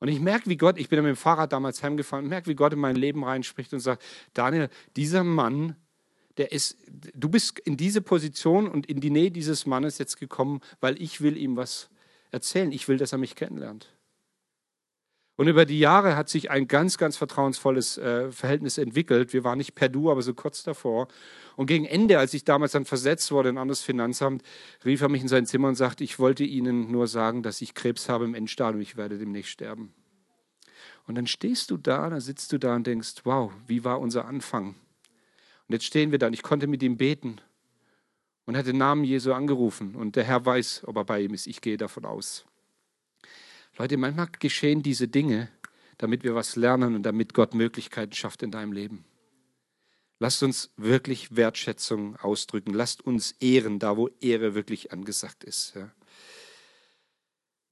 Und 0.00 0.08
ich 0.08 0.20
merke, 0.20 0.50
wie 0.50 0.56
Gott, 0.56 0.78
ich 0.78 0.88
bin 0.90 1.02
mit 1.02 1.08
dem 1.08 1.16
Fahrrad 1.16 1.52
damals 1.52 1.82
heimgefahren, 1.82 2.28
merke, 2.28 2.48
wie 2.48 2.54
Gott 2.54 2.74
in 2.74 2.78
mein 2.78 2.96
Leben 2.96 3.24
reinspricht 3.24 3.72
und 3.72 3.80
sagt, 3.80 4.02
Daniel, 4.34 4.68
dieser 4.96 5.24
Mann, 5.24 5.76
der 6.36 6.52
ist, 6.52 6.76
du 7.14 7.28
bist 7.28 7.58
in 7.60 7.76
diese 7.76 8.02
Position 8.02 8.68
und 8.68 8.86
in 8.86 9.00
die 9.00 9.10
Nähe 9.10 9.30
dieses 9.30 9.66
Mannes 9.66 9.98
jetzt 9.98 10.18
gekommen, 10.18 10.60
weil 10.80 11.00
ich 11.00 11.20
will 11.20 11.36
ihm 11.36 11.56
was 11.56 11.88
erzählen. 12.32 12.72
Ich 12.72 12.88
will, 12.88 12.98
dass 12.98 13.12
er 13.12 13.18
mich 13.18 13.34
kennenlernt. 13.34 13.93
Und 15.36 15.48
über 15.48 15.64
die 15.64 15.80
Jahre 15.80 16.16
hat 16.16 16.28
sich 16.28 16.50
ein 16.50 16.68
ganz, 16.68 16.96
ganz 16.96 17.16
vertrauensvolles 17.16 17.98
äh, 17.98 18.30
Verhältnis 18.30 18.78
entwickelt. 18.78 19.32
Wir 19.32 19.42
waren 19.42 19.58
nicht 19.58 19.74
per 19.74 19.88
Du, 19.88 20.10
aber 20.10 20.22
so 20.22 20.32
kurz 20.32 20.62
davor. 20.62 21.08
Und 21.56 21.66
gegen 21.66 21.84
Ende, 21.86 22.18
als 22.18 22.34
ich 22.34 22.44
damals 22.44 22.72
dann 22.72 22.84
versetzt 22.84 23.32
wurde 23.32 23.48
in 23.48 23.56
ein 23.56 23.62
anderes 23.62 23.82
Finanzamt, 23.82 24.42
rief 24.84 25.00
er 25.02 25.08
mich 25.08 25.22
in 25.22 25.28
sein 25.28 25.46
Zimmer 25.46 25.68
und 25.68 25.74
sagte, 25.74 26.04
ich 26.04 26.20
wollte 26.20 26.44
Ihnen 26.44 26.90
nur 26.90 27.08
sagen, 27.08 27.42
dass 27.42 27.60
ich 27.62 27.74
Krebs 27.74 28.08
habe 28.08 28.24
im 28.24 28.34
Endstadium, 28.34 28.80
ich 28.80 28.96
werde 28.96 29.18
demnächst 29.18 29.50
sterben. 29.50 29.92
Und 31.06 31.16
dann 31.16 31.26
stehst 31.26 31.70
du 31.70 31.76
da, 31.76 32.08
dann 32.08 32.20
sitzt 32.20 32.52
du 32.52 32.58
da 32.58 32.76
und 32.76 32.86
denkst, 32.86 33.22
wow, 33.24 33.52
wie 33.66 33.84
war 33.84 34.00
unser 34.00 34.26
Anfang? 34.26 34.76
Und 35.66 35.72
jetzt 35.72 35.84
stehen 35.84 36.12
wir 36.12 36.18
da 36.18 36.28
und 36.28 36.32
ich 36.32 36.42
konnte 36.42 36.66
mit 36.66 36.82
ihm 36.82 36.96
beten 36.96 37.40
und 38.46 38.56
hat 38.56 38.66
den 38.66 38.78
Namen 38.78 39.04
Jesu 39.04 39.32
angerufen. 39.32 39.96
Und 39.96 40.16
der 40.16 40.24
Herr 40.24 40.44
weiß, 40.44 40.82
ob 40.86 40.96
er 40.96 41.04
bei 41.04 41.22
ihm 41.22 41.34
ist. 41.34 41.46
Ich 41.46 41.60
gehe 41.60 41.76
davon 41.76 42.04
aus. 42.04 42.44
Leute, 43.76 43.96
manchmal 43.96 44.28
geschehen 44.38 44.82
diese 44.82 45.08
Dinge, 45.08 45.48
damit 45.98 46.22
wir 46.22 46.34
was 46.34 46.56
lernen 46.56 46.94
und 46.94 47.02
damit 47.02 47.34
Gott 47.34 47.54
Möglichkeiten 47.54 48.12
schafft 48.12 48.42
in 48.42 48.50
deinem 48.50 48.72
Leben. 48.72 49.04
Lasst 50.20 50.42
uns 50.42 50.70
wirklich 50.76 51.36
Wertschätzung 51.36 52.16
ausdrücken. 52.16 52.72
Lasst 52.72 53.04
uns 53.04 53.32
ehren, 53.40 53.78
da 53.78 53.96
wo 53.96 54.08
Ehre 54.20 54.54
wirklich 54.54 54.92
angesagt 54.92 55.44
ist. 55.44 55.74
Ja. 55.74 55.90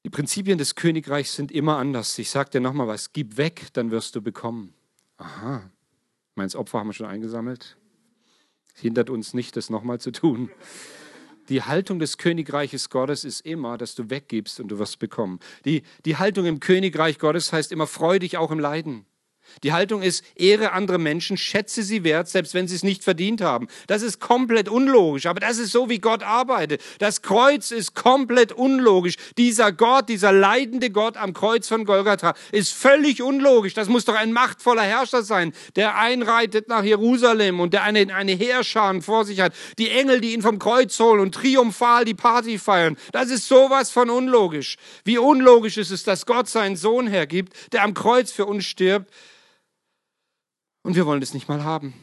Die 0.04 0.10
Prinzipien 0.10 0.58
des 0.58 0.74
Königreichs 0.74 1.36
sind 1.36 1.52
immer 1.52 1.78
anders. 1.78 2.18
Ich 2.18 2.30
sage 2.30 2.50
dir 2.50 2.60
nochmal 2.60 2.88
was, 2.88 3.12
gib 3.12 3.36
weg, 3.36 3.68
dann 3.72 3.92
wirst 3.92 4.16
du 4.16 4.22
bekommen. 4.22 4.74
Aha, 5.16 5.70
meins 6.34 6.56
Opfer 6.56 6.80
haben 6.80 6.88
wir 6.88 6.94
schon 6.94 7.06
eingesammelt. 7.06 7.76
hindert 8.74 9.10
uns 9.10 9.34
nicht, 9.34 9.56
das 9.56 9.70
nochmal 9.70 10.00
zu 10.00 10.10
tun. 10.10 10.50
Die 11.52 11.60
Haltung 11.60 11.98
des 11.98 12.16
Königreiches 12.16 12.88
Gottes 12.88 13.24
ist 13.24 13.42
immer, 13.42 13.76
dass 13.76 13.94
du 13.94 14.08
weggibst 14.08 14.58
und 14.58 14.68
du 14.68 14.78
wirst 14.78 14.98
bekommen. 14.98 15.38
Die, 15.66 15.82
die 16.06 16.16
Haltung 16.16 16.46
im 16.46 16.60
Königreich 16.60 17.18
Gottes 17.18 17.52
heißt 17.52 17.72
immer, 17.72 17.86
freu 17.86 18.18
dich 18.18 18.38
auch 18.38 18.50
im 18.50 18.58
Leiden. 18.58 19.04
Die 19.62 19.72
Haltung 19.72 20.02
ist, 20.02 20.24
ehre 20.36 20.72
andere 20.72 20.98
Menschen, 20.98 21.36
schätze 21.36 21.82
sie 21.82 22.04
wert, 22.04 22.28
selbst 22.28 22.54
wenn 22.54 22.68
sie 22.68 22.76
es 22.76 22.82
nicht 22.82 23.04
verdient 23.04 23.40
haben. 23.40 23.68
Das 23.86 24.02
ist 24.02 24.20
komplett 24.20 24.68
unlogisch, 24.68 25.26
aber 25.26 25.40
das 25.40 25.58
ist 25.58 25.72
so, 25.72 25.88
wie 25.88 25.98
Gott 25.98 26.22
arbeitet. 26.22 26.82
Das 26.98 27.22
Kreuz 27.22 27.70
ist 27.70 27.94
komplett 27.94 28.52
unlogisch. 28.52 29.16
Dieser 29.38 29.72
Gott, 29.72 30.08
dieser 30.08 30.32
leidende 30.32 30.90
Gott 30.90 31.16
am 31.16 31.32
Kreuz 31.32 31.68
von 31.68 31.84
Golgatha 31.84 32.34
ist 32.50 32.72
völlig 32.72 33.22
unlogisch. 33.22 33.74
Das 33.74 33.88
muss 33.88 34.04
doch 34.04 34.14
ein 34.14 34.32
machtvoller 34.32 34.82
Herrscher 34.82 35.22
sein, 35.22 35.52
der 35.76 35.96
einreitet 35.96 36.68
nach 36.68 36.84
Jerusalem 36.84 37.60
und 37.60 37.72
der 37.72 37.84
eine, 37.84 38.14
eine 38.14 38.32
Heerschar 38.32 38.82
vor 39.00 39.24
sich 39.24 39.40
hat. 39.40 39.54
Die 39.78 39.90
Engel, 39.90 40.20
die 40.20 40.34
ihn 40.34 40.42
vom 40.42 40.58
Kreuz 40.58 40.98
holen 40.98 41.20
und 41.20 41.34
triumphal 41.34 42.04
die 42.04 42.14
Party 42.14 42.58
feiern. 42.58 42.96
Das 43.12 43.30
ist 43.30 43.48
sowas 43.48 43.90
von 43.90 44.10
unlogisch. 44.10 44.76
Wie 45.04 45.18
unlogisch 45.18 45.76
ist 45.76 45.90
es, 45.90 46.02
dass 46.02 46.26
Gott 46.26 46.48
seinen 46.48 46.76
Sohn 46.76 47.06
hergibt, 47.06 47.54
der 47.72 47.84
am 47.84 47.94
Kreuz 47.94 48.32
für 48.32 48.46
uns 48.46 48.64
stirbt, 48.64 49.10
und 50.82 50.96
wir 50.96 51.06
wollen 51.06 51.20
das 51.20 51.34
nicht 51.34 51.48
mal 51.48 51.64
haben. 51.64 51.94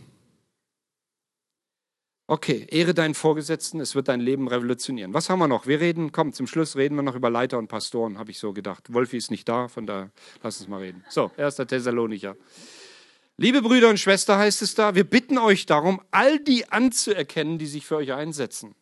Okay, 2.32 2.68
ehre 2.70 2.94
deinen 2.94 3.16
Vorgesetzten, 3.16 3.80
es 3.80 3.96
wird 3.96 4.08
dein 4.08 4.20
Leben 4.20 4.48
revolutionieren. 4.48 5.16
Was 5.16 5.32
haben 5.32 5.40
wir 5.40 5.48
noch? 5.48 5.66
Wir 5.66 5.80
reden, 5.80 6.12
komm, 6.12 6.32
zum 6.32 6.46
Schluss 6.46 6.76
reden 6.76 6.96
wir 6.96 7.02
noch 7.02 7.16
über 7.16 7.32
Leiter 7.32 7.58
und 7.58 7.70
Pastoren, 7.70 8.20
habe 8.20 8.30
ich 8.30 8.38
so 8.38 8.54
gedacht. 8.54 8.94
Wolfi 8.94 9.18
ist 9.18 9.32
nicht 9.32 9.50
da, 9.50 9.68
von 9.68 9.88
daher 9.88 10.12
lass 10.44 10.60
uns 10.60 10.70
mal 10.70 10.78
reden. 10.78 11.04
So, 11.10 11.32
1. 11.38 11.56
Thessalonicher. 11.56 12.36
Liebe 13.38 13.64
Brüder 13.64 13.90
und 13.90 14.00
Schwestern 14.00 14.38
heißt 14.38 14.62
es 14.62 14.76
da, 14.76 14.94
wir 14.94 15.06
bitten 15.06 15.40
euch 15.40 15.66
darum, 15.66 16.02
all 16.12 16.38
die 16.38 16.70
anzuerkennen, 16.70 17.58
die 17.58 17.66
sich 17.66 17.86
für 17.86 17.96
euch 17.96 18.14
einsetzen. 18.14 18.76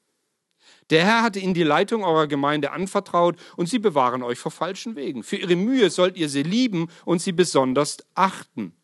Der 0.90 1.06
Herr 1.06 1.22
hat 1.22 1.38
ihnen 1.38 1.54
die 1.54 1.64
Leitung 1.64 2.04
eurer 2.04 2.28
Gemeinde 2.28 2.72
anvertraut 2.72 3.38
und 3.56 3.70
sie 3.70 3.80
bewahren 3.80 4.24
euch 4.24 4.40
vor 4.40 4.52
falschen 4.52 4.96
Wegen. 4.98 5.24
Für 5.24 5.38
ihre 5.38 5.56
Mühe 5.56 5.90
sollt 5.90 6.18
ihr 6.18 6.28
sie 6.28 6.44
lieben 6.44 6.90
und 7.06 7.22
sie 7.22 7.32
besonders 7.32 8.00
achten. 8.14 8.77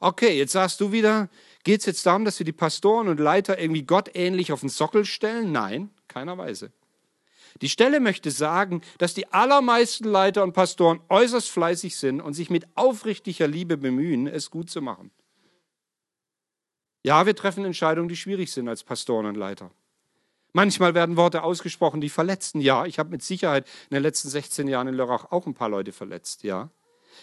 Okay, 0.00 0.38
jetzt 0.38 0.52
sagst 0.52 0.80
du 0.80 0.92
wieder, 0.92 1.28
geht 1.64 1.80
es 1.80 1.86
jetzt 1.86 2.06
darum, 2.06 2.24
dass 2.24 2.38
wir 2.38 2.44
die 2.44 2.52
Pastoren 2.52 3.08
und 3.08 3.18
Leiter 3.18 3.58
irgendwie 3.58 3.82
gottähnlich 3.82 4.52
auf 4.52 4.60
den 4.60 4.68
Sockel 4.68 5.04
stellen? 5.04 5.50
Nein, 5.50 5.90
keiner 6.06 6.38
Weise. 6.38 6.72
Die 7.60 7.68
Stelle 7.68 7.98
möchte 7.98 8.30
sagen, 8.30 8.82
dass 8.98 9.14
die 9.14 9.32
allermeisten 9.32 10.04
Leiter 10.04 10.44
und 10.44 10.52
Pastoren 10.52 11.00
äußerst 11.08 11.50
fleißig 11.50 11.96
sind 11.96 12.20
und 12.20 12.34
sich 12.34 12.50
mit 12.50 12.66
aufrichtiger 12.76 13.48
Liebe 13.48 13.76
bemühen, 13.76 14.28
es 14.28 14.50
gut 14.50 14.70
zu 14.70 14.80
machen. 14.80 15.10
Ja, 17.02 17.26
wir 17.26 17.34
treffen 17.34 17.64
Entscheidungen, 17.64 18.08
die 18.08 18.16
schwierig 18.16 18.52
sind 18.52 18.68
als 18.68 18.84
Pastoren 18.84 19.26
und 19.26 19.36
Leiter. 19.36 19.70
Manchmal 20.52 20.94
werden 20.94 21.16
Worte 21.16 21.42
ausgesprochen, 21.42 22.00
die 22.00 22.08
verletzen. 22.08 22.60
Ja, 22.60 22.86
ich 22.86 22.98
habe 22.98 23.10
mit 23.10 23.22
Sicherheit 23.22 23.66
in 23.90 23.94
den 23.94 24.02
letzten 24.02 24.28
16 24.28 24.68
Jahren 24.68 24.88
in 24.88 24.94
Lörrach 24.94 25.30
auch 25.30 25.46
ein 25.46 25.54
paar 25.54 25.68
Leute 25.68 25.92
verletzt. 25.92 26.42
Ja, 26.42 26.70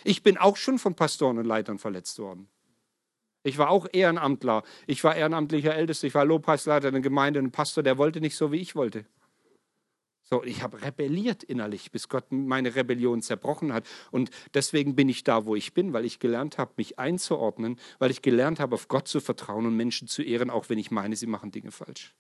ich 0.03 0.23
bin 0.23 0.38
auch 0.38 0.57
schon 0.57 0.79
von 0.79 0.95
Pastoren 0.95 1.38
und 1.38 1.45
Leitern 1.45 1.79
verletzt 1.79 2.19
worden. 2.19 2.49
Ich 3.45 3.60
war 3.60 3.69
auch 3.69 3.86
Ehrenamtler. 3.93 4.63
Ich 4.88 5.03
war 5.03 5.15
ehrenamtlicher 5.15 5.75
Ältester. 5.75 6.08
Ich 6.08 6.15
war 6.15 6.25
Lobpreisleiter 6.25 6.88
in 6.88 6.95
der 6.95 7.03
Gemeinde. 7.03 7.39
Ein 7.39 7.51
Pastor, 7.51 7.84
der 7.84 7.99
wollte 7.99 8.19
nicht 8.19 8.36
so, 8.36 8.51
wie 8.51 8.58
ich 8.58 8.75
wollte. 8.75 9.05
So, 10.23 10.43
ich 10.43 10.63
habe 10.63 10.81
rebelliert 10.81 11.43
innerlich, 11.43 11.91
bis 11.91 12.10
Gott 12.10 12.31
meine 12.31 12.73
Rebellion 12.73 13.21
zerbrochen 13.21 13.71
hat. 13.71 13.86
Und 14.10 14.31
deswegen 14.55 14.95
bin 14.95 15.10
ich 15.10 15.23
da, 15.23 15.45
wo 15.45 15.55
ich 15.55 15.75
bin, 15.75 15.93
weil 15.93 16.05
ich 16.05 16.17
gelernt 16.17 16.58
habe, 16.58 16.73
mich 16.77 16.97
einzuordnen, 16.97 17.79
weil 17.99 18.10
ich 18.10 18.23
gelernt 18.23 18.60
habe, 18.60 18.73
auf 18.73 18.88
Gott 18.88 19.08
zu 19.08 19.19
vertrauen 19.19 19.67
und 19.67 19.75
Menschen 19.75 20.08
zu 20.08 20.23
ehren, 20.23 20.49
auch 20.49 20.69
wenn 20.69 20.79
ich 20.79 20.89
meine, 20.89 21.15
sie 21.15 21.27
machen 21.27 21.51
Dinge 21.51 21.69
falsch. 21.69 22.15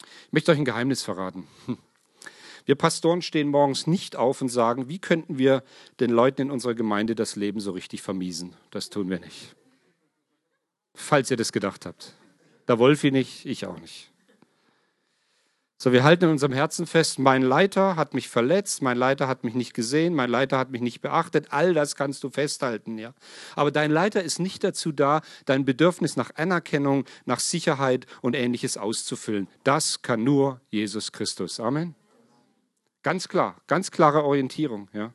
Ich 0.00 0.32
möchte 0.32 0.52
euch 0.52 0.58
ein 0.58 0.64
Geheimnis 0.64 1.02
verraten. 1.02 1.46
Wir 2.64 2.76
Pastoren 2.76 3.20
stehen 3.20 3.48
morgens 3.48 3.86
nicht 3.86 4.16
auf 4.16 4.40
und 4.40 4.48
sagen, 4.48 4.88
wie 4.88 5.00
könnten 5.00 5.36
wir 5.36 5.64
den 5.98 6.10
Leuten 6.10 6.42
in 6.42 6.50
unserer 6.52 6.74
Gemeinde 6.74 7.16
das 7.16 7.34
Leben 7.34 7.58
so 7.58 7.72
richtig 7.72 8.02
vermiesen. 8.02 8.54
Das 8.70 8.88
tun 8.88 9.10
wir 9.10 9.18
nicht 9.18 9.56
falls 10.94 11.30
ihr 11.30 11.36
das 11.36 11.52
gedacht 11.52 11.86
habt. 11.86 12.14
Da 12.66 12.78
Wolfi 12.78 13.10
nicht, 13.10 13.46
ich 13.46 13.66
auch 13.66 13.78
nicht. 13.78 14.12
So, 15.82 15.90
wir 15.90 16.04
halten 16.04 16.26
in 16.26 16.30
unserem 16.30 16.52
Herzen 16.52 16.86
fest, 16.86 17.18
mein 17.18 17.42
Leiter 17.42 17.96
hat 17.96 18.14
mich 18.14 18.28
verletzt, 18.28 18.82
mein 18.82 18.96
Leiter 18.96 19.26
hat 19.26 19.42
mich 19.42 19.54
nicht 19.54 19.74
gesehen, 19.74 20.14
mein 20.14 20.30
Leiter 20.30 20.56
hat 20.56 20.70
mich 20.70 20.80
nicht 20.80 21.00
beachtet, 21.00 21.48
all 21.50 21.74
das 21.74 21.96
kannst 21.96 22.22
du 22.22 22.30
festhalten, 22.30 22.98
ja. 22.98 23.14
Aber 23.56 23.72
dein 23.72 23.90
Leiter 23.90 24.22
ist 24.22 24.38
nicht 24.38 24.62
dazu 24.62 24.92
da, 24.92 25.22
dein 25.44 25.64
Bedürfnis 25.64 26.14
nach 26.14 26.36
Anerkennung, 26.36 27.04
nach 27.24 27.40
Sicherheit 27.40 28.06
und 28.20 28.36
ähnliches 28.36 28.76
auszufüllen. 28.76 29.48
Das 29.64 30.02
kann 30.02 30.22
nur 30.22 30.60
Jesus 30.70 31.10
Christus. 31.10 31.58
Amen. 31.58 31.96
Ganz 33.02 33.26
klar, 33.26 33.56
ganz 33.66 33.90
klare 33.90 34.22
Orientierung, 34.22 34.88
ja. 34.92 35.12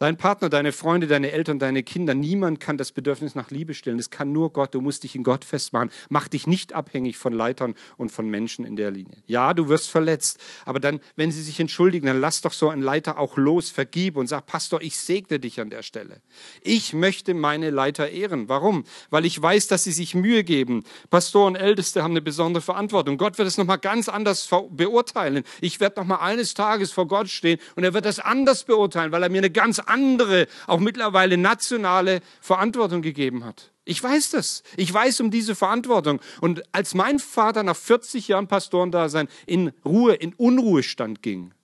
Dein 0.00 0.16
Partner, 0.16 0.48
deine 0.48 0.70
Freunde, 0.70 1.08
deine 1.08 1.32
Eltern, 1.32 1.58
deine 1.58 1.82
Kinder, 1.82 2.14
niemand 2.14 2.60
kann 2.60 2.76
das 2.78 2.92
Bedürfnis 2.92 3.34
nach 3.34 3.50
Liebe 3.50 3.74
stillen. 3.74 3.96
Das 3.96 4.10
kann 4.10 4.30
nur 4.30 4.52
Gott. 4.52 4.72
Du 4.72 4.80
musst 4.80 5.02
dich 5.02 5.16
in 5.16 5.24
Gott 5.24 5.44
festmachen. 5.44 5.90
Mach 6.08 6.28
dich 6.28 6.46
nicht 6.46 6.72
abhängig 6.72 7.18
von 7.18 7.32
Leitern 7.32 7.74
und 7.96 8.12
von 8.12 8.28
Menschen 8.28 8.64
in 8.64 8.76
der 8.76 8.92
Linie. 8.92 9.16
Ja, 9.26 9.54
du 9.54 9.68
wirst 9.68 9.90
verletzt, 9.90 10.38
aber 10.64 10.78
dann, 10.78 11.00
wenn 11.16 11.32
sie 11.32 11.42
sich 11.42 11.58
entschuldigen, 11.58 12.06
dann 12.06 12.20
lass 12.20 12.42
doch 12.42 12.52
so 12.52 12.68
einen 12.68 12.80
Leiter 12.80 13.18
auch 13.18 13.36
los, 13.36 13.70
vergib 13.70 14.16
und 14.16 14.28
sag, 14.28 14.46
Pastor, 14.46 14.80
ich 14.82 14.96
segne 14.96 15.40
dich 15.40 15.60
an 15.60 15.68
der 15.68 15.82
Stelle. 15.82 16.20
Ich 16.62 16.92
möchte 16.92 17.34
meine 17.34 17.70
Leiter 17.70 18.08
ehren. 18.08 18.48
Warum? 18.48 18.84
Weil 19.10 19.24
ich 19.24 19.42
weiß, 19.42 19.66
dass 19.66 19.82
sie 19.82 19.90
sich 19.90 20.14
Mühe 20.14 20.44
geben. 20.44 20.84
Pastoren, 21.10 21.56
Älteste 21.56 22.04
haben 22.04 22.12
eine 22.12 22.22
besondere 22.22 22.62
Verantwortung. 22.62 23.18
Gott 23.18 23.36
wird 23.36 23.48
es 23.48 23.58
nochmal 23.58 23.78
ganz 23.78 24.08
anders 24.08 24.48
beurteilen. 24.70 25.42
Ich 25.60 25.80
werde 25.80 25.98
nochmal 25.98 26.20
eines 26.20 26.54
Tages 26.54 26.92
vor 26.92 27.08
Gott 27.08 27.28
stehen 27.28 27.58
und 27.74 27.82
er 27.82 27.94
wird 27.94 28.04
das 28.04 28.20
anders 28.20 28.62
beurteilen, 28.62 29.10
weil 29.10 29.24
er 29.24 29.28
mir 29.28 29.38
eine 29.38 29.50
ganz 29.50 29.80
andere, 29.88 30.46
auch 30.66 30.80
mittlerweile 30.80 31.36
nationale 31.36 32.20
Verantwortung 32.40 33.02
gegeben 33.02 33.44
hat. 33.44 33.72
Ich 33.84 34.02
weiß 34.02 34.30
das. 34.30 34.62
Ich 34.76 34.92
weiß 34.92 35.20
um 35.20 35.30
diese 35.30 35.54
Verantwortung. 35.54 36.20
Und 36.40 36.62
als 36.74 36.94
mein 36.94 37.18
Vater 37.18 37.62
nach 37.62 37.76
40 37.76 38.28
Jahren 38.28 38.46
Pastorendasein 38.46 39.28
in 39.46 39.72
Ruhe, 39.84 40.14
in 40.14 40.34
Unruhestand 40.34 41.22
ging, 41.22 41.54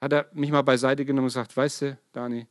hat 0.00 0.12
er 0.12 0.30
mich 0.32 0.50
mal 0.50 0.62
beiseite 0.62 1.04
genommen 1.04 1.24
und 1.24 1.28
gesagt, 1.28 1.56
weißt 1.56 1.82
du, 1.82 1.98
Dani, 2.12 2.46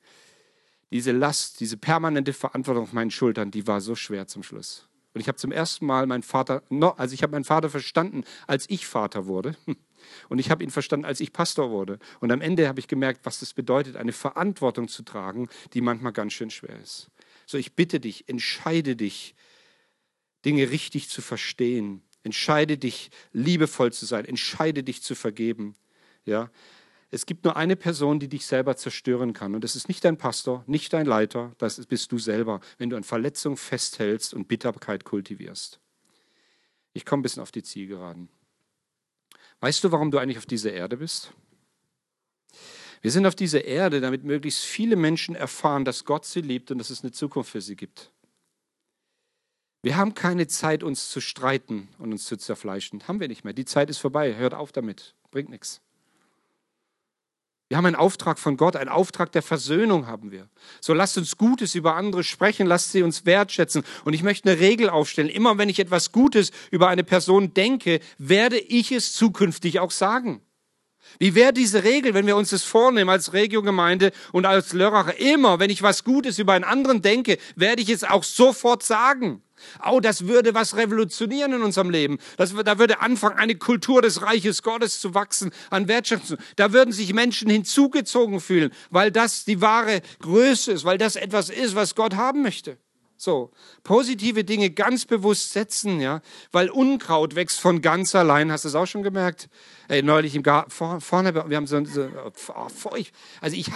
diese 0.91 1.11
Last, 1.11 1.59
diese 1.59 1.77
permanente 1.77 2.33
Verantwortung 2.33 2.83
auf 2.83 2.93
meinen 2.93 3.11
Schultern, 3.11 3.51
die 3.51 3.65
war 3.67 3.81
so 3.81 3.95
schwer 3.95 4.27
zum 4.27 4.43
Schluss. 4.43 4.87
Und 5.13 5.21
ich 5.21 5.27
habe 5.27 5.37
zum 5.37 5.51
ersten 5.51 5.85
Mal 5.85 6.05
meinen 6.05 6.23
Vater, 6.23 6.61
also 6.97 7.13
ich 7.13 7.23
habe 7.23 7.31
meinen 7.31 7.45
Vater 7.45 7.69
verstanden, 7.69 8.23
als 8.45 8.69
ich 8.69 8.85
Vater 8.85 9.25
wurde. 9.25 9.55
Und 10.29 10.39
ich 10.39 10.49
habe 10.49 10.63
ihn 10.63 10.69
verstanden, 10.69 11.05
als 11.05 11.19
ich 11.19 11.33
Pastor 11.33 11.71
wurde. 11.71 11.99
Und 12.19 12.31
am 12.31 12.41
Ende 12.41 12.67
habe 12.67 12.79
ich 12.79 12.87
gemerkt, 12.87 13.21
was 13.23 13.39
das 13.39 13.53
bedeutet, 13.53 13.95
eine 13.95 14.13
Verantwortung 14.13 14.87
zu 14.87 15.03
tragen, 15.03 15.49
die 15.73 15.81
manchmal 15.81 16.13
ganz 16.13 16.33
schön 16.33 16.49
schwer 16.49 16.79
ist. 16.79 17.09
So, 17.45 17.57
ich 17.57 17.73
bitte 17.73 17.99
dich, 17.99 18.27
entscheide 18.27 18.95
dich, 18.95 19.35
Dinge 20.45 20.69
richtig 20.69 21.09
zu 21.09 21.21
verstehen. 21.21 22.01
Entscheide 22.23 22.77
dich, 22.77 23.09
liebevoll 23.31 23.93
zu 23.93 24.05
sein. 24.05 24.25
Entscheide 24.25 24.83
dich 24.83 25.01
zu 25.01 25.15
vergeben. 25.15 25.75
Ja, 26.25 26.51
es 27.09 27.25
gibt 27.25 27.45
nur 27.45 27.55
eine 27.55 27.77
Person, 27.77 28.19
die 28.19 28.27
dich 28.27 28.45
selber 28.45 28.75
zerstören 28.75 29.31
kann. 29.33 29.55
Und 29.55 29.63
das 29.63 29.75
ist 29.75 29.87
nicht 29.87 30.03
dein 30.03 30.17
Pastor, 30.17 30.63
nicht 30.67 30.91
dein 30.91 31.05
Leiter, 31.05 31.53
das 31.57 31.85
bist 31.85 32.11
du 32.11 32.19
selber, 32.19 32.59
wenn 32.77 32.89
du 32.89 32.97
an 32.97 33.03
Verletzung 33.03 33.55
festhältst 33.55 34.33
und 34.33 34.47
Bitterkeit 34.47 35.05
kultivierst. 35.05 35.79
Ich 36.93 37.05
komme 37.05 37.21
ein 37.21 37.23
bisschen 37.23 37.43
auf 37.43 37.51
die 37.51 37.63
Zielgeraden. 37.63 38.27
Weißt 39.59 39.83
du, 39.83 39.91
warum 39.91 40.11
du 40.11 40.19
eigentlich 40.19 40.37
auf 40.37 40.45
dieser 40.45 40.71
Erde 40.71 40.97
bist? 40.97 41.33
Wir 43.01 43.11
sind 43.11 43.25
auf 43.25 43.35
dieser 43.35 43.65
Erde, 43.65 44.01
damit 44.01 44.23
möglichst 44.23 44.63
viele 44.63 44.95
Menschen 44.95 45.35
erfahren, 45.35 45.85
dass 45.85 46.05
Gott 46.05 46.25
sie 46.25 46.41
liebt 46.41 46.71
und 46.71 46.77
dass 46.77 46.89
es 46.89 47.03
eine 47.03 47.11
Zukunft 47.11 47.51
für 47.51 47.61
sie 47.61 47.75
gibt. 47.75 48.11
Wir 49.83 49.95
haben 49.95 50.15
keine 50.15 50.47
Zeit, 50.47 50.83
uns 50.83 51.09
zu 51.09 51.21
streiten 51.21 51.89
und 51.99 52.11
uns 52.11 52.25
zu 52.25 52.37
zerfleischen. 52.37 53.07
Haben 53.07 53.19
wir 53.19 53.27
nicht 53.27 53.43
mehr. 53.43 53.53
Die 53.53 53.65
Zeit 53.65 53.89
ist 53.89 53.99
vorbei. 53.99 54.35
Hört 54.35 54.53
auf 54.53 54.71
damit. 54.71 55.15
Bringt 55.31 55.49
nichts. 55.49 55.81
Wir 57.69 57.75
haben 57.75 57.85
einen 57.85 57.95
Auftrag 57.97 58.39
von 58.39 58.55
Gott, 58.55 58.77
einen 58.77 58.89
Auftrag 58.89 59.31
der 59.33 59.41
Versöhnung 59.41 60.07
haben 60.07 60.31
wir. 60.31 60.47
So 60.79 60.93
lasst 60.93 61.17
uns 61.17 61.37
Gutes 61.37 61.75
über 61.75 61.95
andere 61.95 62.23
sprechen, 62.23 62.65
lasst 62.65 62.93
sie 62.93 63.03
uns 63.03 63.25
wertschätzen. 63.25 63.83
Und 64.05 64.13
ich 64.13 64.23
möchte 64.23 64.49
eine 64.49 64.59
Regel 64.59 64.89
aufstellen. 64.89 65.29
Immer 65.29 65.57
wenn 65.57 65.67
ich 65.67 65.79
etwas 65.79 66.13
Gutes 66.13 66.51
über 66.71 66.87
eine 66.87 67.03
Person 67.03 67.53
denke, 67.53 67.99
werde 68.17 68.57
ich 68.57 68.93
es 68.93 69.13
zukünftig 69.13 69.81
auch 69.81 69.91
sagen. 69.91 70.41
Wie 71.19 71.35
wäre 71.35 71.51
diese 71.51 71.83
Regel, 71.83 72.13
wenn 72.13 72.27
wir 72.27 72.37
uns 72.37 72.51
das 72.51 72.63
vornehmen 72.63 73.09
als 73.09 73.33
Regiogemeinde 73.33 74.11
und 74.31 74.45
als 74.45 74.73
Lörracher? 74.73 75.19
Immer, 75.19 75.59
wenn 75.59 75.69
ich 75.69 75.81
was 75.81 76.03
Gutes 76.03 76.39
über 76.39 76.53
einen 76.53 76.63
anderen 76.65 77.01
denke, 77.01 77.37
werde 77.55 77.81
ich 77.81 77.89
es 77.89 78.03
auch 78.03 78.23
sofort 78.23 78.83
sagen. 78.83 79.41
Oh, 79.85 79.99
das 79.99 80.27
würde 80.27 80.53
was 80.53 80.75
revolutionieren 80.75 81.53
in 81.53 81.61
unserem 81.61 81.89
Leben. 81.89 82.17
Das, 82.37 82.53
da 82.53 82.79
würde 82.79 83.01
anfangen, 83.01 83.37
eine 83.37 83.55
Kultur 83.55 84.01
des 84.01 84.21
Reiches 84.21 84.63
Gottes 84.63 84.99
zu 84.99 85.13
wachsen, 85.13 85.51
an 85.69 85.87
Wertschätzung. 85.87 86.37
Da 86.55 86.73
würden 86.73 86.91
sich 86.91 87.13
Menschen 87.13 87.49
hinzugezogen 87.49 88.39
fühlen, 88.39 88.71
weil 88.89 89.11
das 89.11 89.45
die 89.45 89.61
wahre 89.61 90.01
Größe 90.19 90.71
ist, 90.71 90.85
weil 90.85 90.97
das 90.97 91.15
etwas 91.15 91.49
ist, 91.49 91.75
was 91.75 91.95
Gott 91.95 92.15
haben 92.15 92.41
möchte. 92.41 92.77
So, 93.19 93.49
positive 93.83 94.43
Dinge 94.43 94.69
ganz 94.69 95.05
bewusst 95.05 95.51
setzen, 95.51 95.99
ja, 95.99 96.21
weil 96.51 96.69
Unkraut 96.69 97.33
wächst 97.33 97.59
von 97.59 97.81
ganz 97.81 98.13
allein. 98.13 98.51
Hast 98.51 98.63
du 98.63 98.69
es 98.69 98.75
auch 98.75 98.85
schon 98.85 99.01
gemerkt? 99.01 99.49
Ey, 99.87 100.03
neulich 100.03 100.35
im 100.35 100.43
Garten, 100.43 100.69
vor, 100.69 101.01
vorne, 101.01 101.33
wir 101.33 101.57
haben 101.57 101.65
so, 101.65 101.83
so 101.83 102.07
oh, 102.53 102.69
feucht. 102.69 103.11
Also 103.41 103.57
ich, 103.57 103.71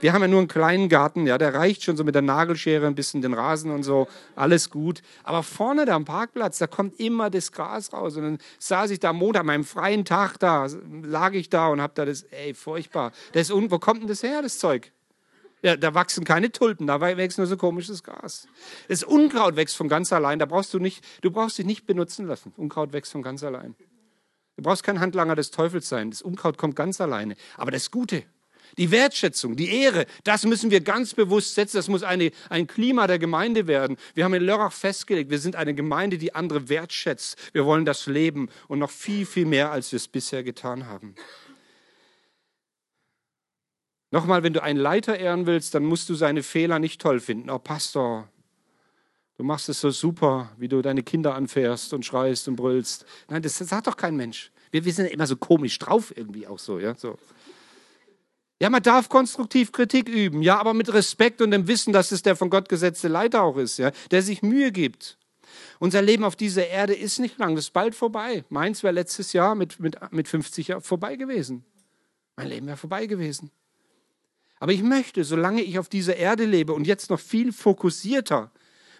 wir 0.00 0.12
haben 0.14 0.22
ja 0.22 0.28
nur 0.28 0.38
einen 0.38 0.48
kleinen 0.48 0.88
Garten, 0.88 1.26
ja, 1.26 1.36
der 1.36 1.52
reicht 1.52 1.82
schon 1.82 1.98
so 1.98 2.04
mit 2.04 2.14
der 2.14 2.22
Nagelschere 2.22 2.86
ein 2.86 2.94
bisschen 2.94 3.20
den 3.20 3.34
Rasen 3.34 3.70
und 3.72 3.82
so, 3.82 4.08
alles 4.34 4.70
gut. 4.70 5.02
Aber 5.22 5.42
vorne 5.42 5.84
da 5.84 5.94
am 5.94 6.06
Parkplatz, 6.06 6.56
da 6.56 6.66
kommt 6.66 6.98
immer 6.98 7.28
das 7.28 7.52
Gras 7.52 7.92
raus. 7.92 8.16
Und 8.16 8.22
dann 8.22 8.38
saß 8.58 8.90
ich 8.90 9.00
da 9.00 9.10
am 9.10 9.16
Montag, 9.16 9.44
meinem 9.44 9.64
freien 9.64 10.06
Tag 10.06 10.38
da, 10.38 10.66
lag 11.02 11.34
ich 11.34 11.50
da 11.50 11.68
und 11.68 11.82
hab 11.82 11.94
da 11.94 12.06
das, 12.06 12.22
ey, 12.22 12.54
furchtbar. 12.54 13.12
Das, 13.32 13.50
wo 13.50 13.78
kommt 13.78 14.00
denn 14.00 14.08
das 14.08 14.22
her, 14.22 14.40
das 14.40 14.58
Zeug? 14.58 14.92
Ja, 15.62 15.76
da 15.76 15.94
wachsen 15.94 16.24
keine 16.24 16.52
Tulpen, 16.52 16.86
da 16.86 17.00
wächst 17.00 17.38
nur 17.38 17.46
so 17.46 17.56
komisches 17.56 18.02
Gras. 18.02 18.46
Das 18.88 19.02
Unkraut 19.02 19.56
wächst 19.56 19.76
von 19.76 19.88
ganz 19.88 20.12
allein. 20.12 20.38
Da 20.38 20.46
brauchst 20.46 20.72
du 20.72 20.78
nicht, 20.78 21.04
du 21.22 21.30
brauchst 21.30 21.58
dich 21.58 21.66
nicht 21.66 21.86
benutzen 21.86 22.26
lassen. 22.26 22.52
Unkraut 22.56 22.92
wächst 22.92 23.12
von 23.12 23.22
ganz 23.22 23.42
allein. 23.42 23.74
Du 24.56 24.62
brauchst 24.62 24.82
kein 24.82 25.00
Handlanger 25.00 25.36
des 25.36 25.50
Teufels 25.50 25.88
sein. 25.88 26.10
Das 26.10 26.22
Unkraut 26.22 26.58
kommt 26.58 26.76
ganz 26.76 27.00
alleine. 27.00 27.36
Aber 27.56 27.70
das 27.70 27.90
Gute, 27.90 28.24
die 28.76 28.90
Wertschätzung, 28.90 29.56
die 29.56 29.70
Ehre, 29.70 30.06
das 30.24 30.44
müssen 30.44 30.70
wir 30.70 30.80
ganz 30.80 31.14
bewusst 31.14 31.54
setzen. 31.54 31.76
Das 31.76 31.88
muss 31.88 32.02
eine, 32.02 32.30
ein 32.50 32.66
Klima 32.66 33.06
der 33.06 33.18
Gemeinde 33.18 33.66
werden. 33.66 33.96
Wir 34.14 34.24
haben 34.24 34.34
in 34.34 34.42
Lörrach 34.42 34.72
festgelegt, 34.72 35.30
wir 35.30 35.38
sind 35.38 35.56
eine 35.56 35.74
Gemeinde, 35.74 36.18
die 36.18 36.34
andere 36.34 36.68
wertschätzt. 36.68 37.36
Wir 37.52 37.64
wollen 37.64 37.84
das 37.84 38.06
leben 38.06 38.48
und 38.68 38.78
noch 38.78 38.90
viel, 38.90 39.26
viel 39.26 39.46
mehr, 39.46 39.72
als 39.72 39.92
wir 39.92 39.96
es 39.96 40.08
bisher 40.08 40.42
getan 40.42 40.86
haben. 40.86 41.14
Nochmal, 44.10 44.42
wenn 44.42 44.54
du 44.54 44.62
einen 44.62 44.78
Leiter 44.78 45.18
ehren 45.18 45.46
willst, 45.46 45.74
dann 45.74 45.84
musst 45.84 46.08
du 46.08 46.14
seine 46.14 46.42
Fehler 46.42 46.78
nicht 46.78 47.00
toll 47.00 47.20
finden. 47.20 47.50
Oh, 47.50 47.58
Pastor, 47.58 48.28
du 49.36 49.44
machst 49.44 49.68
es 49.68 49.80
so 49.80 49.90
super, 49.90 50.50
wie 50.56 50.68
du 50.68 50.80
deine 50.80 51.02
Kinder 51.02 51.34
anfährst 51.34 51.92
und 51.92 52.06
schreist 52.06 52.48
und 52.48 52.56
brüllst. 52.56 53.04
Nein, 53.28 53.42
das 53.42 53.58
sagt 53.58 53.86
doch 53.86 53.96
kein 53.96 54.16
Mensch. 54.16 54.50
Wir, 54.70 54.84
wir 54.84 54.92
sind 54.92 55.06
ja 55.06 55.12
immer 55.12 55.26
so 55.26 55.36
komisch 55.36 55.78
drauf 55.78 56.12
irgendwie 56.16 56.46
auch 56.46 56.58
so, 56.58 56.78
ja, 56.78 56.94
so. 56.94 57.18
Ja, 58.60 58.70
man 58.70 58.82
darf 58.82 59.08
konstruktiv 59.08 59.70
Kritik 59.70 60.08
üben, 60.08 60.42
ja, 60.42 60.58
aber 60.58 60.74
mit 60.74 60.92
Respekt 60.92 61.40
und 61.40 61.52
dem 61.52 61.68
Wissen, 61.68 61.92
dass 61.92 62.10
es 62.10 62.22
der 62.22 62.34
von 62.34 62.50
Gott 62.50 62.68
gesetzte 62.68 63.06
Leiter 63.06 63.42
auch 63.42 63.56
ist, 63.56 63.78
ja, 63.78 63.92
der 64.10 64.22
sich 64.22 64.42
Mühe 64.42 64.72
gibt. 64.72 65.16
Unser 65.78 66.02
Leben 66.02 66.24
auf 66.24 66.34
dieser 66.34 66.66
Erde 66.66 66.94
ist 66.94 67.20
nicht 67.20 67.38
lang, 67.38 67.54
das 67.54 67.66
ist 67.66 67.72
bald 67.72 67.94
vorbei. 67.94 68.44
Meins 68.48 68.82
wäre 68.82 68.94
letztes 68.94 69.32
Jahr 69.32 69.54
mit, 69.54 69.78
mit, 69.78 69.96
mit 70.12 70.28
50 70.28 70.68
Jahren 70.68 70.82
vorbei 70.82 71.16
gewesen. 71.16 71.64
Mein 72.36 72.48
Leben 72.48 72.66
wäre 72.66 72.76
vorbei 72.76 73.06
gewesen. 73.06 73.50
Aber 74.60 74.72
ich 74.72 74.82
möchte, 74.82 75.24
solange 75.24 75.62
ich 75.62 75.78
auf 75.78 75.88
dieser 75.88 76.16
Erde 76.16 76.44
lebe 76.44 76.72
und 76.72 76.86
jetzt 76.86 77.10
noch 77.10 77.20
viel 77.20 77.52
fokussierter, 77.52 78.50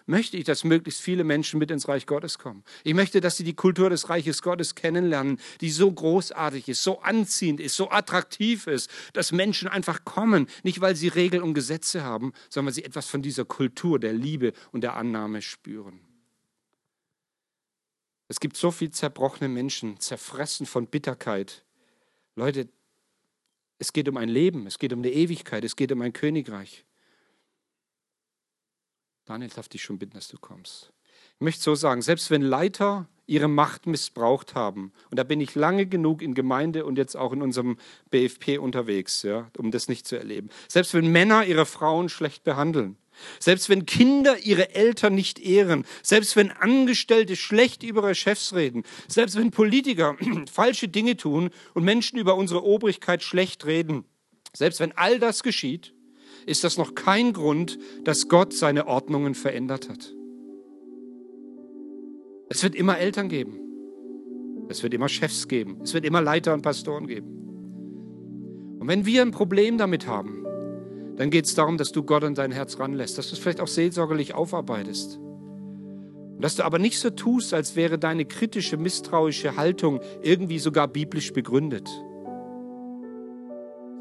möchte 0.09 0.37
ich, 0.37 0.43
dass 0.43 0.63
möglichst 0.63 1.01
viele 1.01 1.23
Menschen 1.23 1.59
mit 1.59 1.69
ins 1.71 1.87
Reich 1.87 2.05
Gottes 2.07 2.39
kommen. 2.39 2.63
Ich 2.83 2.95
möchte, 2.95 3.21
dass 3.21 3.37
sie 3.37 3.43
die 3.43 3.53
Kultur 3.53 3.89
des 3.89 4.09
Reiches 4.09 4.41
Gottes 4.41 4.75
kennenlernen, 4.75 5.39
die 5.61 5.69
so 5.69 5.91
großartig 5.91 6.67
ist, 6.67 6.83
so 6.83 6.99
anziehend 7.01 7.59
ist, 7.59 7.75
so 7.75 7.91
attraktiv 7.91 8.67
ist, 8.67 8.89
dass 9.13 9.31
Menschen 9.31 9.67
einfach 9.67 10.03
kommen, 10.05 10.47
nicht 10.63 10.81
weil 10.81 10.95
sie 10.95 11.09
Regeln 11.09 11.43
und 11.43 11.53
Gesetze 11.53 12.03
haben, 12.03 12.33
sondern 12.49 12.67
weil 12.67 12.73
sie 12.73 12.85
etwas 12.85 13.05
von 13.05 13.21
dieser 13.21 13.45
Kultur 13.45 13.99
der 13.99 14.13
Liebe 14.13 14.53
und 14.71 14.81
der 14.81 14.95
Annahme 14.95 15.41
spüren. 15.41 16.01
Es 18.27 18.39
gibt 18.39 18.57
so 18.57 18.71
viel 18.71 18.91
zerbrochene 18.91 19.49
Menschen, 19.49 19.99
zerfressen 19.99 20.65
von 20.65 20.87
Bitterkeit. 20.87 21.65
Leute, 22.35 22.69
es 23.79 23.93
geht 23.93 24.07
um 24.09 24.17
ein 24.17 24.29
Leben, 24.29 24.67
es 24.67 24.77
geht 24.77 24.93
um 24.93 24.99
eine 24.99 25.09
Ewigkeit, 25.09 25.63
es 25.63 25.75
geht 25.75 25.91
um 25.91 26.01
ein 26.01 26.13
Königreich. 26.13 26.85
Daniel 29.25 29.49
darf 29.49 29.69
dich 29.69 29.81
schon 29.81 29.97
bitten, 29.97 30.13
dass 30.13 30.27
du 30.27 30.37
kommst. 30.37 30.91
Ich 31.35 31.41
möchte 31.41 31.61
so 31.61 31.75
sagen, 31.75 32.01
selbst 32.01 32.29
wenn 32.31 32.41
Leiter 32.41 33.07
ihre 33.25 33.47
Macht 33.47 33.85
missbraucht 33.85 34.55
haben, 34.55 34.91
und 35.09 35.17
da 35.17 35.23
bin 35.23 35.39
ich 35.39 35.55
lange 35.55 35.85
genug 35.85 36.21
in 36.21 36.33
Gemeinde 36.33 36.85
und 36.85 36.97
jetzt 36.97 37.15
auch 37.15 37.31
in 37.31 37.41
unserem 37.41 37.77
BFP 38.09 38.57
unterwegs, 38.57 39.23
ja, 39.23 39.49
um 39.57 39.71
das 39.71 39.87
nicht 39.87 40.07
zu 40.07 40.17
erleben. 40.17 40.49
Selbst 40.67 40.93
wenn 40.93 41.11
Männer 41.11 41.45
ihre 41.45 41.65
Frauen 41.65 42.09
schlecht 42.09 42.43
behandeln, 42.43 42.97
selbst 43.39 43.69
wenn 43.69 43.85
Kinder 43.85 44.37
ihre 44.39 44.75
Eltern 44.75 45.15
nicht 45.15 45.39
ehren, 45.39 45.85
selbst 46.03 46.35
wenn 46.35 46.51
Angestellte 46.51 47.35
schlecht 47.35 47.83
über 47.83 48.01
ihre 48.03 48.15
Chefs 48.15 48.53
reden, 48.53 48.83
selbst 49.07 49.37
wenn 49.37 49.51
Politiker 49.51 50.17
falsche 50.51 50.87
Dinge 50.87 51.17
tun 51.17 51.49
und 51.73 51.83
Menschen 51.83 52.19
über 52.19 52.35
unsere 52.35 52.63
Obrigkeit 52.63 53.23
schlecht 53.23 53.65
reden, 53.65 54.05
selbst 54.55 54.79
wenn 54.79 54.91
all 54.97 55.19
das 55.19 55.43
geschieht, 55.43 55.93
ist 56.45 56.63
das 56.63 56.77
noch 56.77 56.95
kein 56.95 57.33
Grund, 57.33 57.77
dass 58.03 58.27
Gott 58.27 58.53
seine 58.53 58.87
Ordnungen 58.87 59.35
verändert 59.35 59.89
hat. 59.89 60.13
Es 62.49 62.63
wird 62.63 62.75
immer 62.75 62.97
Eltern 62.97 63.29
geben. 63.29 63.59
Es 64.69 64.81
wird 64.81 64.93
immer 64.93 65.09
Chefs 65.09 65.47
geben. 65.47 65.79
Es 65.83 65.93
wird 65.93 66.05
immer 66.05 66.21
Leiter 66.21 66.53
und 66.53 66.61
Pastoren 66.61 67.07
geben. 67.07 67.27
Und 68.79 68.87
wenn 68.87 69.05
wir 69.05 69.21
ein 69.21 69.31
Problem 69.31 69.77
damit 69.77 70.07
haben, 70.07 70.45
dann 71.19 71.31
geht 71.31 71.43
es 71.43 71.53
darum, 71.53 71.77
dass 71.77 71.91
du 71.91 72.03
Gott 72.03 72.23
an 72.23 72.33
dein 72.33 72.53
Herz 72.53 72.79
ranlässt, 72.79 73.17
dass 73.17 73.27
du 73.27 73.33
es 73.33 73.39
vielleicht 73.39 73.59
auch 73.59 73.67
seelsorgerlich 73.67 74.35
aufarbeitest. 74.35 75.17
Und 75.17 76.41
dass 76.41 76.55
du 76.55 76.63
aber 76.63 76.79
nicht 76.79 76.97
so 76.97 77.09
tust, 77.09 77.53
als 77.53 77.75
wäre 77.75 77.99
deine 77.99 78.23
kritische, 78.23 78.77
misstrauische 78.77 79.57
Haltung 79.57 79.99
irgendwie 80.21 80.59
sogar 80.59 80.87
biblisch 80.87 81.33
begründet. 81.33 81.89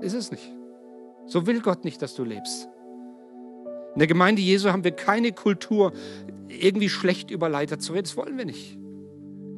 Ist 0.01 0.15
es 0.15 0.31
nicht. 0.31 0.49
So 1.27 1.49
will 1.49 1.61
Gott 1.61 1.85
nicht, 1.85 2.01
dass 2.03 2.15
du 2.15 2.23
lebst. 2.23 2.69
In 3.95 3.99
der 3.99 4.07
Gemeinde 4.07 4.41
Jesu 4.41 4.71
haben 4.71 4.85
wir 4.85 4.93
keine 4.93 5.33
Kultur, 5.33 5.91
irgendwie 6.47 6.89
schlecht 6.89 7.33
über 7.33 7.49
Leiter 7.49 7.81
zu 7.81 7.95
reden. 7.95 8.05
Das 8.05 8.17
wollen 8.17 8.39
wir 8.39 8.45
nicht. 8.45 8.79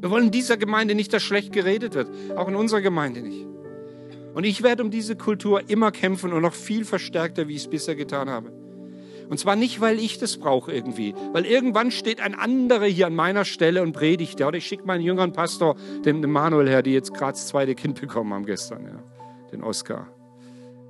Wir 0.00 0.10
wollen 0.10 0.24
in 0.24 0.30
dieser 0.30 0.56
Gemeinde 0.56 0.94
nicht, 0.94 1.12
dass 1.12 1.22
schlecht 1.22 1.52
geredet 1.52 1.92
wird. 1.94 2.08
Auch 2.38 2.48
in 2.48 2.56
unserer 2.56 2.80
Gemeinde 2.80 3.20
nicht. 3.20 3.46
Und 4.34 4.44
ich 4.44 4.62
werde 4.62 4.82
um 4.82 4.90
diese 4.90 5.16
Kultur 5.16 5.68
immer 5.68 5.90
kämpfen 5.90 6.32
und 6.32 6.42
noch 6.42 6.54
viel 6.54 6.84
verstärkter, 6.84 7.48
wie 7.48 7.54
ich 7.54 7.62
es 7.62 7.70
bisher 7.70 7.96
getan 7.96 8.30
habe. 8.30 8.52
Und 9.28 9.38
zwar 9.38 9.54
nicht, 9.54 9.80
weil 9.80 10.00
ich 10.00 10.18
das 10.18 10.38
brauche 10.38 10.72
irgendwie, 10.72 11.14
weil 11.32 11.46
irgendwann 11.46 11.92
steht 11.92 12.20
ein 12.20 12.34
anderer 12.34 12.86
hier 12.86 13.06
an 13.06 13.14
meiner 13.14 13.44
Stelle 13.44 13.82
und 13.82 13.92
predigt. 13.92 14.40
Ja, 14.40 14.48
oder 14.48 14.58
ich 14.58 14.66
schicke 14.66 14.84
meinen 14.84 15.02
jüngeren 15.02 15.32
Pastor, 15.32 15.76
den 16.04 16.20
Manuel 16.22 16.68
her, 16.68 16.82
die 16.82 16.92
jetzt 16.92 17.14
gerade 17.14 17.32
das 17.32 17.46
zweite 17.46 17.76
Kind 17.76 18.00
bekommen 18.00 18.34
haben 18.34 18.44
gestern, 18.44 18.84
ja, 18.84 19.02
den 19.52 19.62
Oscar. 19.62 20.08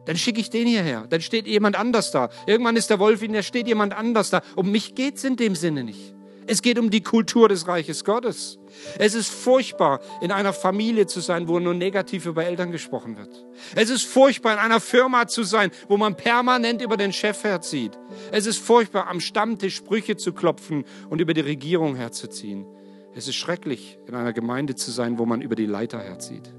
Dann 0.07 0.17
schicke 0.17 0.41
ich 0.41 0.49
den 0.49 0.67
hierher. 0.67 1.07
Dann 1.07 1.21
steht 1.21 1.47
jemand 1.47 1.79
anders 1.79 2.11
da. 2.11 2.31
Irgendwann 2.47 2.77
ist 2.77 2.89
der 2.89 2.99
Wolf 2.99 3.23
in, 3.23 3.35
da 3.35 3.43
steht 3.43 3.69
jemand 3.69 3.95
anders 3.95 4.31
da. 4.31 4.41
Um 4.57 4.71
mich 4.71 4.95
geht 4.95 5.17
es 5.17 5.25
in 5.25 5.37
dem 5.37 5.55
Sinne 5.55 5.85
nicht. 5.85 6.15
Es 6.51 6.63
geht 6.63 6.81
um 6.81 6.91
die 6.91 7.01
Kultur 7.01 7.49
des 7.49 7.69
Reiches 7.69 8.05
Gottes. 8.05 8.59
Es 8.99 9.15
ist 9.15 9.31
furchtbar, 9.31 10.01
in 10.21 10.33
einer 10.33 10.53
Familie 10.53 11.07
zu 11.07 11.21
sein, 11.21 11.47
wo 11.47 11.61
nur 11.61 11.75
negativ 11.75 12.27
über 12.27 12.45
Eltern 12.45 12.73
gesprochen 12.73 13.17
wird. 13.17 13.47
Es 13.77 13.89
ist 13.89 14.03
furchtbar, 14.03 14.55
in 14.55 14.59
einer 14.59 14.81
Firma 14.81 15.29
zu 15.29 15.45
sein, 15.45 15.71
wo 15.87 15.97
man 15.97 16.17
permanent 16.17 16.83
über 16.83 16.97
den 16.97 17.13
Chef 17.13 17.45
herzieht. 17.45 17.97
Es 18.33 18.47
ist 18.47 18.59
furchtbar, 18.59 19.07
am 19.07 19.21
Stammtisch 19.21 19.77
Sprüche 19.77 20.17
zu 20.17 20.33
klopfen 20.33 20.85
und 21.09 21.21
über 21.21 21.35
die 21.35 21.41
Regierung 21.41 21.95
herzuziehen. 21.95 22.67
Es 23.15 23.29
ist 23.29 23.37
schrecklich, 23.37 24.01
in 24.09 24.17
einer 24.17 24.33
Gemeinde 24.33 24.75
zu 24.75 24.91
sein, 24.91 25.21
wo 25.21 25.27
man 25.27 25.43
über 25.43 25.55
die 25.55 25.67
Leiter 25.67 26.01
herzieht. 26.01 26.53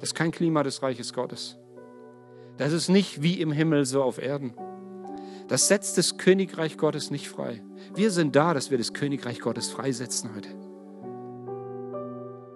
Das 0.00 0.08
ist 0.08 0.14
kein 0.14 0.30
Klima 0.30 0.62
des 0.62 0.82
Reiches 0.82 1.12
Gottes. 1.12 1.58
Das 2.56 2.72
ist 2.72 2.88
nicht 2.88 3.20
wie 3.20 3.42
im 3.42 3.52
Himmel 3.52 3.84
so 3.84 4.02
auf 4.02 4.16
Erden. 4.16 4.54
Das 5.48 5.68
setzt 5.68 5.96
das 5.96 6.18
Königreich 6.18 6.76
Gottes 6.76 7.10
nicht 7.10 7.28
frei. 7.28 7.62
Wir 7.94 8.10
sind 8.10 8.36
da, 8.36 8.52
dass 8.52 8.70
wir 8.70 8.76
das 8.78 8.92
Königreich 8.92 9.40
Gottes 9.40 9.70
freisetzen 9.70 10.30
heute. 10.34 10.48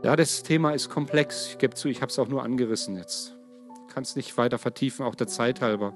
Ja, 0.05 0.15
das 0.15 0.43
Thema 0.43 0.73
ist 0.73 0.91
komplex. 0.91 1.49
Ich 1.49 1.59
gebe 1.59 1.75
zu, 1.75 1.89
ich 1.89 2.03
habe 2.03 2.11
es 2.11 2.19
auch 2.19 2.29
nur 2.29 2.43
angerissen 2.43 2.97
jetzt. 2.97 3.37
kann 3.89 4.03
es 4.03 4.17
nicht 4.17 4.37
weiter 4.37 4.59
vertiefen, 4.59 5.05
auch 5.05 5.15
der 5.15 5.27
Zeit 5.27 5.61
halber. 5.61 5.95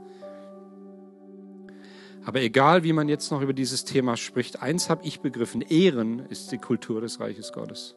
Aber 2.24 2.40
egal, 2.40 2.82
wie 2.82 2.92
man 2.92 3.08
jetzt 3.08 3.30
noch 3.30 3.40
über 3.40 3.52
dieses 3.52 3.84
Thema 3.84 4.16
spricht, 4.16 4.62
eins 4.62 4.90
habe 4.90 5.04
ich 5.06 5.20
begriffen, 5.20 5.60
Ehren 5.60 6.20
ist 6.28 6.50
die 6.50 6.58
Kultur 6.58 7.00
des 7.00 7.20
Reiches 7.20 7.52
Gottes. 7.52 7.96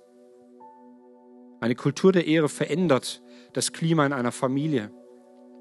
Eine 1.61 1.75
Kultur 1.75 2.11
der 2.11 2.27
Ehre 2.27 2.47
verändert 2.47 3.21
das 3.53 3.71
Klima 3.73 4.05
in 4.05 4.13
einer 4.13 4.31
Familie, 4.31 4.91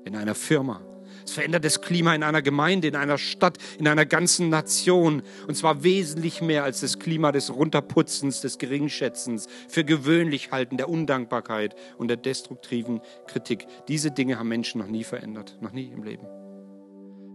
in 0.05 0.17
einer 0.17 0.35
Firma. 0.35 0.81
Es 1.29 1.35
verändert 1.35 1.63
das 1.67 1.83
Klima 1.83 2.15
in 2.15 2.23
einer 2.23 2.41
Gemeinde, 2.41 2.89
in 2.89 2.97
einer 2.97 3.19
Stadt, 3.19 3.59
in 3.79 3.87
einer 3.87 4.07
ganzen 4.07 4.49
Nation. 4.49 5.23
Und 5.47 5.57
zwar 5.57 5.85
wesentlich 5.85 6.41
mehr 6.41 6.65
als 6.65 6.81
das 6.81 6.99
Klima 6.99 7.33
des 7.33 7.55
Runterputzens, 7.55 8.41
des 8.41 8.57
Geringschätzens, 8.57 9.47
für 9.69 9.85
gewöhnlich 9.85 10.53
halten, 10.53 10.79
der 10.79 10.89
Undankbarkeit 10.89 11.77
und 11.99 12.09
der 12.09 12.17
destruktiven 12.17 13.03
Kritik. 13.27 13.67
Diese 13.89 14.11
Dinge 14.11 14.39
haben 14.39 14.49
Menschen 14.49 14.81
noch 14.81 14.89
nie 14.89 15.05
verändert, 15.05 15.59
noch 15.61 15.73
nie 15.73 15.93
im 15.95 16.03
Leben. 16.03 16.27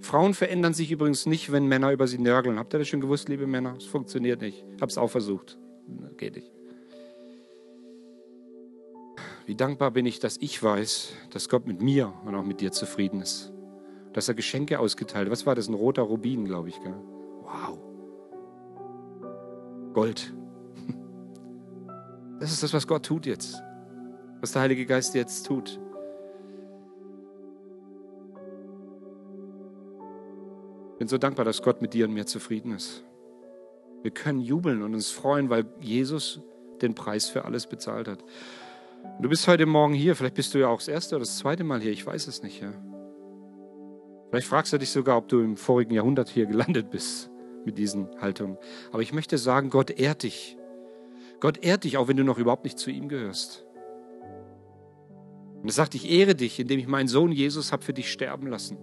Frauen 0.02 0.34
verändern 0.34 0.74
sich 0.74 0.90
übrigens 0.90 1.28
nicht, 1.28 1.52
wenn 1.52 1.68
Männer 1.68 1.92
über 1.92 2.08
sie 2.08 2.18
nörgeln. 2.18 2.58
Habt 2.58 2.74
ihr 2.74 2.80
das 2.80 2.88
schon 2.88 3.00
gewusst, 3.00 3.30
liebe 3.30 3.46
Männer? 3.46 3.76
Es 3.78 3.86
funktioniert 3.86 4.42
nicht. 4.42 4.66
Ich 4.76 4.82
habe 4.82 4.90
es 4.90 4.98
auch 4.98 5.12
versucht. 5.12 5.60
Geht 6.18 6.36
nicht. 6.36 6.52
Wie 9.46 9.56
dankbar 9.56 9.92
bin 9.92 10.08
ich, 10.08 10.20
dass 10.20 10.38
ich 10.38 10.64
weiß, 10.64 11.14
dass 11.30 11.48
Gott 11.48 11.68
mit 11.68 11.80
mir 11.80 12.12
und 12.26 12.34
auch 12.34 12.44
mit 12.44 12.60
dir 12.60 12.72
zufrieden 12.72 13.22
ist. 13.22 13.53
Dass 14.14 14.28
er 14.28 14.36
Geschenke 14.36 14.80
ausgeteilt 14.80 15.26
hat. 15.26 15.32
Was 15.32 15.46
war 15.46 15.56
das? 15.56 15.68
Ein 15.68 15.74
roter 15.74 16.04
Rubin, 16.04 16.46
glaube 16.46 16.70
ich. 16.70 16.82
Gell? 16.82 16.96
Wow. 17.42 17.80
Gold. 19.94 20.34
Das 22.40 22.52
ist 22.52 22.62
das, 22.62 22.74
was 22.74 22.88
Gott 22.88 23.06
tut 23.06 23.26
jetzt. 23.26 23.62
Was 24.42 24.52
der 24.52 24.64
Heilige 24.64 24.86
Geist 24.86 25.16
jetzt 25.16 25.46
tut. 25.46 25.80
Ich 30.92 30.98
bin 31.00 31.08
so 31.08 31.18
dankbar, 31.18 31.46
dass 31.46 31.62
Gott 31.62 31.82
mit 31.82 31.94
dir 31.94 32.06
und 32.06 32.14
mir 32.14 32.26
zufrieden 32.26 32.74
ist. 32.74 33.06
Wir 34.02 34.12
können 34.12 34.42
jubeln 34.42 34.82
und 34.84 34.94
uns 34.94 35.10
freuen, 35.10 35.50
weil 35.50 35.66
Jesus 35.80 36.42
den 36.82 36.94
Preis 36.94 37.30
für 37.30 37.46
alles 37.46 37.68
bezahlt 37.68 38.10
hat. 38.10 38.20
Du 39.22 39.30
bist 39.30 39.48
heute 39.48 39.66
Morgen 39.66 39.94
hier, 39.94 40.16
vielleicht 40.16 40.36
bist 40.36 40.54
du 40.54 40.60
ja 40.60 40.68
auch 40.68 40.80
das 40.80 40.90
erste 40.90 41.16
oder 41.16 41.22
das 41.22 41.38
zweite 41.38 41.64
Mal 41.64 41.80
hier, 41.80 41.92
ich 41.92 42.06
weiß 42.06 42.28
es 42.28 42.44
nicht. 42.44 42.62
Ja. 42.62 42.74
Vielleicht 44.34 44.48
fragst 44.48 44.74
du 44.74 44.80
dich 44.80 44.90
sogar, 44.90 45.18
ob 45.18 45.28
du 45.28 45.42
im 45.42 45.56
vorigen 45.56 45.94
Jahrhundert 45.94 46.28
hier 46.28 46.48
gelandet 46.48 46.90
bist 46.90 47.30
mit 47.66 47.78
diesen 47.78 48.10
Haltungen. 48.20 48.58
Aber 48.92 49.04
ich 49.04 49.14
möchte 49.14 49.38
sagen, 49.38 49.70
Gott 49.70 49.92
ehrt 49.92 50.24
dich. 50.24 50.58
Gott 51.40 51.64
ehrt 51.64 51.84
dich, 51.84 51.98
auch 51.98 52.08
wenn 52.08 52.18
du 52.18 52.24
noch 52.24 52.40
überhaupt 52.40 52.64
nicht 52.64 52.80
zu 52.80 52.90
ihm 52.90 53.10
gehörst. 53.10 53.64
Und 55.62 55.68
er 55.68 55.72
sagt, 55.72 55.94
ich 55.94 56.10
ehre 56.10 56.34
dich, 56.34 56.60
indem 56.60 56.80
ich 56.80 56.88
meinen 56.88 57.08
Sohn 57.08 57.32
Jesus 57.32 57.72
habe 57.72 57.84
für 57.84 57.94
dich 57.94 58.12
sterben 58.12 58.48
lassen. 58.48 58.80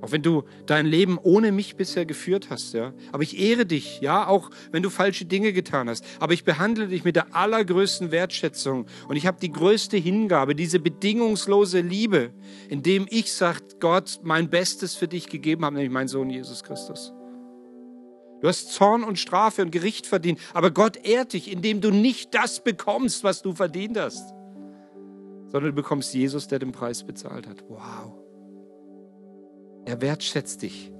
Auch 0.00 0.12
wenn 0.12 0.22
du 0.22 0.44
dein 0.66 0.86
Leben 0.86 1.18
ohne 1.22 1.52
mich 1.52 1.76
bisher 1.76 2.06
geführt 2.06 2.48
hast, 2.50 2.74
ja. 2.74 2.92
Aber 3.12 3.22
ich 3.22 3.38
ehre 3.38 3.66
dich, 3.66 4.00
ja, 4.00 4.26
auch 4.26 4.50
wenn 4.70 4.82
du 4.82 4.90
falsche 4.90 5.24
Dinge 5.24 5.52
getan 5.52 5.88
hast. 5.88 6.04
Aber 6.20 6.32
ich 6.32 6.44
behandle 6.44 6.88
dich 6.88 7.04
mit 7.04 7.16
der 7.16 7.34
allergrößten 7.34 8.10
Wertschätzung. 8.10 8.86
Und 9.08 9.16
ich 9.16 9.26
habe 9.26 9.38
die 9.40 9.52
größte 9.52 9.96
Hingabe, 9.96 10.54
diese 10.54 10.78
bedingungslose 10.78 11.80
Liebe, 11.80 12.32
indem 12.68 13.06
ich, 13.10 13.32
sagt 13.32 13.80
Gott, 13.80 14.20
mein 14.22 14.50
Bestes 14.50 14.94
für 14.96 15.08
dich 15.08 15.28
gegeben 15.28 15.64
habe, 15.64 15.76
nämlich 15.76 15.92
mein 15.92 16.08
Sohn 16.08 16.30
Jesus 16.30 16.62
Christus. 16.62 17.12
Du 18.40 18.48
hast 18.48 18.72
Zorn 18.72 19.02
und 19.02 19.18
Strafe 19.18 19.62
und 19.62 19.70
Gericht 19.70 20.06
verdient, 20.06 20.38
aber 20.52 20.70
Gott 20.70 20.98
ehrt 21.06 21.32
dich, 21.32 21.50
indem 21.50 21.80
du 21.80 21.90
nicht 21.90 22.34
das 22.34 22.62
bekommst, 22.62 23.24
was 23.24 23.42
du 23.42 23.54
verdient 23.54 23.98
hast, 23.98 24.34
sondern 25.48 25.70
du 25.70 25.72
bekommst 25.72 26.12
Jesus, 26.12 26.46
der 26.46 26.58
den 26.58 26.72
Preis 26.72 27.02
bezahlt 27.04 27.46
hat. 27.46 27.64
Wow. 27.68 28.25
Er 29.86 30.00
wertschätzt 30.00 30.62
dich. 30.62 30.92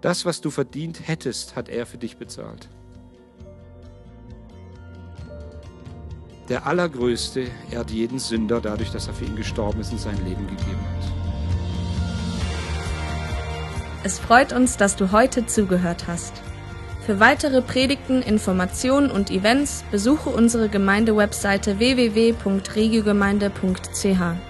Das, 0.00 0.24
was 0.24 0.40
du 0.40 0.50
verdient 0.50 1.06
hättest, 1.06 1.54
hat 1.54 1.68
er 1.68 1.86
für 1.86 1.98
dich 1.98 2.16
bezahlt. 2.16 2.68
Der 6.48 6.66
Allergrößte 6.66 7.46
ehrt 7.70 7.92
jeden 7.92 8.18
Sünder 8.18 8.60
dadurch, 8.60 8.90
dass 8.90 9.06
er 9.06 9.14
für 9.14 9.26
ihn 9.26 9.36
gestorben 9.36 9.78
ist 9.80 9.92
und 9.92 10.00
sein 10.00 10.16
Leben 10.24 10.48
gegeben 10.48 10.80
hat. 10.80 11.12
Es 14.02 14.18
freut 14.18 14.52
uns, 14.52 14.76
dass 14.76 14.96
du 14.96 15.12
heute 15.12 15.46
zugehört 15.46 16.08
hast. 16.08 16.32
Für 17.06 17.20
weitere 17.20 17.62
Predigten, 17.62 18.22
Informationen 18.22 19.08
und 19.10 19.30
Events 19.30 19.84
besuche 19.92 20.30
unsere 20.30 20.68
Gemeindewebseite 20.68 21.78
www.regiogemeinde.ch. 21.78 24.47